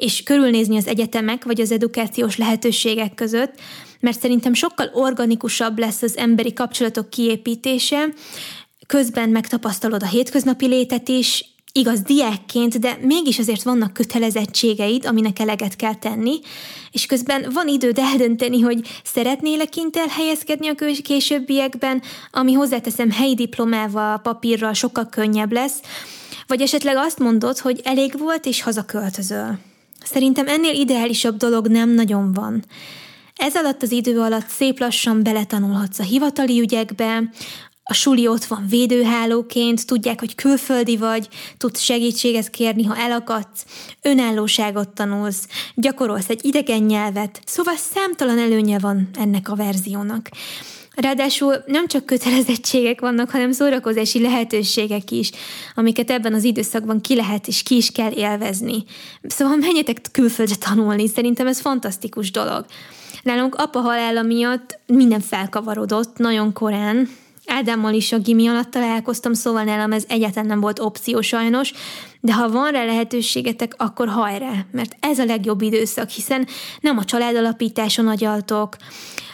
és 0.00 0.22
körülnézni 0.22 0.76
az 0.76 0.86
egyetemek 0.86 1.44
vagy 1.44 1.60
az 1.60 1.72
edukációs 1.72 2.36
lehetőségek 2.36 3.14
között, 3.14 3.52
mert 4.00 4.20
szerintem 4.20 4.54
sokkal 4.54 4.90
organikusabb 4.92 5.78
lesz 5.78 6.02
az 6.02 6.16
emberi 6.16 6.52
kapcsolatok 6.52 7.10
kiépítése, 7.10 8.08
közben 8.86 9.28
megtapasztalod 9.28 10.02
a 10.02 10.06
hétköznapi 10.06 10.66
létet 10.66 11.08
is, 11.08 11.44
igaz 11.72 12.00
diákként, 12.00 12.78
de 12.78 12.98
mégis 13.00 13.38
azért 13.38 13.62
vannak 13.62 13.92
kötelezettségeid, 13.92 15.06
aminek 15.06 15.38
eleget 15.38 15.76
kell 15.76 15.94
tenni, 15.94 16.40
és 16.90 17.06
közben 17.06 17.46
van 17.52 17.68
időd 17.68 17.98
eldönteni, 17.98 18.60
hogy 18.60 18.80
szeretnél-e 19.04 19.64
kint 19.64 19.96
elhelyezkedni 19.96 20.68
a 20.68 20.74
későbbiekben, 21.02 22.02
ami 22.30 22.52
hozzáteszem 22.52 23.10
helyi 23.10 23.34
diplomával, 23.34 24.18
papírral 24.18 24.72
sokkal 24.72 25.08
könnyebb 25.08 25.52
lesz, 25.52 25.80
vagy 26.46 26.60
esetleg 26.60 26.96
azt 26.96 27.18
mondod, 27.18 27.58
hogy 27.58 27.80
elég 27.84 28.18
volt 28.18 28.46
és 28.46 28.62
hazaköltözöl. 28.62 29.58
Szerintem 30.04 30.48
ennél 30.48 30.74
ideálisabb 30.74 31.36
dolog 31.36 31.66
nem 31.66 31.90
nagyon 31.90 32.32
van. 32.32 32.64
Ez 33.36 33.56
alatt 33.56 33.82
az 33.82 33.90
idő 33.90 34.20
alatt 34.20 34.48
szép 34.48 34.78
lassan 34.78 35.22
beletanulhatsz 35.22 35.98
a 35.98 36.02
hivatali 36.02 36.60
ügyekbe, 36.60 37.30
a 37.90 37.94
suli 37.94 38.26
ott 38.26 38.44
van 38.44 38.66
védőhálóként, 38.68 39.86
tudják, 39.86 40.20
hogy 40.20 40.34
külföldi 40.34 40.96
vagy, 40.96 41.28
tudsz 41.56 41.80
segítséget 41.80 42.50
kérni, 42.50 42.84
ha 42.84 42.96
elakadsz, 42.96 43.64
önállóságot 44.02 44.88
tanulsz, 44.88 45.48
gyakorolsz 45.74 46.28
egy 46.28 46.44
idegen 46.44 46.82
nyelvet, 46.82 47.40
szóval 47.44 47.74
számtalan 47.76 48.38
előnye 48.38 48.78
van 48.78 49.08
ennek 49.18 49.48
a 49.48 49.54
verziónak. 49.54 50.28
Ráadásul 50.94 51.62
nem 51.66 51.86
csak 51.86 52.06
kötelezettségek 52.06 53.00
vannak, 53.00 53.30
hanem 53.30 53.52
szórakozási 53.52 54.20
lehetőségek 54.20 55.10
is, 55.10 55.30
amiket 55.74 56.10
ebben 56.10 56.34
az 56.34 56.44
időszakban 56.44 57.00
ki 57.00 57.14
lehet 57.14 57.48
és 57.48 57.62
ki 57.62 57.76
is 57.76 57.90
kell 57.90 58.12
élvezni. 58.12 58.84
Szóval 59.22 59.56
menjetek 59.56 60.00
külföldre 60.12 60.54
tanulni, 60.54 61.08
szerintem 61.08 61.46
ez 61.46 61.60
fantasztikus 61.60 62.30
dolog. 62.30 62.64
Nálunk 63.22 63.54
apa 63.54 63.80
halála 63.80 64.22
miatt 64.22 64.78
minden 64.86 65.20
felkavarodott 65.20 66.16
nagyon 66.16 66.52
korán, 66.52 67.08
Ádámmal 67.46 67.94
is 67.94 68.12
a 68.12 68.18
gimi 68.18 68.48
alatt 68.48 68.70
találkoztam, 68.70 69.32
szóval 69.32 69.64
nálam 69.64 69.92
ez 69.92 70.04
egyáltalán 70.08 70.46
nem 70.46 70.60
volt 70.60 70.78
opció 70.78 71.20
sajnos, 71.20 71.72
de 72.20 72.32
ha 72.32 72.48
van 72.48 72.70
rá 72.70 72.84
lehetőségetek, 72.84 73.74
akkor 73.76 74.08
hajrá, 74.08 74.66
mert 74.72 74.96
ez 75.00 75.18
a 75.18 75.24
legjobb 75.24 75.62
időszak, 75.62 76.08
hiszen 76.08 76.46
nem 76.80 76.98
a 76.98 77.04
családalapításon 77.04 78.08
agyaltok, 78.08 78.76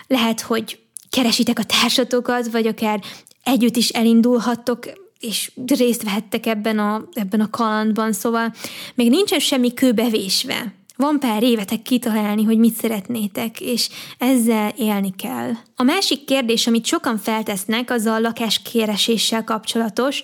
lehet, 0.07 0.41
hogy 0.41 0.86
keresitek 1.17 1.59
a 1.59 1.65
társatokat, 1.65 2.51
vagy 2.51 2.67
akár 2.67 3.01
együtt 3.43 3.77
is 3.77 3.89
elindulhattok, 3.89 4.79
és 5.21 5.53
részt 5.67 6.03
vehettek 6.03 6.47
ebben 6.47 6.79
a, 6.79 7.09
ebben 7.13 7.41
a 7.41 7.51
kalandban, 7.51 8.13
szóval 8.13 8.53
még 8.95 9.11
nincsen 9.11 9.39
semmi 9.39 9.75
kőbevésve. 9.75 10.75
Van 10.97 11.19
pár 11.19 11.43
évetek 11.43 11.83
kitalálni, 11.83 12.45
hogy 12.45 12.59
mit 12.59 12.75
szeretnétek, 12.75 13.61
és 13.61 13.89
ezzel 14.19 14.73
élni 14.77 15.15
kell. 15.17 15.53
A 15.77 15.83
másik 15.83 16.25
kérdés, 16.25 16.67
amit 16.67 16.87
sokan 16.87 17.19
feltesznek, 17.19 17.91
az 17.91 18.05
a 18.05 18.19
lakáskéreséssel 18.19 19.45
kapcsolatos. 19.45 20.23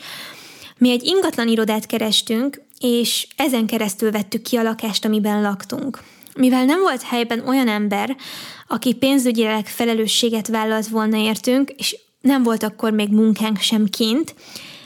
Mi 0.79 0.91
egy 0.91 1.05
ingatlan 1.05 1.49
irodát 1.49 1.87
kerestünk, 1.87 2.63
és 2.81 3.27
ezen 3.37 3.67
keresztül 3.67 4.11
vettük 4.11 4.43
ki 4.43 4.57
a 4.57 4.63
lakást, 4.63 5.05
amiben 5.05 5.43
laktunk. 5.43 6.03
Mivel 6.37 6.65
nem 6.65 6.81
volt 6.81 7.03
helyben 7.03 7.49
olyan 7.49 7.69
ember, 7.69 8.17
aki 8.69 8.95
pénzügyileg 8.95 9.67
felelősséget 9.67 10.49
vállalt 10.49 10.89
volna 10.89 11.17
értünk, 11.17 11.71
és 11.71 11.97
nem 12.21 12.43
volt 12.43 12.63
akkor 12.63 12.93
még 12.93 13.09
munkánk 13.09 13.59
sem 13.59 13.87
kint, 13.87 14.35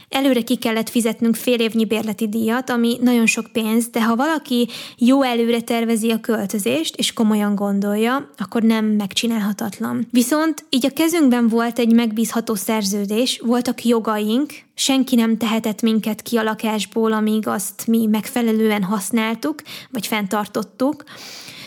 Előre 0.08 0.40
ki 0.40 0.56
kellett 0.56 0.88
fizetnünk 0.88 1.34
fél 1.34 1.60
évnyi 1.60 1.84
bérleti 1.84 2.28
díjat, 2.28 2.70
ami 2.70 2.96
nagyon 3.00 3.26
sok 3.26 3.46
pénz, 3.52 3.88
de 3.88 4.04
ha 4.04 4.16
valaki 4.16 4.68
jó 4.98 5.22
előre 5.22 5.60
tervezi 5.60 6.10
a 6.10 6.20
költözést, 6.20 6.96
és 6.96 7.12
komolyan 7.12 7.54
gondolja, 7.54 8.30
akkor 8.36 8.62
nem 8.62 8.84
megcsinálhatatlan. 8.84 10.06
Viszont 10.10 10.64
így 10.70 10.86
a 10.86 10.90
kezünkben 10.90 11.48
volt 11.48 11.78
egy 11.78 11.92
megbízható 11.92 12.54
szerződés, 12.54 13.40
voltak 13.44 13.84
jogaink, 13.84 14.52
senki 14.74 15.14
nem 15.14 15.36
tehetett 15.36 15.82
minket 15.82 16.22
ki 16.22 16.36
a 16.36 16.42
lakásból, 16.42 17.12
amíg 17.12 17.46
azt 17.46 17.86
mi 17.86 18.06
megfelelően 18.06 18.82
használtuk, 18.82 19.62
vagy 19.90 20.06
fenntartottuk, 20.06 21.04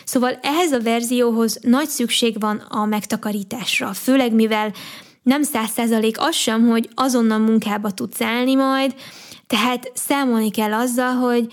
Szóval 0.03 0.39
ehhez 0.41 0.71
a 0.71 0.79
verzióhoz 0.79 1.59
nagy 1.61 1.87
szükség 1.87 2.39
van 2.39 2.57
a 2.57 2.85
megtakarításra, 2.85 3.93
főleg 3.93 4.33
mivel 4.33 4.73
nem 5.29 5.43
száz 5.43 5.69
százalék 5.69 6.19
az 6.19 6.35
sem, 6.35 6.67
hogy 6.67 6.89
azonnal 6.95 7.37
munkába 7.37 7.91
tudsz 7.91 8.21
állni 8.21 8.55
majd, 8.55 8.95
tehát 9.47 9.91
számolni 9.93 10.51
kell 10.51 10.73
azzal, 10.73 11.13
hogy 11.13 11.47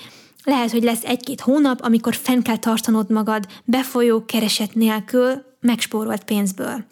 lehet, 0.45 0.71
hogy 0.71 0.83
lesz 0.83 1.05
egy-két 1.05 1.41
hónap, 1.41 1.81
amikor 1.83 2.15
fenn 2.15 2.43
kell 2.43 2.57
tartanod 2.57 3.11
magad 3.11 3.47
befolyó 3.65 4.25
kereset 4.25 4.75
nélkül, 4.75 5.45
megspórolt 5.61 6.25
pénzből. 6.25 6.85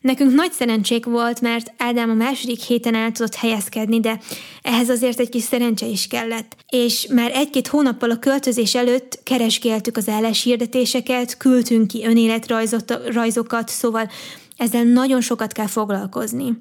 Nekünk 0.00 0.34
nagy 0.34 0.52
szerencsék 0.52 1.04
volt, 1.04 1.40
mert 1.40 1.72
Ádám 1.76 2.10
a 2.10 2.14
második 2.14 2.60
héten 2.60 2.94
el 2.94 3.12
tudott 3.12 3.34
helyezkedni, 3.34 4.00
de 4.00 4.20
ehhez 4.62 4.88
azért 4.88 5.20
egy 5.20 5.28
kis 5.28 5.42
szerencse 5.42 5.86
is 5.86 6.06
kellett. 6.06 6.56
És 6.68 7.06
már 7.10 7.30
egy-két 7.34 7.66
hónappal 7.68 8.10
a 8.10 8.18
költözés 8.18 8.74
előtt 8.74 9.20
keresgéltük 9.22 9.96
az 9.96 10.08
álláshirdetéseket, 10.08 11.36
küldtünk 11.36 11.86
ki 11.86 12.04
önéletrajzokat, 12.06 13.68
szóval 13.68 14.10
ezzel 14.58 14.84
nagyon 14.84 15.20
sokat 15.20 15.52
kell 15.52 15.66
foglalkozni. 15.66 16.58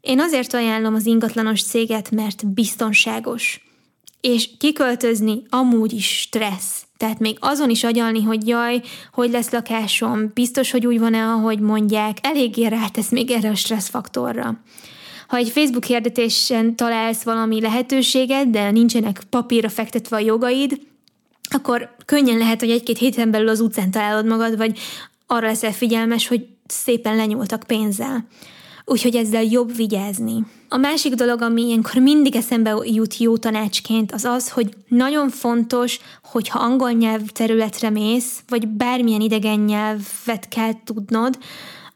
Én 0.00 0.20
azért 0.20 0.54
ajánlom 0.54 0.94
az 0.94 1.06
ingatlanos 1.06 1.62
céget, 1.62 2.10
mert 2.10 2.46
biztonságos. 2.46 3.68
És 4.20 4.48
kiköltözni 4.58 5.42
amúgy 5.48 5.92
is 5.92 6.06
stressz. 6.06 6.82
Tehát 6.96 7.18
még 7.18 7.36
azon 7.40 7.70
is 7.70 7.84
agyalni, 7.84 8.22
hogy 8.22 8.48
jaj, 8.48 8.82
hogy 9.12 9.30
lesz 9.30 9.50
lakásom, 9.50 10.30
biztos, 10.34 10.70
hogy 10.70 10.86
úgy 10.86 10.98
van-e, 10.98 11.24
ahogy 11.24 11.58
mondják, 11.58 12.16
eléggé 12.22 12.66
rátesz 12.66 13.10
még 13.10 13.30
erre 13.30 13.48
a 13.48 13.54
stressz 13.54 13.88
faktorra. 13.88 14.60
Ha 15.28 15.36
egy 15.36 15.48
Facebook 15.48 15.84
hirdetésen 15.84 16.76
találsz 16.76 17.22
valami 17.22 17.60
lehetőséget, 17.60 18.50
de 18.50 18.70
nincsenek 18.70 19.22
papírra 19.30 19.68
fektetve 19.68 20.16
a 20.16 20.20
jogaid, 20.20 20.80
akkor 21.50 21.96
könnyen 22.04 22.38
lehet, 22.38 22.60
hogy 22.60 22.70
egy-két 22.70 22.98
héten 22.98 23.30
belül 23.30 23.48
az 23.48 23.60
utcán 23.60 23.90
találod 23.90 24.26
magad, 24.26 24.56
vagy 24.56 24.78
arra 25.26 25.46
leszel 25.46 25.72
figyelmes, 25.72 26.28
hogy 26.28 26.46
szépen 26.66 27.16
lenyúltak 27.16 27.62
pénzzel. 27.66 28.26
Úgyhogy 28.84 29.16
ezzel 29.16 29.42
jobb 29.42 29.76
vigyázni. 29.76 30.44
A 30.68 30.76
másik 30.76 31.14
dolog, 31.14 31.42
ami 31.42 31.62
ilyenkor 31.62 32.02
mindig 32.02 32.36
eszembe 32.36 32.76
jut 32.84 33.16
jó 33.16 33.36
tanácsként, 33.36 34.12
az 34.12 34.24
az, 34.24 34.50
hogy 34.50 34.74
nagyon 34.88 35.28
fontos, 35.28 35.98
hogyha 36.22 36.58
angol 36.58 36.90
nyelv 36.90 37.26
területre 37.26 37.90
mész, 37.90 38.42
vagy 38.48 38.68
bármilyen 38.68 39.20
idegen 39.20 39.60
nyelvet 39.60 40.48
kell 40.48 40.72
tudnod, 40.84 41.38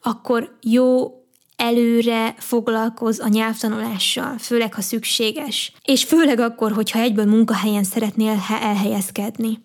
akkor 0.03 0.59
jó 0.63 1.13
előre 1.57 2.35
foglalkoz 2.39 3.21
a 3.21 3.29
nyelvtanulással, 3.29 4.39
főleg 4.39 4.75
ha 4.75 4.81
szükséges. 4.81 5.73
És 5.85 6.05
főleg 6.05 6.39
akkor, 6.39 6.73
hogyha 6.73 6.99
egyből 6.99 7.25
munkahelyen 7.25 7.85
szeretnél 7.85 8.37
elhelyezkedni. 8.61 9.59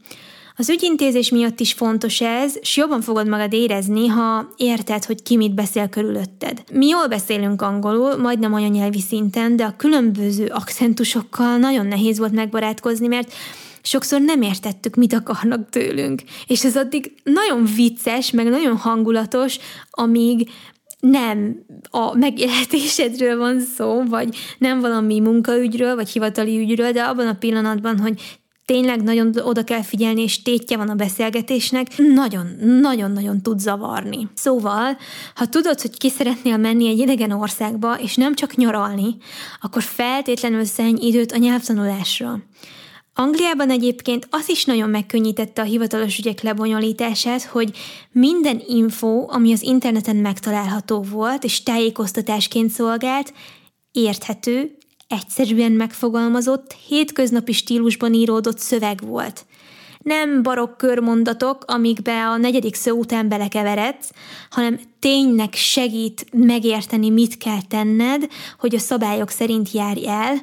Az 0.58 0.70
ügyintézés 0.70 1.30
miatt 1.30 1.60
is 1.60 1.74
fontos 1.74 2.22
ez, 2.22 2.56
és 2.62 2.78
jobban 2.78 3.02
fogod 3.02 3.28
magad 3.28 3.54
érezni, 3.54 4.08
ha 4.08 4.50
érted, 4.58 5.06
hogy 5.06 5.24
ki 5.24 5.38
mit 5.38 5.54
beszél 5.54 5.88
körülötted. 5.88 6.64
Mi 6.72 6.88
jól 6.88 7.08
beszélünk 7.08 7.62
angolul, 7.62 8.18
majdnem 8.18 8.54
anyanyelvi 8.54 9.00
szinten, 9.00 9.56
de 9.56 9.64
a 9.64 9.76
különböző 9.78 10.46
akcentusokkal 10.46 11.58
nagyon 11.58 11.86
nehéz 11.86 12.18
volt 12.18 12.32
megbarátkozni, 12.32 13.08
mert 13.08 13.34
sokszor 13.82 14.22
nem 14.22 14.42
értettük, 14.42 14.96
mit 14.96 15.14
akarnak 15.14 15.70
tőlünk. 15.70 16.22
És 16.48 16.64
ez 16.64 16.78
addig 16.78 17.14
nagyon 17.24 17.66
vicces, 17.76 18.32
meg 18.32 18.50
nagyon 18.50 18.78
hangulatos, 18.78 19.58
amíg 19.92 20.50
nem 21.00 21.66
a 21.90 22.16
megélhetésedről 22.16 23.38
van 23.38 23.60
szó, 23.60 24.04
vagy 24.04 24.36
nem 24.58 24.80
valami 24.80 25.20
munkaügyről, 25.20 25.96
vagy 25.96 26.10
hivatali 26.10 26.60
ügyről, 26.60 26.92
de 26.92 27.02
abban 27.02 27.28
a 27.28 27.34
pillanatban, 27.34 28.00
hogy 28.00 28.22
tényleg 28.66 29.02
nagyon 29.02 29.40
oda 29.40 29.64
kell 29.64 29.82
figyelni, 29.82 30.22
és 30.22 30.42
tétje 30.42 30.78
van 30.78 30.90
a 30.90 30.96
beszélgetésnek, 30.96 31.88
nagyon-nagyon-nagyon 31.98 33.42
tud 33.42 33.60
zavarni. 33.60 34.30
Szóval, 34.34 34.98
ha 35.36 35.48
tudod, 35.48 35.82
hogy 35.82 35.98
ki 35.98 36.10
szeretnél 36.10 36.58
menni 36.58 36.88
egy 36.88 37.00
idegen 37.00 37.32
országba, 37.32 38.00
és 38.00 38.16
nem 38.16 38.36
csak 38.36 38.56
nyaralni, 38.56 39.16
akkor 39.62 39.82
feltétlenül 39.82 40.66
szenny 40.66 40.98
időt 41.00 41.32
a 41.32 41.38
nyelvtanulásra. 41.38 42.40
Angliában 43.16 43.70
egyébként 43.70 44.28
az 44.30 44.50
is 44.50 44.66
nagyon 44.66 44.90
megkönnyítette 44.90 45.62
a 45.62 45.66
hivatalos 45.66 46.18
ügyek 46.18 46.42
lebonyolítását, 46.42 47.44
hogy 47.44 47.78
minden 48.12 48.64
info, 48.68 49.26
ami 49.28 49.54
az 49.54 49.62
interneten 49.62 50.16
megtalálható 50.16 51.02
volt, 51.02 51.44
és 51.44 51.64
tájékoztatásként 51.64 52.70
szolgált, 52.70 53.34
érthető, 53.92 54.78
egyszerűen 55.14 55.72
megfogalmazott, 55.72 56.76
hétköznapi 56.88 57.52
stílusban 57.52 58.14
íródott 58.14 58.60
szöveg 58.60 59.02
volt. 59.06 59.46
Nem 60.00 60.44
barokk 60.44 60.78
körmondatok, 60.78 61.64
amikbe 61.68 62.28
a 62.28 62.38
negyedik 62.38 62.76
szó 62.76 62.98
után 62.98 63.30
belekeveredsz, 63.30 64.12
hanem 64.50 64.80
tényleg 65.00 65.54
segít 65.54 66.26
megérteni, 66.32 67.10
mit 67.10 67.38
kell 67.38 67.62
tenned, 67.68 68.28
hogy 68.60 68.76
a 68.76 68.80
szabályok 68.80 69.30
szerint 69.30 69.72
járj 69.72 70.08
el, 70.08 70.36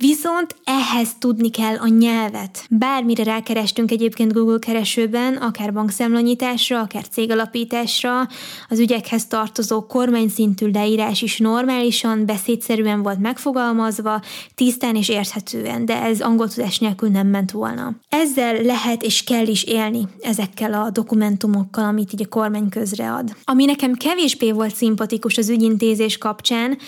Viszont 0.00 0.56
ehhez 0.64 1.08
tudni 1.18 1.50
kell 1.50 1.76
a 1.76 1.86
nyelvet. 1.86 2.66
Bármire 2.70 3.22
rákerestünk 3.22 3.90
egyébként 3.90 4.32
Google 4.32 4.58
keresőben, 4.58 5.34
akár 5.34 5.72
bankszámlanyításra, 5.72 6.80
akár 6.80 7.08
cégalapításra, 7.08 8.28
az 8.68 8.78
ügyekhez 8.78 9.26
tartozó 9.26 9.86
kormányszintű 9.86 10.70
leírás 10.70 11.22
is 11.22 11.38
normálisan, 11.38 12.26
beszédszerűen 12.26 13.02
volt 13.02 13.18
megfogalmazva, 13.18 14.22
tisztán 14.54 14.96
és 14.96 15.08
érthetően, 15.08 15.84
de 15.84 16.02
ez 16.02 16.20
angol 16.20 16.48
tudás 16.48 16.78
nélkül 16.78 17.08
nem 17.08 17.26
ment 17.26 17.50
volna. 17.50 17.94
Ezzel 18.08 18.62
lehet 18.62 19.02
és 19.02 19.24
kell 19.24 19.46
is 19.46 19.64
élni 19.64 20.06
ezekkel 20.20 20.72
a 20.72 20.90
dokumentumokkal, 20.90 21.84
amit 21.84 22.12
így 22.12 22.22
a 22.22 22.28
kormány 22.28 22.68
közread. 22.68 23.36
Ami 23.44 23.64
nekem 23.64 23.92
kevésbé 23.92 24.52
volt 24.52 24.74
szimpatikus 24.74 25.36
az 25.38 25.48
ügyintézés 25.48 26.18
kapcsán, 26.18 26.78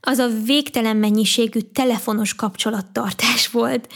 az 0.00 0.18
a 0.18 0.28
végtelen 0.44 0.96
mennyiségű 0.96 1.60
telefonos 1.60 2.34
kapcsolattartás 2.34 3.48
volt. 3.48 3.88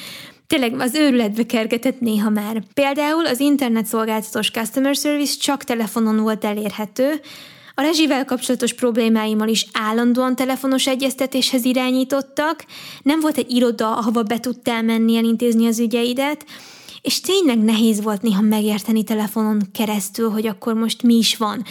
Tényleg 0.46 0.80
az 0.80 0.94
őrületbe 0.94 1.46
kergetett 1.46 2.00
néha 2.00 2.30
már. 2.30 2.62
Például 2.74 3.26
az 3.26 3.40
internetszolgáltatós 3.40 4.50
customer 4.50 4.94
service 4.94 5.36
csak 5.38 5.64
telefonon 5.64 6.20
volt 6.20 6.44
elérhető, 6.44 7.20
a 7.76 7.82
rezsivel 7.82 8.24
kapcsolatos 8.24 8.72
problémáimmal 8.72 9.48
is 9.48 9.66
állandóan 9.72 10.36
telefonos 10.36 10.86
egyeztetéshez 10.86 11.64
irányítottak, 11.64 12.64
nem 13.02 13.20
volt 13.20 13.36
egy 13.36 13.50
iroda, 13.50 13.96
ahova 13.96 14.22
be 14.22 14.40
tudtál 14.40 14.82
menni 14.82 15.16
elintézni 15.16 15.66
az 15.66 15.78
ügyeidet, 15.78 16.44
és 17.02 17.20
tényleg 17.20 17.58
nehéz 17.58 18.02
volt 18.02 18.22
néha 18.22 18.40
megérteni 18.40 19.04
telefonon 19.04 19.62
keresztül, 19.72 20.30
hogy 20.30 20.46
akkor 20.46 20.74
most 20.74 21.02
mi 21.02 21.14
is 21.14 21.36
van. 21.36 21.64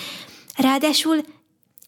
Ráadásul 0.56 1.24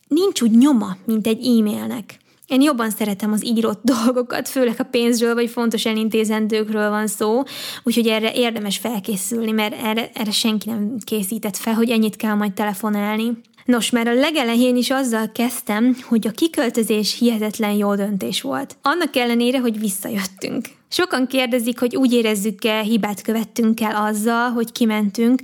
nincs 0.08 0.42
úgy 0.42 0.52
nyoma, 0.52 0.98
mint 1.06 1.28
egy 1.28 1.46
e-mailnek. 1.46 2.20
Én 2.48 2.62
jobban 2.62 2.90
szeretem 2.90 3.32
az 3.32 3.46
írott 3.46 3.82
dolgokat, 3.96 4.50
főleg 4.50 4.76
a 4.78 4.84
pénzről 4.84 5.34
vagy 5.34 5.50
fontos 5.50 5.86
elintézendőkről 5.86 6.90
van 6.90 7.08
szó, 7.08 7.44
úgyhogy 7.84 8.08
erre 8.08 8.34
érdemes 8.34 8.78
felkészülni, 8.78 9.52
mert 9.52 9.82
erre, 9.84 10.10
erre 10.14 10.32
senki 10.32 10.70
nem 10.70 10.98
készített 11.06 11.58
fel, 11.58 11.74
hogy 11.74 11.90
ennyit 11.90 12.16
kell 12.16 12.34
majd 12.34 12.54
telefonálni. 12.54 13.32
Nos, 13.66 13.90
már 13.90 14.08
a 14.08 14.14
legelején 14.14 14.76
is 14.76 14.90
azzal 14.90 15.32
kezdtem, 15.32 15.96
hogy 16.08 16.28
a 16.28 16.32
kiköltözés 16.32 17.18
hihetetlen 17.18 17.72
jó 17.72 17.96
döntés 17.96 18.42
volt. 18.42 18.78
Annak 18.82 19.16
ellenére, 19.16 19.60
hogy 19.60 19.80
visszajöttünk. 19.80 20.66
Sokan 20.90 21.28
kérdezik, 21.28 21.80
hogy 21.80 21.96
úgy 21.96 22.14
érezzük-e, 22.14 22.82
hibát 22.82 23.22
követtünk 23.22 23.82
el 23.82 23.96
azzal, 23.96 24.50
hogy 24.50 24.72
kimentünk, 24.72 25.42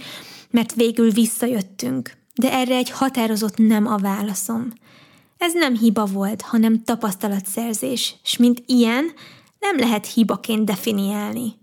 mert 0.50 0.74
végül 0.74 1.12
visszajöttünk. 1.12 2.12
De 2.36 2.52
erre 2.52 2.76
egy 2.76 2.90
határozott 2.90 3.58
nem 3.58 3.88
a 3.88 3.98
válaszom. 3.98 4.74
Ez 5.42 5.54
nem 5.54 5.78
hiba 5.78 6.06
volt, 6.06 6.42
hanem 6.42 6.84
tapasztalatszerzés, 6.84 8.16
és 8.24 8.38
mint 8.38 8.64
ilyen 8.66 9.12
nem 9.60 9.78
lehet 9.78 10.14
hibaként 10.14 10.66
definiálni. 10.66 11.54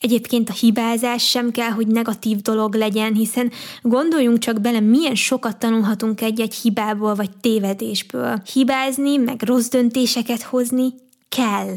Egyébként 0.00 0.48
a 0.48 0.52
hibázás 0.52 1.28
sem 1.28 1.50
kell, 1.50 1.70
hogy 1.70 1.86
negatív 1.86 2.40
dolog 2.40 2.74
legyen, 2.74 3.14
hiszen 3.14 3.50
gondoljunk 3.82 4.38
csak 4.38 4.60
bele, 4.60 4.80
milyen 4.80 5.14
sokat 5.14 5.58
tanulhatunk 5.58 6.20
egy-egy 6.20 6.54
hibából 6.54 7.14
vagy 7.14 7.30
tévedésből. 7.40 8.42
Hibázni, 8.52 9.16
meg 9.16 9.42
rossz 9.42 9.68
döntéseket 9.68 10.42
hozni 10.42 10.88
kell. 11.28 11.76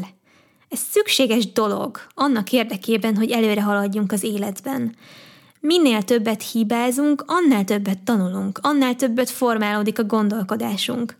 Ez 0.68 0.78
szükséges 0.90 1.52
dolog 1.52 2.00
annak 2.14 2.52
érdekében, 2.52 3.16
hogy 3.16 3.30
előre 3.30 3.62
haladjunk 3.62 4.12
az 4.12 4.22
életben. 4.22 4.96
Minél 5.66 6.02
többet 6.02 6.42
hibázunk, 6.42 7.24
annál 7.26 7.64
többet 7.64 7.98
tanulunk, 7.98 8.58
annál 8.62 8.94
többet 8.96 9.30
formálódik 9.30 9.98
a 9.98 10.04
gondolkodásunk. 10.04 11.16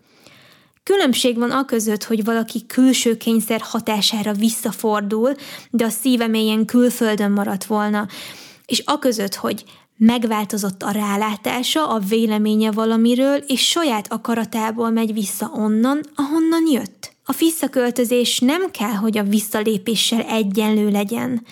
Különbség 0.82 1.38
van 1.38 1.50
a 1.50 1.64
között, 1.64 2.04
hogy 2.04 2.24
valaki 2.24 2.66
külső 2.66 3.16
kényszer 3.16 3.60
hatására 3.60 4.32
visszafordul, 4.32 5.34
de 5.70 5.84
a 5.84 5.88
szíve 5.88 6.26
mélyen 6.26 6.64
külföldön 6.64 7.30
maradt 7.30 7.64
volna, 7.64 8.06
és 8.66 8.82
a 8.84 8.98
között, 8.98 9.34
hogy 9.34 9.64
megváltozott 9.96 10.82
a 10.82 10.90
rálátása, 10.90 11.88
a 11.88 11.98
véleménye 11.98 12.70
valamiről, 12.70 13.36
és 13.36 13.68
saját 13.68 14.12
akaratából 14.12 14.90
megy 14.90 15.12
vissza 15.12 15.50
onnan, 15.54 16.00
ahonnan 16.14 16.66
jött. 16.70 17.12
A 17.24 17.34
visszaköltözés 17.38 18.38
nem 18.38 18.70
kell, 18.70 18.94
hogy 18.94 19.18
a 19.18 19.22
visszalépéssel 19.22 20.22
egyenlő 20.22 20.90
legyen 20.90 21.42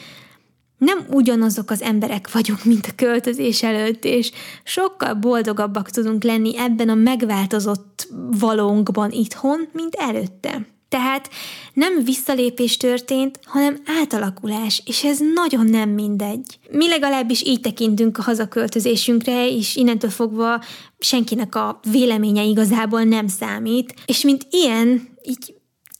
nem 0.78 1.06
ugyanazok 1.10 1.70
az 1.70 1.82
emberek 1.82 2.32
vagyunk, 2.32 2.64
mint 2.64 2.86
a 2.86 2.94
költözés 2.96 3.62
előtt, 3.62 4.04
és 4.04 4.30
sokkal 4.64 5.14
boldogabbak 5.14 5.90
tudunk 5.90 6.22
lenni 6.22 6.58
ebben 6.58 6.88
a 6.88 6.94
megváltozott 6.94 8.08
valónkban 8.38 9.10
itthon, 9.10 9.68
mint 9.72 9.94
előtte. 9.94 10.66
Tehát 10.88 11.30
nem 11.72 12.04
visszalépés 12.04 12.76
történt, 12.76 13.38
hanem 13.44 13.76
átalakulás, 14.00 14.82
és 14.86 15.04
ez 15.04 15.18
nagyon 15.34 15.66
nem 15.66 15.90
mindegy. 15.90 16.58
Mi 16.70 16.88
legalábbis 16.88 17.42
így 17.42 17.60
tekintünk 17.60 18.18
a 18.18 18.22
hazaköltözésünkre, 18.22 19.48
és 19.48 19.76
innentől 19.76 20.10
fogva 20.10 20.62
senkinek 20.98 21.54
a 21.54 21.80
véleménye 21.90 22.42
igazából 22.42 23.02
nem 23.02 23.26
számít, 23.26 23.94
és 24.06 24.22
mint 24.22 24.46
ilyen, 24.50 25.08
így 25.22 25.54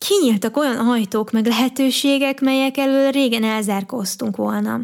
kinyíltak 0.07 0.57
olyan 0.57 0.89
ajtók 0.89 1.31
meg 1.31 1.47
lehetőségek, 1.47 2.41
melyek 2.41 2.77
elől 2.77 3.11
régen 3.11 3.45
elzárkóztunk 3.45 4.37
volna. 4.37 4.81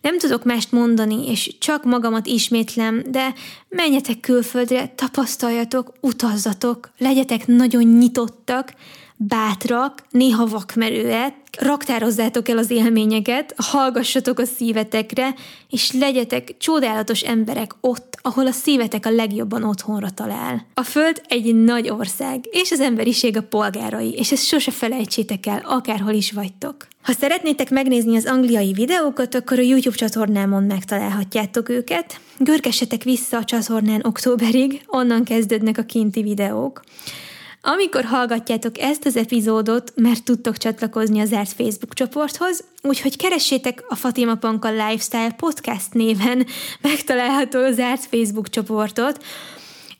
Nem 0.00 0.18
tudok 0.18 0.44
mást 0.44 0.72
mondani, 0.72 1.28
és 1.28 1.56
csak 1.58 1.84
magamat 1.84 2.26
ismétlem, 2.26 3.02
de 3.06 3.34
menjetek 3.68 4.20
külföldre, 4.20 4.92
tapasztaljatok, 4.94 5.92
utazzatok, 6.00 6.90
legyetek 6.98 7.46
nagyon 7.46 7.82
nyitottak, 7.82 8.72
bátrak, 9.16 10.02
néha 10.10 10.46
vakmerőek, 10.46 11.34
raktározzátok 11.60 12.48
el 12.48 12.58
az 12.58 12.70
élményeket, 12.70 13.54
hallgassatok 13.56 14.38
a 14.38 14.44
szívetekre, 14.44 15.34
és 15.70 15.92
legyetek 15.92 16.56
csodálatos 16.58 17.20
emberek 17.20 17.74
ott, 17.80 18.18
ahol 18.22 18.46
a 18.46 18.50
szívetek 18.50 19.06
a 19.06 19.10
legjobban 19.10 19.62
otthonra 19.62 20.10
talál. 20.10 20.66
A 20.74 20.82
Föld 20.82 21.22
egy 21.28 21.54
nagy 21.54 21.90
ország, 21.90 22.44
és 22.50 22.70
az 22.70 22.80
emberiség 22.80 23.36
a 23.36 23.42
polgárai, 23.42 24.12
és 24.12 24.32
ezt 24.32 24.46
sose 24.46 24.70
felejtsétek 24.70 25.46
el, 25.46 25.62
akárhol 25.64 26.12
is 26.12 26.32
vagytok. 26.32 26.86
Ha 27.02 27.12
szeretnétek 27.12 27.70
megnézni 27.70 28.16
az 28.16 28.26
angliai 28.26 28.72
videókat, 28.72 29.34
akkor 29.34 29.58
a 29.58 29.62
YouTube 29.62 29.96
csatornámon 29.96 30.62
megtalálhatjátok 30.62 31.68
őket. 31.68 32.20
Görgessetek 32.38 33.02
vissza 33.02 33.36
a 33.36 33.44
csatornán 33.44 34.00
októberig, 34.04 34.82
onnan 34.86 35.24
kezdődnek 35.24 35.78
a 35.78 35.82
kinti 35.82 36.22
videók. 36.22 36.82
Amikor 37.66 38.04
hallgatjátok 38.04 38.78
ezt 38.78 39.06
az 39.06 39.16
epizódot, 39.16 39.92
mert 39.96 40.24
tudtok 40.24 40.56
csatlakozni 40.56 41.20
az 41.20 41.28
zárt 41.28 41.52
Facebook 41.52 41.94
csoporthoz, 41.94 42.64
úgyhogy 42.82 43.16
keressétek 43.16 43.84
a 43.88 43.94
Fatima 43.94 44.34
Panka 44.34 44.70
Lifestyle 44.70 45.34
Podcast 45.36 45.92
néven. 45.92 46.46
Megtalálható 46.80 47.70
zárt 47.72 48.04
Facebook 48.04 48.48
csoportot, 48.48 49.24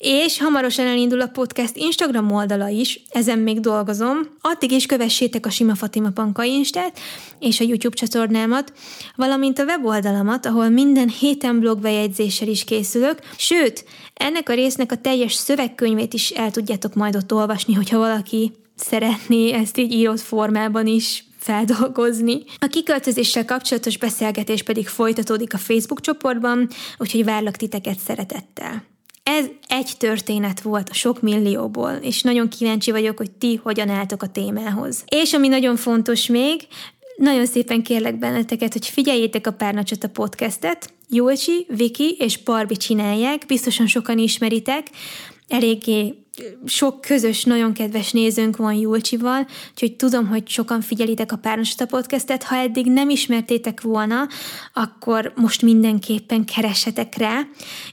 és 0.05 0.39
hamarosan 0.39 0.87
elindul 0.87 1.21
a 1.21 1.27
podcast 1.27 1.77
Instagram 1.77 2.33
oldala 2.33 2.69
is, 2.69 3.01
ezen 3.11 3.39
még 3.39 3.61
dolgozom. 3.61 4.19
Addig 4.41 4.71
is 4.71 4.87
kövessétek 4.87 5.47
a 5.47 5.51
Sima 5.51 5.75
Fatima 5.75 6.11
Panka 6.11 6.43
Instát 6.43 6.99
és 7.39 7.61
a 7.61 7.65
YouTube 7.65 7.97
csatornámat, 7.97 8.73
valamint 9.17 9.59
a 9.59 9.65
weboldalamat, 9.65 10.47
ahol 10.47 10.69
minden 10.69 11.09
héten 11.09 11.61
blogbejegyzéssel 11.61 12.49
is 12.49 12.65
készülök, 12.65 13.19
sőt, 13.37 13.85
ennek 14.15 14.49
a 14.49 14.55
résznek 14.55 14.93
a 14.93 14.97
teljes 14.97 15.35
szövegkönyvét 15.35 16.15
is 16.15 16.31
el 16.31 16.51
tudjátok 16.51 16.95
majd 16.95 17.17
ott 17.17 17.33
olvasni, 17.33 17.75
hogyha 17.75 17.99
valaki 17.99 18.53
szeretné 18.77 19.53
ezt 19.53 19.79
így 19.79 19.93
írott 19.93 20.21
formában 20.21 20.87
is 20.87 21.25
feldolgozni. 21.39 22.43
A 22.59 22.67
kiköltözéssel 22.67 23.45
kapcsolatos 23.45 23.99
beszélgetés 23.99 24.63
pedig 24.63 24.89
folytatódik 24.89 25.55
a 25.55 25.59
Facebook 25.59 26.01
csoportban, 26.01 26.69
úgyhogy 26.99 27.25
várlak 27.25 27.57
titeket 27.57 27.99
szeretettel. 27.99 28.94
Ez 29.25 29.47
egy 29.69 29.91
történet 29.99 30.61
volt 30.61 30.89
a 30.89 30.95
sok 30.95 31.23
millióból, 31.23 31.91
és 31.91 32.23
nagyon 32.23 32.49
kíváncsi 32.49 32.91
vagyok, 32.91 33.17
hogy 33.17 33.31
ti 33.31 33.61
hogyan 33.63 33.89
álltok 33.89 34.23
a 34.23 34.27
témához. 34.27 35.05
És 35.09 35.33
ami 35.33 35.49
nagyon 35.49 35.77
fontos 35.77 36.27
még, 36.27 36.61
nagyon 37.17 37.47
szépen 37.47 37.83
kérlek 37.83 38.19
benneteket, 38.19 38.73
hogy 38.73 38.87
figyeljétek 38.87 39.47
a 39.47 39.53
Párnacsot 39.53 40.05
a 40.05 40.09
podcastet. 40.09 40.93
Jólcsi, 41.09 41.67
Viki 41.69 42.17
és 42.19 42.37
Barbi 42.37 42.77
csinálják, 42.77 43.45
biztosan 43.47 43.87
sokan 43.87 44.19
ismeritek, 44.19 44.87
eléggé 45.49 46.24
sok 46.67 47.01
közös, 47.01 47.45
nagyon 47.45 47.73
kedves 47.73 48.13
nézőnk 48.13 48.57
van 48.57 48.75
Julcsival, 48.75 49.47
úgyhogy 49.71 49.97
tudom, 49.97 50.27
hogy 50.27 50.49
sokan 50.49 50.81
figyelitek 50.81 51.33
a 51.33 51.37
Párnasta 51.37 51.87
podcastet. 51.87 52.43
Ha 52.43 52.57
eddig 52.57 52.87
nem 52.87 53.11
ismertétek 53.11 53.81
volna, 53.81 54.29
akkor 54.73 55.33
most 55.37 55.63
mindenképpen 55.63 56.45
keressetek 56.45 57.17
rá. 57.17 57.41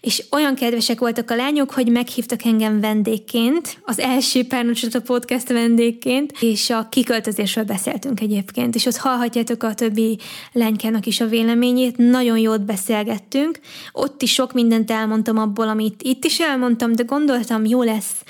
És 0.01 0.23
olyan 0.31 0.55
kedvesek 0.55 0.99
voltak 0.99 1.31
a 1.31 1.35
lányok, 1.35 1.71
hogy 1.71 1.91
meghívtak 1.91 2.43
engem 2.43 2.79
vendégként, 2.79 3.77
az 3.85 3.99
első 3.99 4.45
Párnasta 4.45 5.01
podcast 5.01 5.47
vendégként, 5.47 6.33
és 6.39 6.69
a 6.69 6.87
kiköltözésről 6.89 7.63
beszéltünk 7.63 8.21
egyébként, 8.21 8.75
és 8.75 8.85
ott 8.85 8.97
hallhatjátok 8.97 9.63
a 9.63 9.73
többi 9.73 10.17
lánykának 10.51 11.05
is 11.05 11.21
a 11.21 11.27
véleményét, 11.27 11.97
nagyon 11.97 12.37
jót 12.37 12.61
beszélgettünk. 12.61 13.59
Ott 13.91 14.21
is 14.21 14.33
sok 14.33 14.53
mindent 14.53 14.91
elmondtam 14.91 15.37
abból, 15.37 15.67
amit 15.67 16.01
itt 16.01 16.25
is 16.25 16.39
elmondtam, 16.39 16.91
de 16.91 17.03
gondoltam, 17.03 17.65
jó 17.65 17.83
lesz 17.83 18.23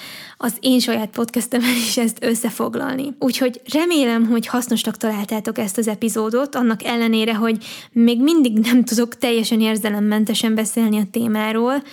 az 0.43 0.57
én 0.59 0.79
saját 0.79 1.09
podcastemben 1.09 1.75
is 1.75 1.97
ezt 1.97 2.23
összefoglalni. 2.23 3.15
Úgyhogy 3.19 3.61
remélem, 3.73 4.25
hogy 4.25 4.47
hasznosnak 4.47 4.97
találtátok 4.97 5.57
ezt 5.57 5.77
az 5.77 5.87
epizódot, 5.87 6.55
annak 6.55 6.83
ellenére, 6.83 7.35
hogy 7.35 7.65
még 7.91 8.21
mindig 8.21 8.57
nem 8.57 8.83
tudok 8.83 9.17
teljesen 9.17 9.61
érzelemmentesen 9.61 10.55
beszélni 10.55 10.97
a 10.99 11.07
témáról, 11.11 11.83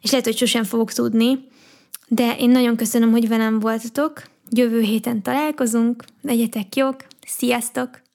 és 0.00 0.10
lehet, 0.10 0.26
hogy 0.26 0.36
sosem 0.36 0.64
fogok 0.64 0.92
tudni, 0.92 1.38
de 2.08 2.36
én 2.38 2.50
nagyon 2.50 2.76
köszönöm, 2.76 3.10
hogy 3.10 3.28
velem 3.28 3.58
voltatok. 3.58 4.22
Jövő 4.50 4.80
héten 4.80 5.22
találkozunk, 5.22 6.04
legyetek 6.22 6.76
jók, 6.76 6.96
sziasztok! 7.26 8.09